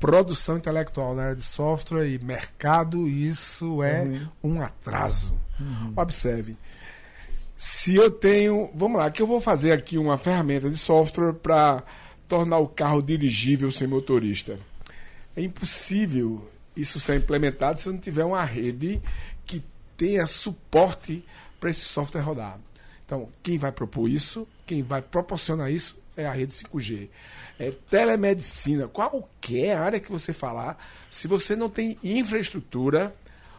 produção 0.01 0.57
intelectual 0.57 1.15
na 1.15 1.25
área 1.25 1.37
de 1.37 1.43
software 1.43 2.09
e 2.09 2.19
mercado, 2.19 3.07
isso 3.07 3.83
é 3.83 4.03
uhum. 4.03 4.55
um 4.55 4.63
atraso. 4.63 5.39
Uhum. 5.61 5.93
Observe. 5.95 6.57
Se 7.57 7.95
eu 7.95 8.11
tenho. 8.11 8.71
Vamos 8.75 8.99
lá, 8.99 9.11
que 9.11 9.21
eu 9.21 9.27
vou 9.27 9.41
fazer 9.41 9.73
aqui 9.73 9.99
uma 9.99 10.17
ferramenta 10.17 10.71
de 10.71 10.79
software 10.79 11.35
para 11.35 11.83
tornar 12.27 12.59
o 12.59 12.69
carro 12.69 13.03
dirigível 13.03 13.71
sem 13.71 13.87
motorista. 13.87 14.59
É 15.37 15.43
impossível 15.43 16.51
isso 16.75 16.99
ser 16.99 17.17
implementado 17.17 17.79
se 17.79 17.89
eu 17.89 17.93
não 17.93 18.01
tiver 18.01 18.25
uma 18.25 18.45
rede 18.45 19.03
que 19.45 19.63
tenha 19.97 20.27
suporte 20.27 21.23
para 21.61 21.69
esse 21.69 21.85
software 21.85 22.23
rodar. 22.23 22.59
Então, 23.05 23.29
quem 23.43 23.59
vai 23.59 23.73
propor 23.73 24.09
isso, 24.09 24.47
quem 24.65 24.83
vai 24.83 25.03
proporcionar 25.03 25.71
isso 25.71 25.99
é 26.19 26.27
a 26.27 26.33
rede 26.33 26.53
5G. 26.53 27.09
É 27.59 27.73
telemedicina, 27.91 28.87
qualquer 28.89 29.77
área 29.77 30.01
que 30.01 30.11
você 30.11 30.33
falar, 30.33 30.79
se 31.11 31.27
você 31.27 31.57
não 31.57 31.69
tem 31.69 31.99
infraestrutura, 32.03 33.15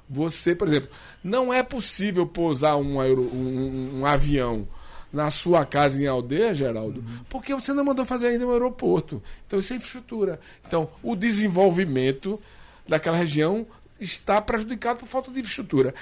você, 0.10 0.55
por 0.55 0.68
exemplo, 0.68 0.89
não 1.24 1.53
é 1.53 1.62
possível 1.62 2.26
pousar 2.26 2.78
um, 2.78 2.99
aero, 2.99 3.22
um, 3.22 3.99
um 3.99 4.05
avião 4.05 4.68
na 5.12 5.30
sua 5.32 5.66
casa 5.66 6.01
em 6.01 6.07
aldeia, 6.07 6.53
Geraldo, 6.53 6.99
uhum. 6.99 7.20
porque 7.30 7.53
você 7.53 7.74
não 7.74 7.84
mandou 7.84 8.05
fazer 8.05 8.28
ainda 8.28 8.45
um 8.45 8.51
aeroporto. 8.51 9.22
Então, 9.45 9.60
isso 9.60 9.74
é 9.74 9.76
infraestrutura. 9.76 10.39
Então, 10.68 10.89
o 11.01 11.16
desenvolvimento 11.16 12.39
daquela 12.88 13.18
região 13.18 13.66
está 13.99 14.39
prejudicado 14.41 14.99
por 14.99 15.07
falta 15.07 15.32
de 15.32 15.39
infraestrutura. 15.39 15.93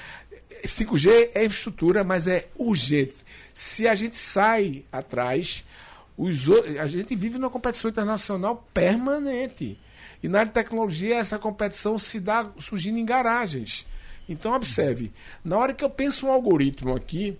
5G 0.65 1.31
é 1.33 1.45
infraestrutura, 1.45 2.03
mas 2.03 2.27
é 2.27 2.47
urgente. 2.55 3.15
Se 3.53 3.87
a 3.87 3.95
gente 3.95 4.15
sai 4.15 4.83
atrás, 4.91 5.63
os, 6.17 6.49
a 6.79 6.87
gente 6.87 7.15
vive 7.15 7.37
numa 7.37 7.49
competição 7.49 7.89
internacional 7.89 8.67
permanente. 8.73 9.79
E 10.21 10.27
na 10.27 10.39
área 10.39 10.49
de 10.49 10.53
tecnologia, 10.53 11.15
essa 11.15 11.37
competição 11.37 11.99
se 11.99 12.19
dá 12.19 12.49
surgindo 12.57 12.97
em 12.97 13.05
garagens. 13.05 13.85
Então, 14.27 14.53
observe, 14.53 15.11
na 15.43 15.57
hora 15.57 15.73
que 15.73 15.85
eu 15.85 15.89
penso 15.89 16.25
um 16.25 16.31
algoritmo 16.31 16.95
aqui, 16.95 17.37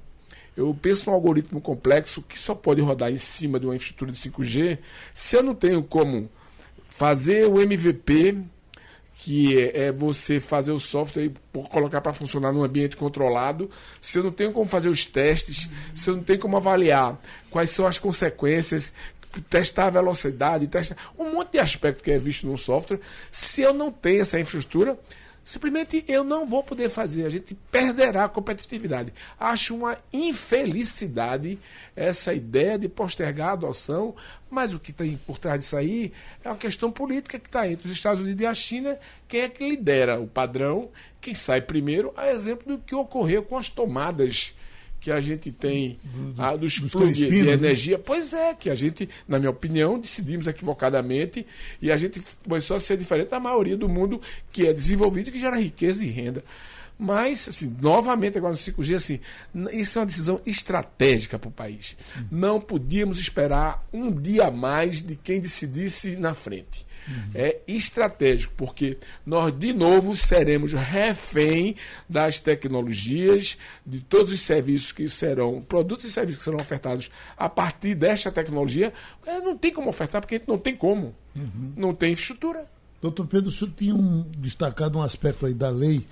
eu 0.55 0.78
penso 0.80 1.09
um 1.09 1.13
algoritmo 1.13 1.59
complexo 1.59 2.21
que 2.21 2.38
só 2.38 2.55
pode 2.55 2.80
rodar 2.82 3.11
em 3.11 3.17
cima 3.17 3.59
de 3.59 3.65
uma 3.65 3.75
infraestrutura 3.75 4.11
de 4.11 4.17
5G, 4.17 4.78
se 5.13 5.36
eu 5.36 5.43
não 5.43 5.55
tenho 5.55 5.84
como 5.84 6.30
fazer 6.88 7.49
o 7.49 7.59
MVP, 7.59 8.43
que 9.20 9.59
é, 9.59 9.88
é 9.88 9.91
você 9.91 10.39
fazer 10.39 10.72
o 10.72 10.80
software 10.80 11.26
e 11.26 11.34
colocar 11.70 12.01
para 12.01 12.13
funcionar 12.13 12.51
num 12.51 12.63
ambiente 12.63 12.95
controlado, 12.95 13.70
se 13.99 14.20
eu 14.20 14.24
não 14.24 14.32
tenho 14.32 14.53
como 14.53 14.68
fazer 14.70 14.89
os 14.89 15.05
testes, 15.05 15.70
se 15.95 16.09
eu 16.09 16.15
não 16.15 16.24
tenho 16.24 16.39
como 16.39 16.55
avaliar 16.55 17.20
quais 17.49 17.72
são 17.72 17.88
as 17.88 17.97
consequências, 17.97 18.93
testar 19.49 19.88
a 19.88 19.91
velocidade, 19.91 20.68
testar 20.68 20.95
um 21.18 21.32
monte 21.34 21.53
de 21.53 21.59
aspecto 21.59 22.03
que 22.03 22.11
é 22.11 22.20
visto 22.20 22.45
no 22.45 22.57
software, 22.57 22.99
se 23.32 23.61
eu 23.61 23.74
não 23.74 23.91
tenho 23.91 24.22
essa 24.22 24.39
infraestrutura, 24.39 24.97
simplesmente 25.48 26.04
eu 26.10 26.26
não 26.26 26.45
vou 26.45 26.62
poder 26.62 26.89
fazer, 26.89 27.26
a 27.26 27.30
gente 27.30 27.56
perderá 27.72 28.26
a 28.26 28.30
competitividade. 28.30 29.14
Acho 29.39 29.78
uma 29.78 29.98
infelicidade 30.12 31.58
essa 31.95 32.34
ideia 32.34 32.78
de 32.78 32.89
postergar 32.89 33.48
a 33.48 33.54
adoção, 33.54 34.14
mas 34.50 34.74
o 34.74 34.80
que 34.80 34.91
tem 34.91 35.16
por 35.26 35.39
trás 35.39 35.62
disso 35.62 35.78
aí 35.78 36.12
é 36.43 36.50
uma 36.50 36.58
questão 36.58 36.91
política 36.91 37.39
que 37.39 37.48
está 37.48 37.66
entre 37.66 37.88
os 37.88 37.93
Estados 37.93 38.22
Unidos 38.22 38.41
e 38.41 38.45
a 38.45 38.54
China, 38.54 39.00
quem 39.26 39.39
é 39.39 39.48
que 39.48 39.66
lidera 39.66 40.20
o 40.20 40.28
padrão, 40.28 40.89
quem 41.22 41.34
sai 41.34 41.62
primeiro, 41.62 42.14
a 42.18 42.28
exemplo 42.28 42.76
do 42.76 42.84
que 42.84 42.93
ocorreu 42.93 43.41
com 43.41 43.58
as 43.58 43.70
tomadas 43.70 44.54
que 45.00 45.12
a 45.12 45.22
gente 45.22 45.52
tem 45.52 46.00
dos, 46.04 46.39
ah, 46.39 46.56
dos, 46.56 46.80
dos 46.80 47.14
de, 47.14 47.30
de, 47.30 47.43
né? 47.43 47.54
energia. 47.54 48.00
Pois 48.00 48.34
é, 48.34 48.54
que 48.54 48.70
a 48.70 48.76
gente, 48.76 49.08
na 49.28 49.39
minha 49.39 49.52
opinião, 49.52 50.00
decidimos 50.00 50.48
equivocadamente 50.48 51.45
e 51.82 51.91
a 51.91 51.98
gente 51.98 52.22
começou 52.43 52.76
a 52.76 52.80
ser 52.80 52.98
diferente 52.98 53.30
da 53.30 53.39
maioria 53.39 53.78
do 53.78 53.88
mundo 53.88 54.22
que 54.52 54.66
é 54.66 54.74
desenvolvido 54.74 55.30
e 55.30 55.32
que 55.32 55.39
gera 55.39 55.58
riqueza 55.58 56.04
e 56.04 56.10
renda. 56.10 56.43
Mas, 57.00 57.48
assim, 57.48 57.76
novamente, 57.80 58.39
agora 58.39 58.54
no 58.54 58.58
5G, 58.58 58.95
assim, 58.95 59.20
isso 59.72 60.00
é 60.00 60.02
uma 60.02 60.06
decisão 60.08 60.41
estratégica 60.45 61.38
para 61.38 61.48
o 61.48 61.52
país. 61.52 61.95
Não 62.32 62.60
podíamos 62.60 63.20
esperar 63.20 63.86
um 63.93 64.12
dia 64.12 64.48
a 64.48 64.52
mais 64.52 65.04
de 65.04 65.16
quem 65.16 65.39
decidisse 65.39 66.16
na 66.16 66.34
frente. 66.34 66.87
Uhum. 67.08 67.32
É 67.34 67.62
estratégico, 67.68 68.53
porque 68.58 68.97
nós, 69.26 69.58
de 69.58 69.74
novo, 69.74 70.16
seremos 70.16 70.74
refém 70.74 71.76
das 72.08 72.39
tecnologias, 72.39 73.58
de 73.86 74.01
todos 74.01 74.34
os 74.34 74.41
serviços 74.41 74.91
que 74.91 75.08
serão, 75.08 75.62
produtos 75.62 76.05
e 76.05 76.12
serviços 76.12 76.39
que 76.39 76.43
serão 76.43 76.60
ofertados 76.60 77.10
a 77.38 77.47
partir 77.47 77.95
desta 77.95 78.32
tecnologia. 78.32 78.91
Não 79.26 79.58
tem 79.58 79.72
como 79.74 79.89
ofertar, 79.89 80.22
porque 80.22 80.36
a 80.36 80.38
gente 80.38 80.47
não 80.47 80.58
tem 80.58 80.76
como. 80.76 81.16
Uhum. 81.36 81.74
Não 81.76 81.93
tem 81.93 82.14
infraestrutura. 82.14 82.66
Doutor 83.01 83.28
Pedro, 83.28 83.49
o 83.49 83.53
senhor 83.53 83.72
tinha 83.76 83.95
um, 83.95 84.24
destacado 84.38 84.97
um 84.97 85.01
aspecto 85.01 85.45
aí 85.45 85.53
da 85.53 85.70
lei, 85.70 86.05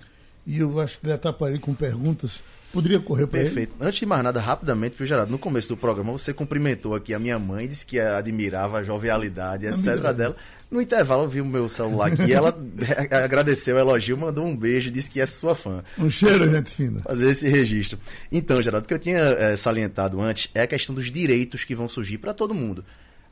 e 0.46 0.60
eu 0.60 0.80
acho 0.80 1.00
que 1.00 1.08
ele 1.08 1.14
atrapalhei 1.14 1.60
com 1.60 1.74
perguntas 1.74 2.41
Poderia 2.76 3.00
correr 3.00 3.26
para 3.26 3.39
ele? 3.39 3.48
Perfeito. 3.48 3.76
Antes 3.80 4.00
de 4.00 4.06
mais 4.06 4.22
nada, 4.22 4.41
rapidamente, 4.41 4.98
viu, 4.98 5.08
Gerardo? 5.08 5.32
No 5.32 5.39
começo 5.39 5.70
do 5.70 5.78
programa, 5.78 6.12
você 6.12 6.34
cumprimentou 6.34 6.93
aqui 6.93 7.14
a 7.14 7.20
minha 7.20 7.39
mãe, 7.39 7.70
disse 7.70 7.86
que 7.86 7.98
admirava 7.98 8.80
a 8.80 8.84
jovialidade, 8.84 9.66
etc. 9.66 10.12
dela. 10.12 10.36
No 10.76 10.82
intervalo, 10.82 11.24
eu 11.24 11.30
vi 11.30 11.40
o 11.40 11.46
meu 11.46 11.70
celular 11.70 12.12
aqui, 12.12 12.34
ela 12.34 12.54
agradeceu, 13.24 13.78
elogiou, 13.78 14.20
mandou 14.20 14.46
um 14.46 14.58
beijo, 14.58 14.92
disse 14.92 15.10
que 15.10 15.22
é 15.22 15.26
sua 15.26 15.56
fã. 15.56 15.82
Um 15.98 16.10
cheiro, 16.10 16.52
gente 16.52 16.70
fina. 16.70 17.00
Fazer 17.00 17.30
esse 17.30 17.48
registro. 17.48 17.98
Então, 18.30 18.62
Geraldo, 18.62 18.84
o 18.84 18.88
que 18.90 18.94
eu 18.94 19.00
tinha 19.00 19.20
é, 19.20 19.56
salientado 19.56 20.20
antes 20.20 20.50
é 20.54 20.64
a 20.64 20.68
questão 20.68 20.94
dos 20.94 21.10
direitos 21.10 21.64
que 21.64 21.74
vão 21.74 21.88
surgir 21.88 22.18
para 22.18 22.34
todo 22.34 22.54
mundo. 22.54 22.84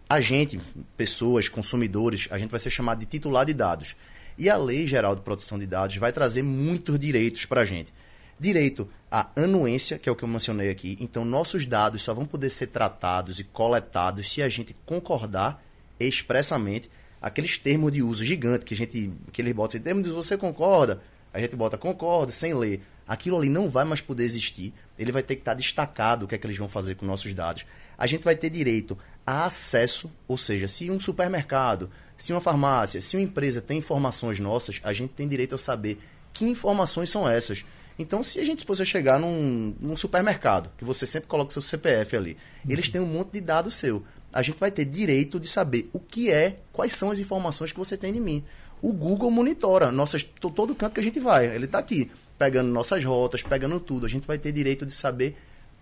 A 0.09 0.21
gente, 0.21 0.57
pessoas, 0.95 1.49
consumidores, 1.49 2.29
a 2.31 2.37
gente 2.37 2.49
vai 2.49 2.61
ser 2.61 2.69
chamado 2.69 2.99
de 2.99 3.07
titular 3.07 3.45
de 3.45 3.53
dados. 3.53 3.93
E 4.37 4.49
a 4.49 4.55
Lei 4.55 4.87
Geral 4.87 5.13
de 5.13 5.21
Proteção 5.21 5.59
de 5.59 5.65
Dados 5.65 5.97
vai 5.97 6.13
trazer 6.13 6.43
muitos 6.43 6.97
direitos 6.97 7.45
para 7.45 7.63
a 7.63 7.65
gente. 7.65 7.93
Direito 8.39 8.87
à 9.11 9.27
anuência, 9.35 9.99
que 9.99 10.07
é 10.07 10.11
o 10.11 10.15
que 10.15 10.23
eu 10.23 10.29
mencionei 10.29 10.69
aqui. 10.69 10.97
Então, 11.01 11.25
nossos 11.25 11.65
dados 11.65 12.03
só 12.03 12.13
vão 12.13 12.25
poder 12.25 12.49
ser 12.49 12.67
tratados 12.67 13.37
e 13.37 13.43
coletados 13.43 14.31
se 14.31 14.41
a 14.41 14.47
gente 14.47 14.73
concordar 14.85 15.61
expressamente 15.99 16.89
aqueles 17.23 17.57
termos 17.57 17.91
de 17.93 18.03
uso 18.03 18.23
gigante 18.25 18.65
que 18.65 18.73
a 18.73 18.77
gente 18.77 19.11
que 19.31 19.41
eles 19.41 19.53
botam 19.53 19.79
em 19.79 19.83
termos 19.83 20.03
de 20.03 20.09
você 20.11 20.37
concorda, 20.37 21.01
a 21.33 21.39
gente 21.39 21.55
bota 21.55 21.77
concordo 21.77 22.33
sem 22.33 22.53
ler. 22.53 22.81
Aquilo 23.07 23.37
ali 23.37 23.49
não 23.49 23.69
vai 23.69 23.85
mais 23.85 24.01
poder 24.01 24.25
existir. 24.25 24.73
Ele 24.99 25.11
vai 25.11 25.23
ter 25.23 25.35
que 25.35 25.41
estar 25.41 25.53
destacado 25.53 26.23
o 26.23 26.27
que 26.27 26.35
é 26.35 26.37
que 26.37 26.45
eles 26.45 26.57
vão 26.57 26.67
fazer 26.67 26.95
com 26.95 27.05
nossos 27.05 27.33
dados. 27.33 27.65
A 27.97 28.05
gente 28.05 28.23
vai 28.23 28.35
ter 28.35 28.49
direito 28.49 28.97
a 29.25 29.45
acesso, 29.45 30.11
ou 30.27 30.37
seja, 30.37 30.67
se 30.67 30.91
um 30.91 30.99
supermercado, 30.99 31.89
se 32.17 32.33
uma 32.33 32.41
farmácia, 32.41 32.99
se 32.99 33.15
uma 33.15 33.23
empresa 33.23 33.61
tem 33.61 33.77
informações 33.79 34.39
nossas, 34.39 34.81
a 34.83 34.91
gente 34.93 35.13
tem 35.13 35.27
direito 35.27 35.55
a 35.55 35.57
saber 35.57 35.99
que 36.33 36.45
informações 36.45 37.09
são 37.09 37.27
essas. 37.27 37.65
Então, 37.97 38.23
se 38.23 38.39
a 38.39 38.45
gente 38.45 38.65
fosse 38.65 38.85
chegar 38.85 39.19
num, 39.19 39.75
num 39.79 39.95
supermercado, 39.95 40.69
que 40.77 40.83
você 40.83 41.05
sempre 41.05 41.27
coloca 41.27 41.51
seu 41.51 41.61
CPF 41.61 42.17
ali, 42.17 42.37
eles 42.67 42.89
têm 42.89 42.99
um 42.99 43.05
monte 43.05 43.33
de 43.33 43.41
dados 43.41 43.75
seu. 43.75 44.03
A 44.33 44.41
gente 44.41 44.59
vai 44.59 44.71
ter 44.71 44.85
direito 44.85 45.39
de 45.39 45.47
saber 45.47 45.89
o 45.93 45.99
que 45.99 46.31
é, 46.31 46.57
quais 46.71 46.93
são 46.93 47.11
as 47.11 47.19
informações 47.19 47.71
que 47.71 47.77
você 47.77 47.95
tem 47.95 48.11
de 48.11 48.19
mim. 48.19 48.43
O 48.81 48.91
Google 48.91 49.31
monitora 49.31 49.91
nossas, 49.91 50.23
todo 50.23 50.75
canto 50.75 50.93
que 50.93 50.99
a 50.99 51.03
gente 51.03 51.19
vai. 51.19 51.45
Ele 51.55 51.65
está 51.65 51.79
aqui, 51.79 52.11
pegando 52.37 52.71
nossas 52.71 53.03
rotas, 53.05 53.41
pegando 53.41 53.79
tudo. 53.79 54.05
A 54.05 54.09
gente 54.09 54.27
vai 54.27 54.37
ter 54.37 54.51
direito 54.51 54.85
de 54.85 54.93
saber 54.93 55.37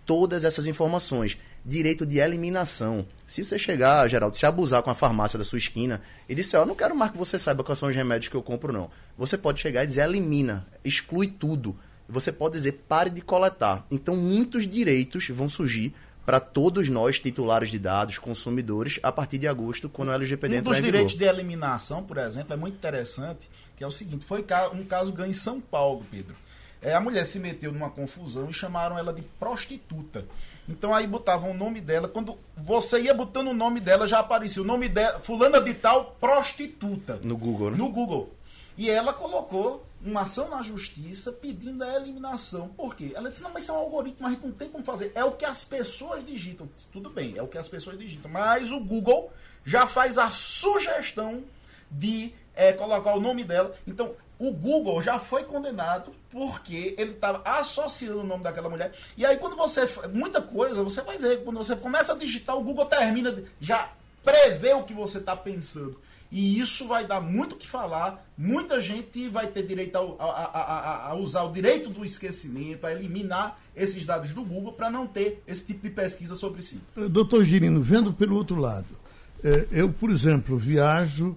todas 0.06 0.44
essas 0.44 0.66
informações. 0.66 1.38
Direito 1.64 2.04
de 2.04 2.18
eliminação. 2.18 3.06
Se 3.26 3.44
você 3.44 3.58
chegar, 3.58 4.06
Geraldo, 4.08 4.36
se 4.36 4.44
abusar 4.44 4.82
com 4.82 4.90
a 4.90 4.94
farmácia 4.94 5.38
da 5.38 5.44
sua 5.44 5.58
esquina 5.58 6.02
e 6.28 6.34
disser, 6.34 6.60
eu 6.60 6.66
não 6.66 6.74
quero 6.74 6.94
mais 6.94 7.10
que 7.10 7.18
você 7.18 7.38
saiba 7.38 7.64
quais 7.64 7.78
são 7.78 7.88
os 7.88 7.94
remédios 7.94 8.28
que 8.28 8.36
eu 8.36 8.42
compro, 8.42 8.72
não. 8.72 8.90
Você 9.16 9.38
pode 9.38 9.60
chegar 9.60 9.84
e 9.84 9.86
dizer, 9.86 10.02
elimina, 10.02 10.66
exclui 10.84 11.28
tudo 11.28 11.76
você 12.12 12.30
pode 12.30 12.54
dizer 12.54 12.84
pare 12.86 13.10
de 13.10 13.20
coletar. 13.20 13.86
Então, 13.90 14.16
muitos 14.16 14.66
direitos 14.66 15.28
vão 15.28 15.48
surgir 15.48 15.94
para 16.24 16.38
todos 16.40 16.88
nós, 16.88 17.18
titulares 17.18 17.70
de 17.70 17.78
dados, 17.78 18.18
consumidores, 18.18 19.00
a 19.02 19.10
partir 19.10 19.38
de 19.38 19.48
agosto, 19.48 19.88
quando 19.88 20.10
o 20.10 20.12
LGPD 20.12 20.56
um 20.56 20.58
entrar 20.58 20.72
em 20.72 20.74
vigor. 20.76 20.82
Dos 20.82 20.92
direitos 20.92 21.14
de 21.14 21.24
eliminação, 21.24 22.02
por 22.02 22.18
exemplo, 22.18 22.52
é 22.52 22.56
muito 22.56 22.74
interessante, 22.74 23.50
que 23.76 23.82
é 23.82 23.86
o 23.86 23.90
seguinte, 23.90 24.24
foi 24.24 24.44
um 24.72 24.84
caso 24.84 25.12
ganho 25.12 25.30
em 25.30 25.34
São 25.34 25.60
Paulo, 25.60 26.06
Pedro. 26.10 26.36
É, 26.80 26.94
a 26.94 27.00
mulher 27.00 27.24
se 27.24 27.38
meteu 27.38 27.72
numa 27.72 27.90
confusão 27.90 28.50
e 28.50 28.52
chamaram 28.52 28.98
ela 28.98 29.12
de 29.12 29.22
prostituta. 29.22 30.24
Então 30.68 30.92
aí 30.92 31.06
botavam 31.06 31.52
o 31.52 31.54
nome 31.54 31.80
dela. 31.80 32.08
Quando 32.08 32.36
você 32.56 33.02
ia 33.02 33.14
botando 33.14 33.48
o 33.48 33.54
nome 33.54 33.78
dela, 33.78 34.08
já 34.08 34.18
aparecia 34.18 34.62
o 34.62 34.64
nome 34.64 34.88
dela, 34.88 35.20
fulana 35.20 35.60
de 35.60 35.74
tal, 35.74 36.16
prostituta. 36.20 37.20
No 37.22 37.36
Google, 37.36 37.70
né? 37.70 37.76
No 37.76 37.88
Google. 37.88 38.34
E 38.76 38.90
ela 38.90 39.12
colocou 39.12 39.86
uma 40.04 40.22
ação 40.22 40.48
na 40.48 40.62
justiça 40.62 41.32
pedindo 41.32 41.82
a 41.84 41.94
eliminação. 41.96 42.68
Por 42.68 42.94
quê? 42.94 43.12
Ela 43.14 43.30
disse, 43.30 43.42
não, 43.42 43.50
mas 43.52 43.62
isso 43.62 43.72
é 43.72 43.74
um 43.74 43.78
algoritmo, 43.78 44.26
a 44.26 44.30
gente 44.30 44.44
não 44.44 44.52
tem 44.52 44.68
como 44.68 44.84
fazer. 44.84 45.12
É 45.14 45.24
o 45.24 45.32
que 45.32 45.44
as 45.44 45.64
pessoas 45.64 46.26
digitam. 46.26 46.68
Tudo 46.92 47.10
bem, 47.10 47.34
é 47.36 47.42
o 47.42 47.48
que 47.48 47.58
as 47.58 47.68
pessoas 47.68 47.98
digitam. 47.98 48.30
Mas 48.30 48.70
o 48.70 48.80
Google 48.80 49.32
já 49.64 49.86
faz 49.86 50.18
a 50.18 50.30
sugestão 50.30 51.44
de 51.90 52.32
é, 52.54 52.72
colocar 52.72 53.14
o 53.14 53.20
nome 53.20 53.44
dela. 53.44 53.76
Então, 53.86 54.14
o 54.38 54.50
Google 54.50 55.00
já 55.00 55.20
foi 55.20 55.44
condenado 55.44 56.12
porque 56.30 56.96
ele 56.98 57.12
estava 57.12 57.42
associando 57.48 58.20
o 58.20 58.26
nome 58.26 58.42
daquela 58.42 58.68
mulher. 58.68 58.92
E 59.16 59.24
aí, 59.24 59.36
quando 59.36 59.54
você. 59.56 59.82
Muita 60.12 60.42
coisa, 60.42 60.82
você 60.82 61.00
vai 61.02 61.16
ver. 61.16 61.44
Quando 61.44 61.58
você 61.58 61.76
começa 61.76 62.12
a 62.12 62.16
digitar, 62.16 62.56
o 62.56 62.64
Google 62.64 62.86
termina. 62.86 63.40
Já 63.60 63.92
prevê 64.24 64.72
o 64.72 64.82
que 64.82 64.92
você 64.92 65.18
está 65.18 65.36
pensando. 65.36 66.00
E 66.32 66.58
isso 66.58 66.88
vai 66.88 67.06
dar 67.06 67.20
muito 67.20 67.56
o 67.56 67.58
que 67.58 67.68
falar. 67.68 68.26
Muita 68.38 68.80
gente 68.80 69.28
vai 69.28 69.46
ter 69.48 69.66
direito 69.66 69.96
a, 69.96 70.24
a, 70.24 70.28
a, 70.28 71.10
a, 71.10 71.14
usar 71.14 71.42
o 71.42 71.52
direito 71.52 71.90
do 71.90 72.02
esquecimento, 72.06 72.86
a 72.86 72.92
eliminar 72.92 73.60
esses 73.76 74.06
dados 74.06 74.32
do 74.32 74.42
Google 74.42 74.72
para 74.72 74.90
não 74.90 75.06
ter 75.06 75.42
esse 75.46 75.66
tipo 75.66 75.86
de 75.86 75.90
pesquisa 75.90 76.34
sobre 76.34 76.62
si. 76.62 76.80
Eh, 76.96 77.06
doutor 77.06 77.44
Girino, 77.44 77.82
vendo 77.82 78.14
pelo 78.14 78.34
outro 78.34 78.56
lado, 78.56 78.96
eh, 79.44 79.68
eu, 79.72 79.92
por 79.92 80.10
exemplo, 80.10 80.56
viajo 80.56 81.36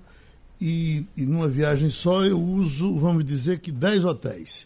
e, 0.62 1.06
e 1.18 1.26
numa 1.26 1.50
viagem 1.50 1.89
só 1.89 2.24
eu 2.24 2.41
uso, 2.41 2.96
vamos 2.96 3.26
dizer 3.26 3.60
que 3.60 3.74
10 3.74 4.06
hotéis. 4.06 4.66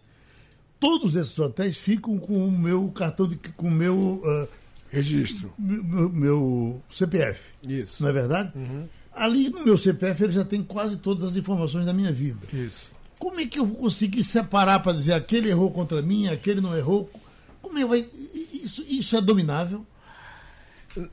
Todos 0.80 1.16
esses 1.16 1.38
hotéis 1.40 1.76
ficam 1.76 2.20
com 2.20 2.48
o 2.48 2.52
meu 2.52 2.88
cartão 2.90 3.28
de. 3.28 3.36
com 3.36 3.68
o 3.68 3.72
meu. 3.72 3.96
Uh, 3.98 4.48
Registro. 4.92 5.52
Meu, 5.58 6.10
meu, 6.10 6.84
CPF. 6.90 7.52
Isso. 7.68 8.02
Não 8.02 8.10
é 8.10 8.14
verdade? 8.14 8.52
Uhum. 8.56 8.88
Ali 9.20 9.50
no 9.50 9.66
meu 9.66 9.78
CPF 9.78 10.24
ele 10.24 10.32
já 10.32 10.46
tem 10.46 10.64
quase 10.64 10.96
todas 10.96 11.24
as 11.24 11.36
informações 11.36 11.86
da 11.86 11.92
minha 11.92 12.10
vida. 12.10 12.48
Isso. 12.54 12.90
Como 13.20 13.38
é 13.38 13.46
que 13.46 13.60
eu 13.60 13.66
vou 13.66 13.76
conseguir 13.76 14.24
separar 14.24 14.80
para 14.80 14.94
dizer 14.94 15.12
aquele 15.12 15.50
errou 15.50 15.70
contra 15.72 16.02
mim, 16.02 16.30
aquele 16.30 16.62
não 16.62 16.74
errou? 16.74 17.12
Como 17.62 17.78
é 17.78 17.82
que 17.82 17.88
vai. 17.88 18.10
Isso, 18.54 18.82
isso 18.88 19.18
é 19.18 19.22
dominável? 19.22 19.86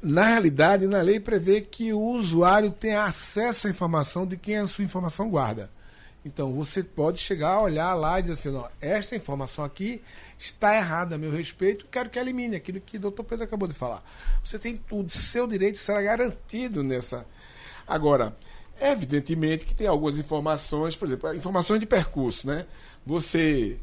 Na 0.01 0.25
realidade, 0.25 0.87
na 0.87 1.03
lei 1.03 1.19
prevê 1.19 1.61
que 1.61 1.93
o 1.93 2.01
usuário 2.01 2.71
tem 2.71 2.95
acesso 2.95 3.67
à 3.67 3.71
informação 3.71 4.25
de 4.25 4.37
quem 4.37 4.59
a 4.59 4.69
sua 4.69 4.85
informação 4.85 5.29
guarda. 5.29 5.69
Então 6.25 6.53
você 6.53 6.85
pode 6.85 7.19
chegar 7.19 7.55
a 7.55 7.63
olhar 7.63 7.93
lá 7.95 8.21
e 8.21 8.23
dizer 8.23 8.33
assim, 8.35 8.55
ó, 8.57 8.69
esta 8.81 9.17
informação 9.17 9.65
aqui 9.65 10.01
está 10.39 10.77
errada 10.77 11.17
a 11.17 11.19
meu 11.19 11.33
respeito, 11.33 11.87
quero 11.91 12.09
que 12.09 12.19
elimine 12.21 12.55
aquilo 12.55 12.81
que 12.81 12.99
o 12.99 13.01
doutor 13.01 13.25
Pedro 13.25 13.45
acabou 13.45 13.67
de 13.67 13.75
falar. 13.75 14.03
Você 14.45 14.59
tem 14.61 14.77
tudo, 14.77 15.11
seu 15.13 15.47
direito 15.47 15.79
será 15.79 16.01
garantido 16.03 16.85
nessa. 16.85 17.27
Agora, 17.87 18.37
evidentemente 18.81 19.65
que 19.65 19.75
tem 19.75 19.87
algumas 19.87 20.19
informações, 20.19 20.97
por 20.97 21.07
exemplo, 21.09 21.35
informações 21.35 21.81
de 21.81 21.87
percurso, 21.87 22.47
né? 22.47 22.67
Você 23.05 23.79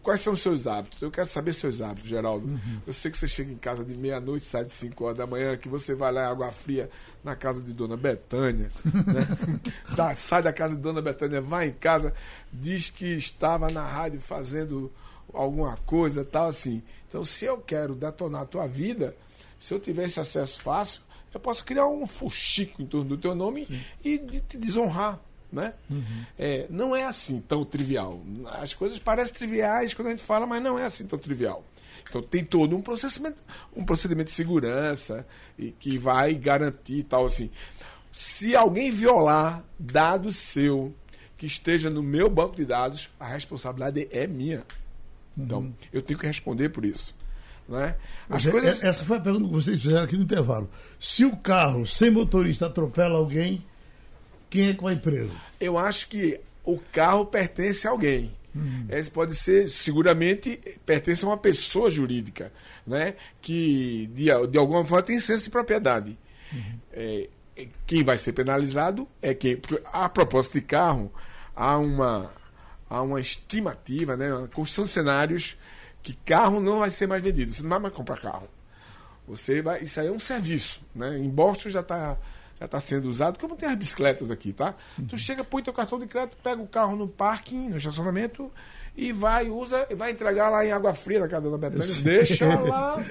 Quais 0.00 0.22
são 0.22 0.32
os 0.32 0.40
seus 0.40 0.66
hábitos? 0.66 1.02
Eu 1.02 1.10
quero 1.10 1.26
saber 1.26 1.52
seus 1.52 1.80
hábitos, 1.82 2.08
Geraldo. 2.08 2.46
Uhum. 2.46 2.80
Eu 2.86 2.92
sei 2.92 3.10
que 3.10 3.18
você 3.18 3.28
chega 3.28 3.52
em 3.52 3.56
casa 3.56 3.84
de 3.84 3.94
meia-noite, 3.94 4.46
sai 4.46 4.64
de 4.64 4.72
5 4.72 5.04
horas 5.04 5.18
da 5.18 5.26
manhã, 5.26 5.56
que 5.56 5.68
você 5.68 5.94
vai 5.94 6.10
lá 6.10 6.22
em 6.22 6.26
Água 6.26 6.50
Fria 6.50 6.88
na 7.22 7.36
casa 7.36 7.60
de 7.60 7.72
Dona 7.74 7.96
Betânia. 7.96 8.70
Né? 8.84 9.26
tá, 9.94 10.14
sai 10.14 10.42
da 10.42 10.52
casa 10.52 10.74
de 10.74 10.80
Dona 10.80 11.02
Betânia, 11.02 11.42
vai 11.42 11.68
em 11.68 11.72
casa, 11.72 12.14
diz 12.50 12.88
que 12.88 13.06
estava 13.06 13.70
na 13.70 13.86
rádio 13.86 14.18
fazendo 14.20 14.90
alguma 15.32 15.76
coisa, 15.84 16.24
tal 16.24 16.48
assim. 16.48 16.82
Então, 17.08 17.22
se 17.22 17.44
eu 17.44 17.58
quero 17.58 17.94
detonar 17.94 18.42
a 18.42 18.46
tua 18.46 18.66
vida, 18.66 19.14
se 19.60 19.74
eu 19.74 19.80
tiver 19.80 20.06
esse 20.06 20.18
acesso 20.18 20.62
fácil, 20.62 21.02
eu 21.32 21.40
posso 21.40 21.64
criar 21.64 21.86
um 21.86 22.06
fuxico 22.06 22.82
em 22.82 22.86
torno 22.86 23.10
do 23.10 23.18
teu 23.18 23.34
nome 23.34 23.64
Sim. 23.64 23.80
e 24.04 24.18
de 24.18 24.40
te 24.40 24.56
desonrar. 24.56 25.20
Né? 25.50 25.74
Uhum. 25.90 26.24
É, 26.38 26.66
não 26.70 26.96
é 26.96 27.04
assim 27.04 27.38
tão 27.40 27.62
trivial. 27.62 28.22
As 28.52 28.72
coisas 28.72 28.98
parecem 28.98 29.34
triviais 29.34 29.92
quando 29.92 30.08
a 30.08 30.10
gente 30.10 30.22
fala, 30.22 30.46
mas 30.46 30.62
não 30.62 30.78
é 30.78 30.84
assim 30.84 31.06
tão 31.06 31.18
trivial. 31.18 31.62
Então 32.08 32.22
tem 32.22 32.42
todo 32.42 32.74
um 32.74 32.80
procedimento, 32.80 33.36
um 33.76 33.84
procedimento 33.84 34.28
de 34.28 34.34
segurança 34.34 35.26
e 35.58 35.70
que 35.72 35.98
vai 35.98 36.34
garantir 36.34 37.02
tal 37.04 37.26
assim. 37.26 37.50
Se 38.10 38.56
alguém 38.56 38.90
violar 38.90 39.62
dado 39.78 40.32
seu 40.32 40.94
que 41.36 41.46
esteja 41.46 41.90
no 41.90 42.02
meu 42.02 42.30
banco 42.30 42.56
de 42.56 42.64
dados, 42.64 43.10
a 43.18 43.26
responsabilidade 43.26 44.08
é 44.10 44.26
minha. 44.26 44.64
Então, 45.36 45.60
uhum. 45.60 45.74
eu 45.92 46.02
tenho 46.02 46.18
que 46.18 46.26
responder 46.26 46.68
por 46.68 46.84
isso. 46.84 47.14
Né? 47.72 47.96
As 48.28 48.44
coisas... 48.44 48.82
Essa 48.82 49.02
foi 49.02 49.16
a 49.16 49.20
pergunta 49.20 49.46
que 49.46 49.54
vocês 49.54 49.80
fizeram 49.80 50.04
aqui 50.04 50.16
no 50.16 50.24
intervalo. 50.24 50.70
Se 51.00 51.24
o 51.24 51.34
carro 51.34 51.86
sem 51.86 52.10
motorista 52.10 52.66
atropela 52.66 53.16
alguém, 53.16 53.64
quem 54.50 54.68
é 54.68 54.74
que 54.74 54.82
vai 54.82 54.94
preso? 54.94 55.32
Eu 55.58 55.78
acho 55.78 56.08
que 56.08 56.38
o 56.62 56.78
carro 56.92 57.24
pertence 57.24 57.88
a 57.88 57.90
alguém. 57.90 58.30
Esse 58.90 59.10
pode 59.10 59.34
ser, 59.34 59.66
seguramente, 59.66 60.60
pertence 60.84 61.24
a 61.24 61.28
uma 61.28 61.38
pessoa 61.38 61.90
jurídica, 61.90 62.52
né? 62.86 63.14
que 63.40 64.10
de, 64.12 64.26
de 64.48 64.58
alguma 64.58 64.84
forma 64.84 65.02
tem 65.02 65.18
senso 65.18 65.44
de 65.44 65.50
propriedade. 65.50 66.18
Uhum. 66.52 66.78
É, 66.92 67.28
quem 67.86 68.04
vai 68.04 68.18
ser 68.18 68.34
penalizado 68.34 69.08
é 69.22 69.32
quem. 69.32 69.56
Porque 69.56 69.82
a 69.90 70.06
propósito 70.06 70.52
de 70.52 70.60
carro, 70.60 71.10
há 71.56 71.78
uma, 71.78 72.30
há 72.90 73.00
uma 73.00 73.20
estimativa, 73.20 74.18
né? 74.18 74.34
uma 74.34 74.48
construção 74.48 74.84
de 74.84 74.90
cenários 74.90 75.56
que 76.02 76.14
carro 76.14 76.60
não 76.60 76.80
vai 76.80 76.90
ser 76.90 77.06
mais 77.06 77.22
vendido. 77.22 77.52
Você 77.52 77.62
não 77.62 77.70
vai 77.70 77.78
mais 77.78 77.94
comprar 77.94 78.20
carro. 78.20 78.48
Você 79.26 79.62
vai, 79.62 79.82
isso 79.82 80.00
aí 80.00 80.08
é 80.08 80.12
um 80.12 80.18
serviço. 80.18 80.82
Né? 80.94 81.18
Em 81.18 81.28
Boston 81.28 81.70
já 81.70 81.80
está 81.80 82.16
já 82.62 82.66
está 82.66 82.78
sendo 82.78 83.08
usado, 83.08 83.40
como 83.40 83.56
tem 83.56 83.68
as 83.68 83.74
bicicletas 83.74 84.30
aqui, 84.30 84.52
tá? 84.52 84.76
Uhum. 84.96 85.06
Tu 85.06 85.18
chega, 85.18 85.42
põe 85.42 85.64
teu 85.64 85.72
cartão 85.72 85.98
de 85.98 86.06
crédito, 86.06 86.36
pega 86.44 86.62
o 86.62 86.66
carro 86.68 86.94
no 86.94 87.08
parking, 87.08 87.68
no 87.68 87.76
estacionamento, 87.76 88.52
e 88.96 89.12
vai, 89.12 89.50
usa, 89.50 89.84
vai 89.96 90.12
entregar 90.12 90.48
lá 90.48 90.64
em 90.64 90.70
Água 90.70 90.94
Fria, 90.94 91.18
na 91.18 91.26
casa 91.26 91.50
da 91.50 91.58
Betânia, 91.58 91.94
deixa 92.02 92.46
lá, 92.62 93.02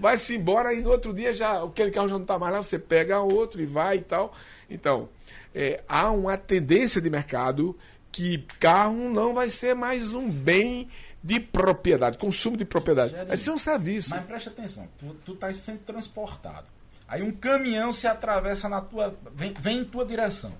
vai-se 0.00 0.34
embora, 0.34 0.74
e 0.74 0.82
no 0.82 0.90
outro 0.90 1.14
dia 1.14 1.32
já 1.32 1.62
aquele 1.62 1.92
carro 1.92 2.08
já 2.08 2.14
não 2.14 2.22
está 2.22 2.40
mais 2.40 2.52
lá, 2.52 2.60
você 2.60 2.76
pega 2.76 3.20
outro 3.20 3.62
e 3.62 3.66
vai 3.66 3.98
e 3.98 4.02
tal. 4.02 4.34
Então, 4.68 5.08
é, 5.54 5.80
há 5.88 6.10
uma 6.10 6.36
tendência 6.36 7.00
de 7.00 7.08
mercado 7.08 7.78
que 8.10 8.44
carro 8.58 9.08
não 9.10 9.32
vai 9.32 9.48
ser 9.48 9.74
mais 9.74 10.12
um 10.12 10.28
bem 10.28 10.88
de 11.22 11.40
propriedade, 11.40 12.18
consumo 12.18 12.56
de 12.56 12.64
propriedade. 12.64 13.14
Vai 13.26 13.36
ser 13.36 13.50
um 13.50 13.58
serviço. 13.58 14.10
Mas 14.10 14.24
preste 14.24 14.48
atenção, 14.48 14.88
tu 15.24 15.32
estás 15.32 15.56
sendo 15.56 15.80
transportado. 15.80 16.68
Aí 17.08 17.22
um 17.22 17.32
caminhão 17.32 17.92
se 17.92 18.06
atravessa 18.06 18.68
na 18.68 18.80
tua. 18.80 19.16
Vem, 19.34 19.54
vem 19.54 19.78
em 19.78 19.84
tua 19.84 20.04
direção. 20.04 20.52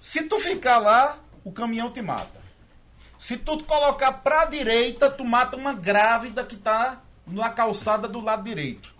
Se 0.00 0.22
tu 0.22 0.40
ficar 0.40 0.78
lá, 0.78 1.18
o 1.44 1.52
caminhão 1.52 1.90
te 1.92 2.00
mata. 2.00 2.40
Se 3.18 3.36
tu 3.36 3.62
colocar 3.64 4.12
para 4.12 4.42
a 4.42 4.44
direita, 4.46 5.10
tu 5.10 5.24
mata 5.24 5.56
uma 5.56 5.72
grávida 5.72 6.44
que 6.44 6.56
está 6.56 7.02
na 7.26 7.50
calçada 7.50 8.08
do 8.08 8.20
lado 8.20 8.42
direito. 8.42 8.91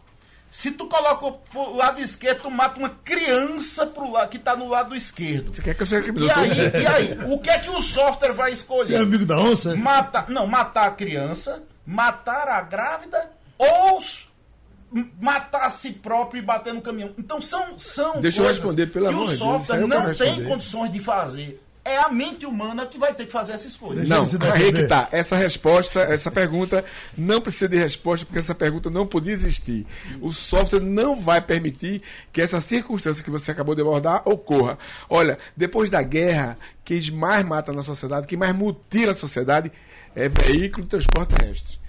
Se 0.52 0.70
tu 0.70 0.86
coloca 0.86 1.32
pro 1.50 1.74
lado 1.74 1.98
esquerdo, 1.98 2.42
tu 2.42 2.50
mata 2.50 2.78
uma 2.78 2.90
criança 2.90 3.86
pro 3.86 4.12
lado, 4.12 4.28
que 4.28 4.36
está 4.36 4.54
no 4.54 4.68
lado 4.68 4.94
esquerdo. 4.94 5.54
Você 5.54 5.62
quer 5.62 5.74
que 5.74 5.82
eu 5.82 5.86
seja 5.86 6.12
e 6.12 6.30
aí, 6.30 6.82
e 6.82 6.86
aí, 6.86 7.32
o 7.32 7.38
que 7.38 7.48
é 7.48 7.58
que 7.58 7.70
o 7.70 7.80
software 7.80 8.34
vai 8.34 8.52
escolher? 8.52 8.88
Você 8.88 8.94
é 8.96 8.98
amigo 8.98 9.24
da 9.24 9.38
onça? 9.38 9.74
Matar, 9.74 10.28
não, 10.28 10.46
matar 10.46 10.88
a 10.88 10.90
criança, 10.90 11.62
matar 11.86 12.48
a 12.48 12.60
grávida 12.60 13.30
ou 13.56 13.98
matar 15.18 15.62
a 15.62 15.70
si 15.70 15.90
próprio 15.90 16.40
e 16.40 16.42
bater 16.44 16.74
no 16.74 16.82
caminhão. 16.82 17.14
Então 17.18 17.40
são 17.40 17.78
são 17.78 18.20
Deixa 18.20 18.42
eu 18.42 18.46
responder 18.46 18.88
pelo 18.88 19.08
amor 19.08 19.30
de 19.30 19.38
Deus. 19.38 19.40
o 19.40 19.44
software 19.58 19.86
não 19.86 20.12
tem 20.12 20.44
condições 20.44 20.92
de 20.92 21.00
fazer. 21.00 21.62
É 21.84 21.98
a 21.98 22.08
mente 22.08 22.46
humana 22.46 22.86
que 22.86 22.96
vai 22.96 23.12
ter 23.12 23.26
que 23.26 23.32
fazer 23.32 23.54
essa 23.54 23.66
escolha. 23.66 24.04
Não, 24.04 24.22
aí 24.52 24.72
que 24.72 24.86
tá. 24.86 25.08
Essa 25.10 25.36
resposta, 25.36 26.00
essa 26.00 26.30
pergunta 26.30 26.84
não 27.18 27.40
precisa 27.40 27.68
de 27.68 27.76
resposta, 27.76 28.24
porque 28.24 28.38
essa 28.38 28.54
pergunta 28.54 28.88
não 28.88 29.04
podia 29.04 29.32
existir. 29.32 29.84
O 30.20 30.32
software 30.32 30.80
não 30.80 31.20
vai 31.20 31.40
permitir 31.40 32.00
que 32.32 32.40
essa 32.40 32.60
circunstância 32.60 33.24
que 33.24 33.30
você 33.30 33.50
acabou 33.50 33.74
de 33.74 33.80
abordar 33.80 34.22
ocorra. 34.24 34.78
Olha, 35.10 35.36
depois 35.56 35.90
da 35.90 36.02
guerra, 36.02 36.56
quem 36.84 37.00
mais 37.10 37.44
mata 37.44 37.72
na 37.72 37.82
sociedade, 37.82 38.28
quem 38.28 38.38
mais 38.38 38.54
mutila 38.54 39.10
a 39.10 39.16
sociedade 39.16 39.72
é 40.14 40.28
veículo 40.28 40.84
de 40.84 40.90
transporte 40.90 41.34
terrestre. 41.34 41.82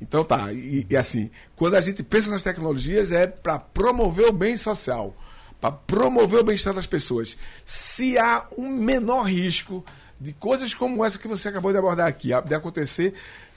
Então 0.00 0.24
tá, 0.24 0.52
e, 0.52 0.86
e, 0.88 0.96
assim, 0.96 1.30
quando 1.54 1.74
a 1.74 1.80
gente 1.80 2.02
pensa 2.02 2.30
nas 2.30 2.42
tecnologias 2.42 3.12
é 3.12 3.26
para 3.26 3.58
promover 3.58 4.28
o 4.28 4.32
bem 4.32 4.56
social, 4.56 5.14
para 5.60 5.72
promover 5.72 6.40
o 6.40 6.44
bem-estar 6.44 6.74
das 6.74 6.86
pessoas. 6.86 7.36
Se 7.64 8.18
há 8.18 8.46
um 8.56 8.68
menor 8.68 9.24
risco 9.24 9.84
de 10.20 10.32
coisas 10.32 10.72
como 10.74 11.04
essa 11.04 11.18
que 11.18 11.28
você 11.28 11.48
acabou 11.48 11.72
de 11.72 11.78
abordar 11.78 12.06
aqui, 12.06 12.30
de 12.46 12.54
acontecer, 12.54 13.14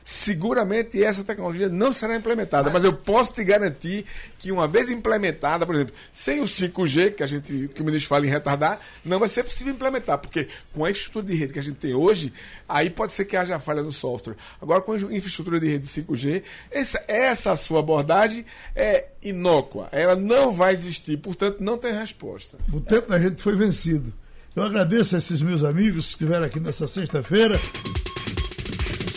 seguramente 0.10 1.04
essa 1.04 1.24
tecnologia 1.24 1.70
não 1.70 1.94
será 1.94 2.16
implementada. 2.16 2.72
Mas 2.72 2.84
eu 2.84 2.92
posso 2.92 3.32
te 3.32 3.44
garantir 3.44 4.08
que 4.40 4.52
uma 4.52 4.68
vez 4.68 4.90
implementada, 4.90 5.68
por 5.68 5.76
exemplo, 5.76 5.94
sem 6.12 6.42
o 6.42 6.46
5G, 6.46 7.14
que 7.14 7.22
a 7.22 7.28
gente, 7.28 7.70
que 7.76 7.80
o 7.80 7.86
ministro 7.86 8.10
fala 8.10 8.26
em 8.26 8.30
retardar, 8.30 8.80
não 9.06 9.20
vai 9.20 9.30
ser 9.30 9.44
possível 9.44 9.72
implementar, 9.72 10.18
porque 10.18 10.48
com 10.74 10.84
a 10.84 10.90
infraestrutura 10.90 11.28
de 11.28 11.36
rede 11.36 11.54
que 11.54 11.60
a 11.60 11.62
gente 11.62 11.76
tem 11.76 11.94
hoje, 11.94 12.34
aí 12.68 12.90
pode 12.90 13.14
ser 13.14 13.26
que 13.26 13.38
haja 13.38 13.60
falha 13.60 13.84
no 13.84 13.92
software. 13.92 14.36
Agora, 14.60 14.82
com 14.82 14.94
a 14.94 14.98
infraestrutura 14.98 15.60
de 15.60 15.68
rede 15.68 15.86
5G, 15.86 16.42
essa, 16.72 17.04
essa 17.08 17.56
sua 17.56 17.82
abordagem 17.82 18.44
é 18.76 19.10
inócua. 19.22 19.90
Ela 19.92 20.16
não 20.16 20.52
vai 20.52 20.74
existir, 20.74 21.18
portanto, 21.18 21.58
não 21.60 21.78
tem 21.78 21.94
resposta. 21.94 22.58
O 22.74 22.82
tempo 22.82 23.10
da 23.10 23.20
gente 23.20 23.44
foi 23.44 23.56
vencido. 23.56 24.12
Eu 24.56 24.64
agradeço 24.64 25.14
a 25.14 25.20
esses 25.20 25.40
meus 25.40 25.64
amigos 25.64 26.08
que 26.08 26.14
estiveram 26.14 26.46
aqui 26.46 26.60
nessa 26.60 26.88
sexta-feira. 26.88 27.60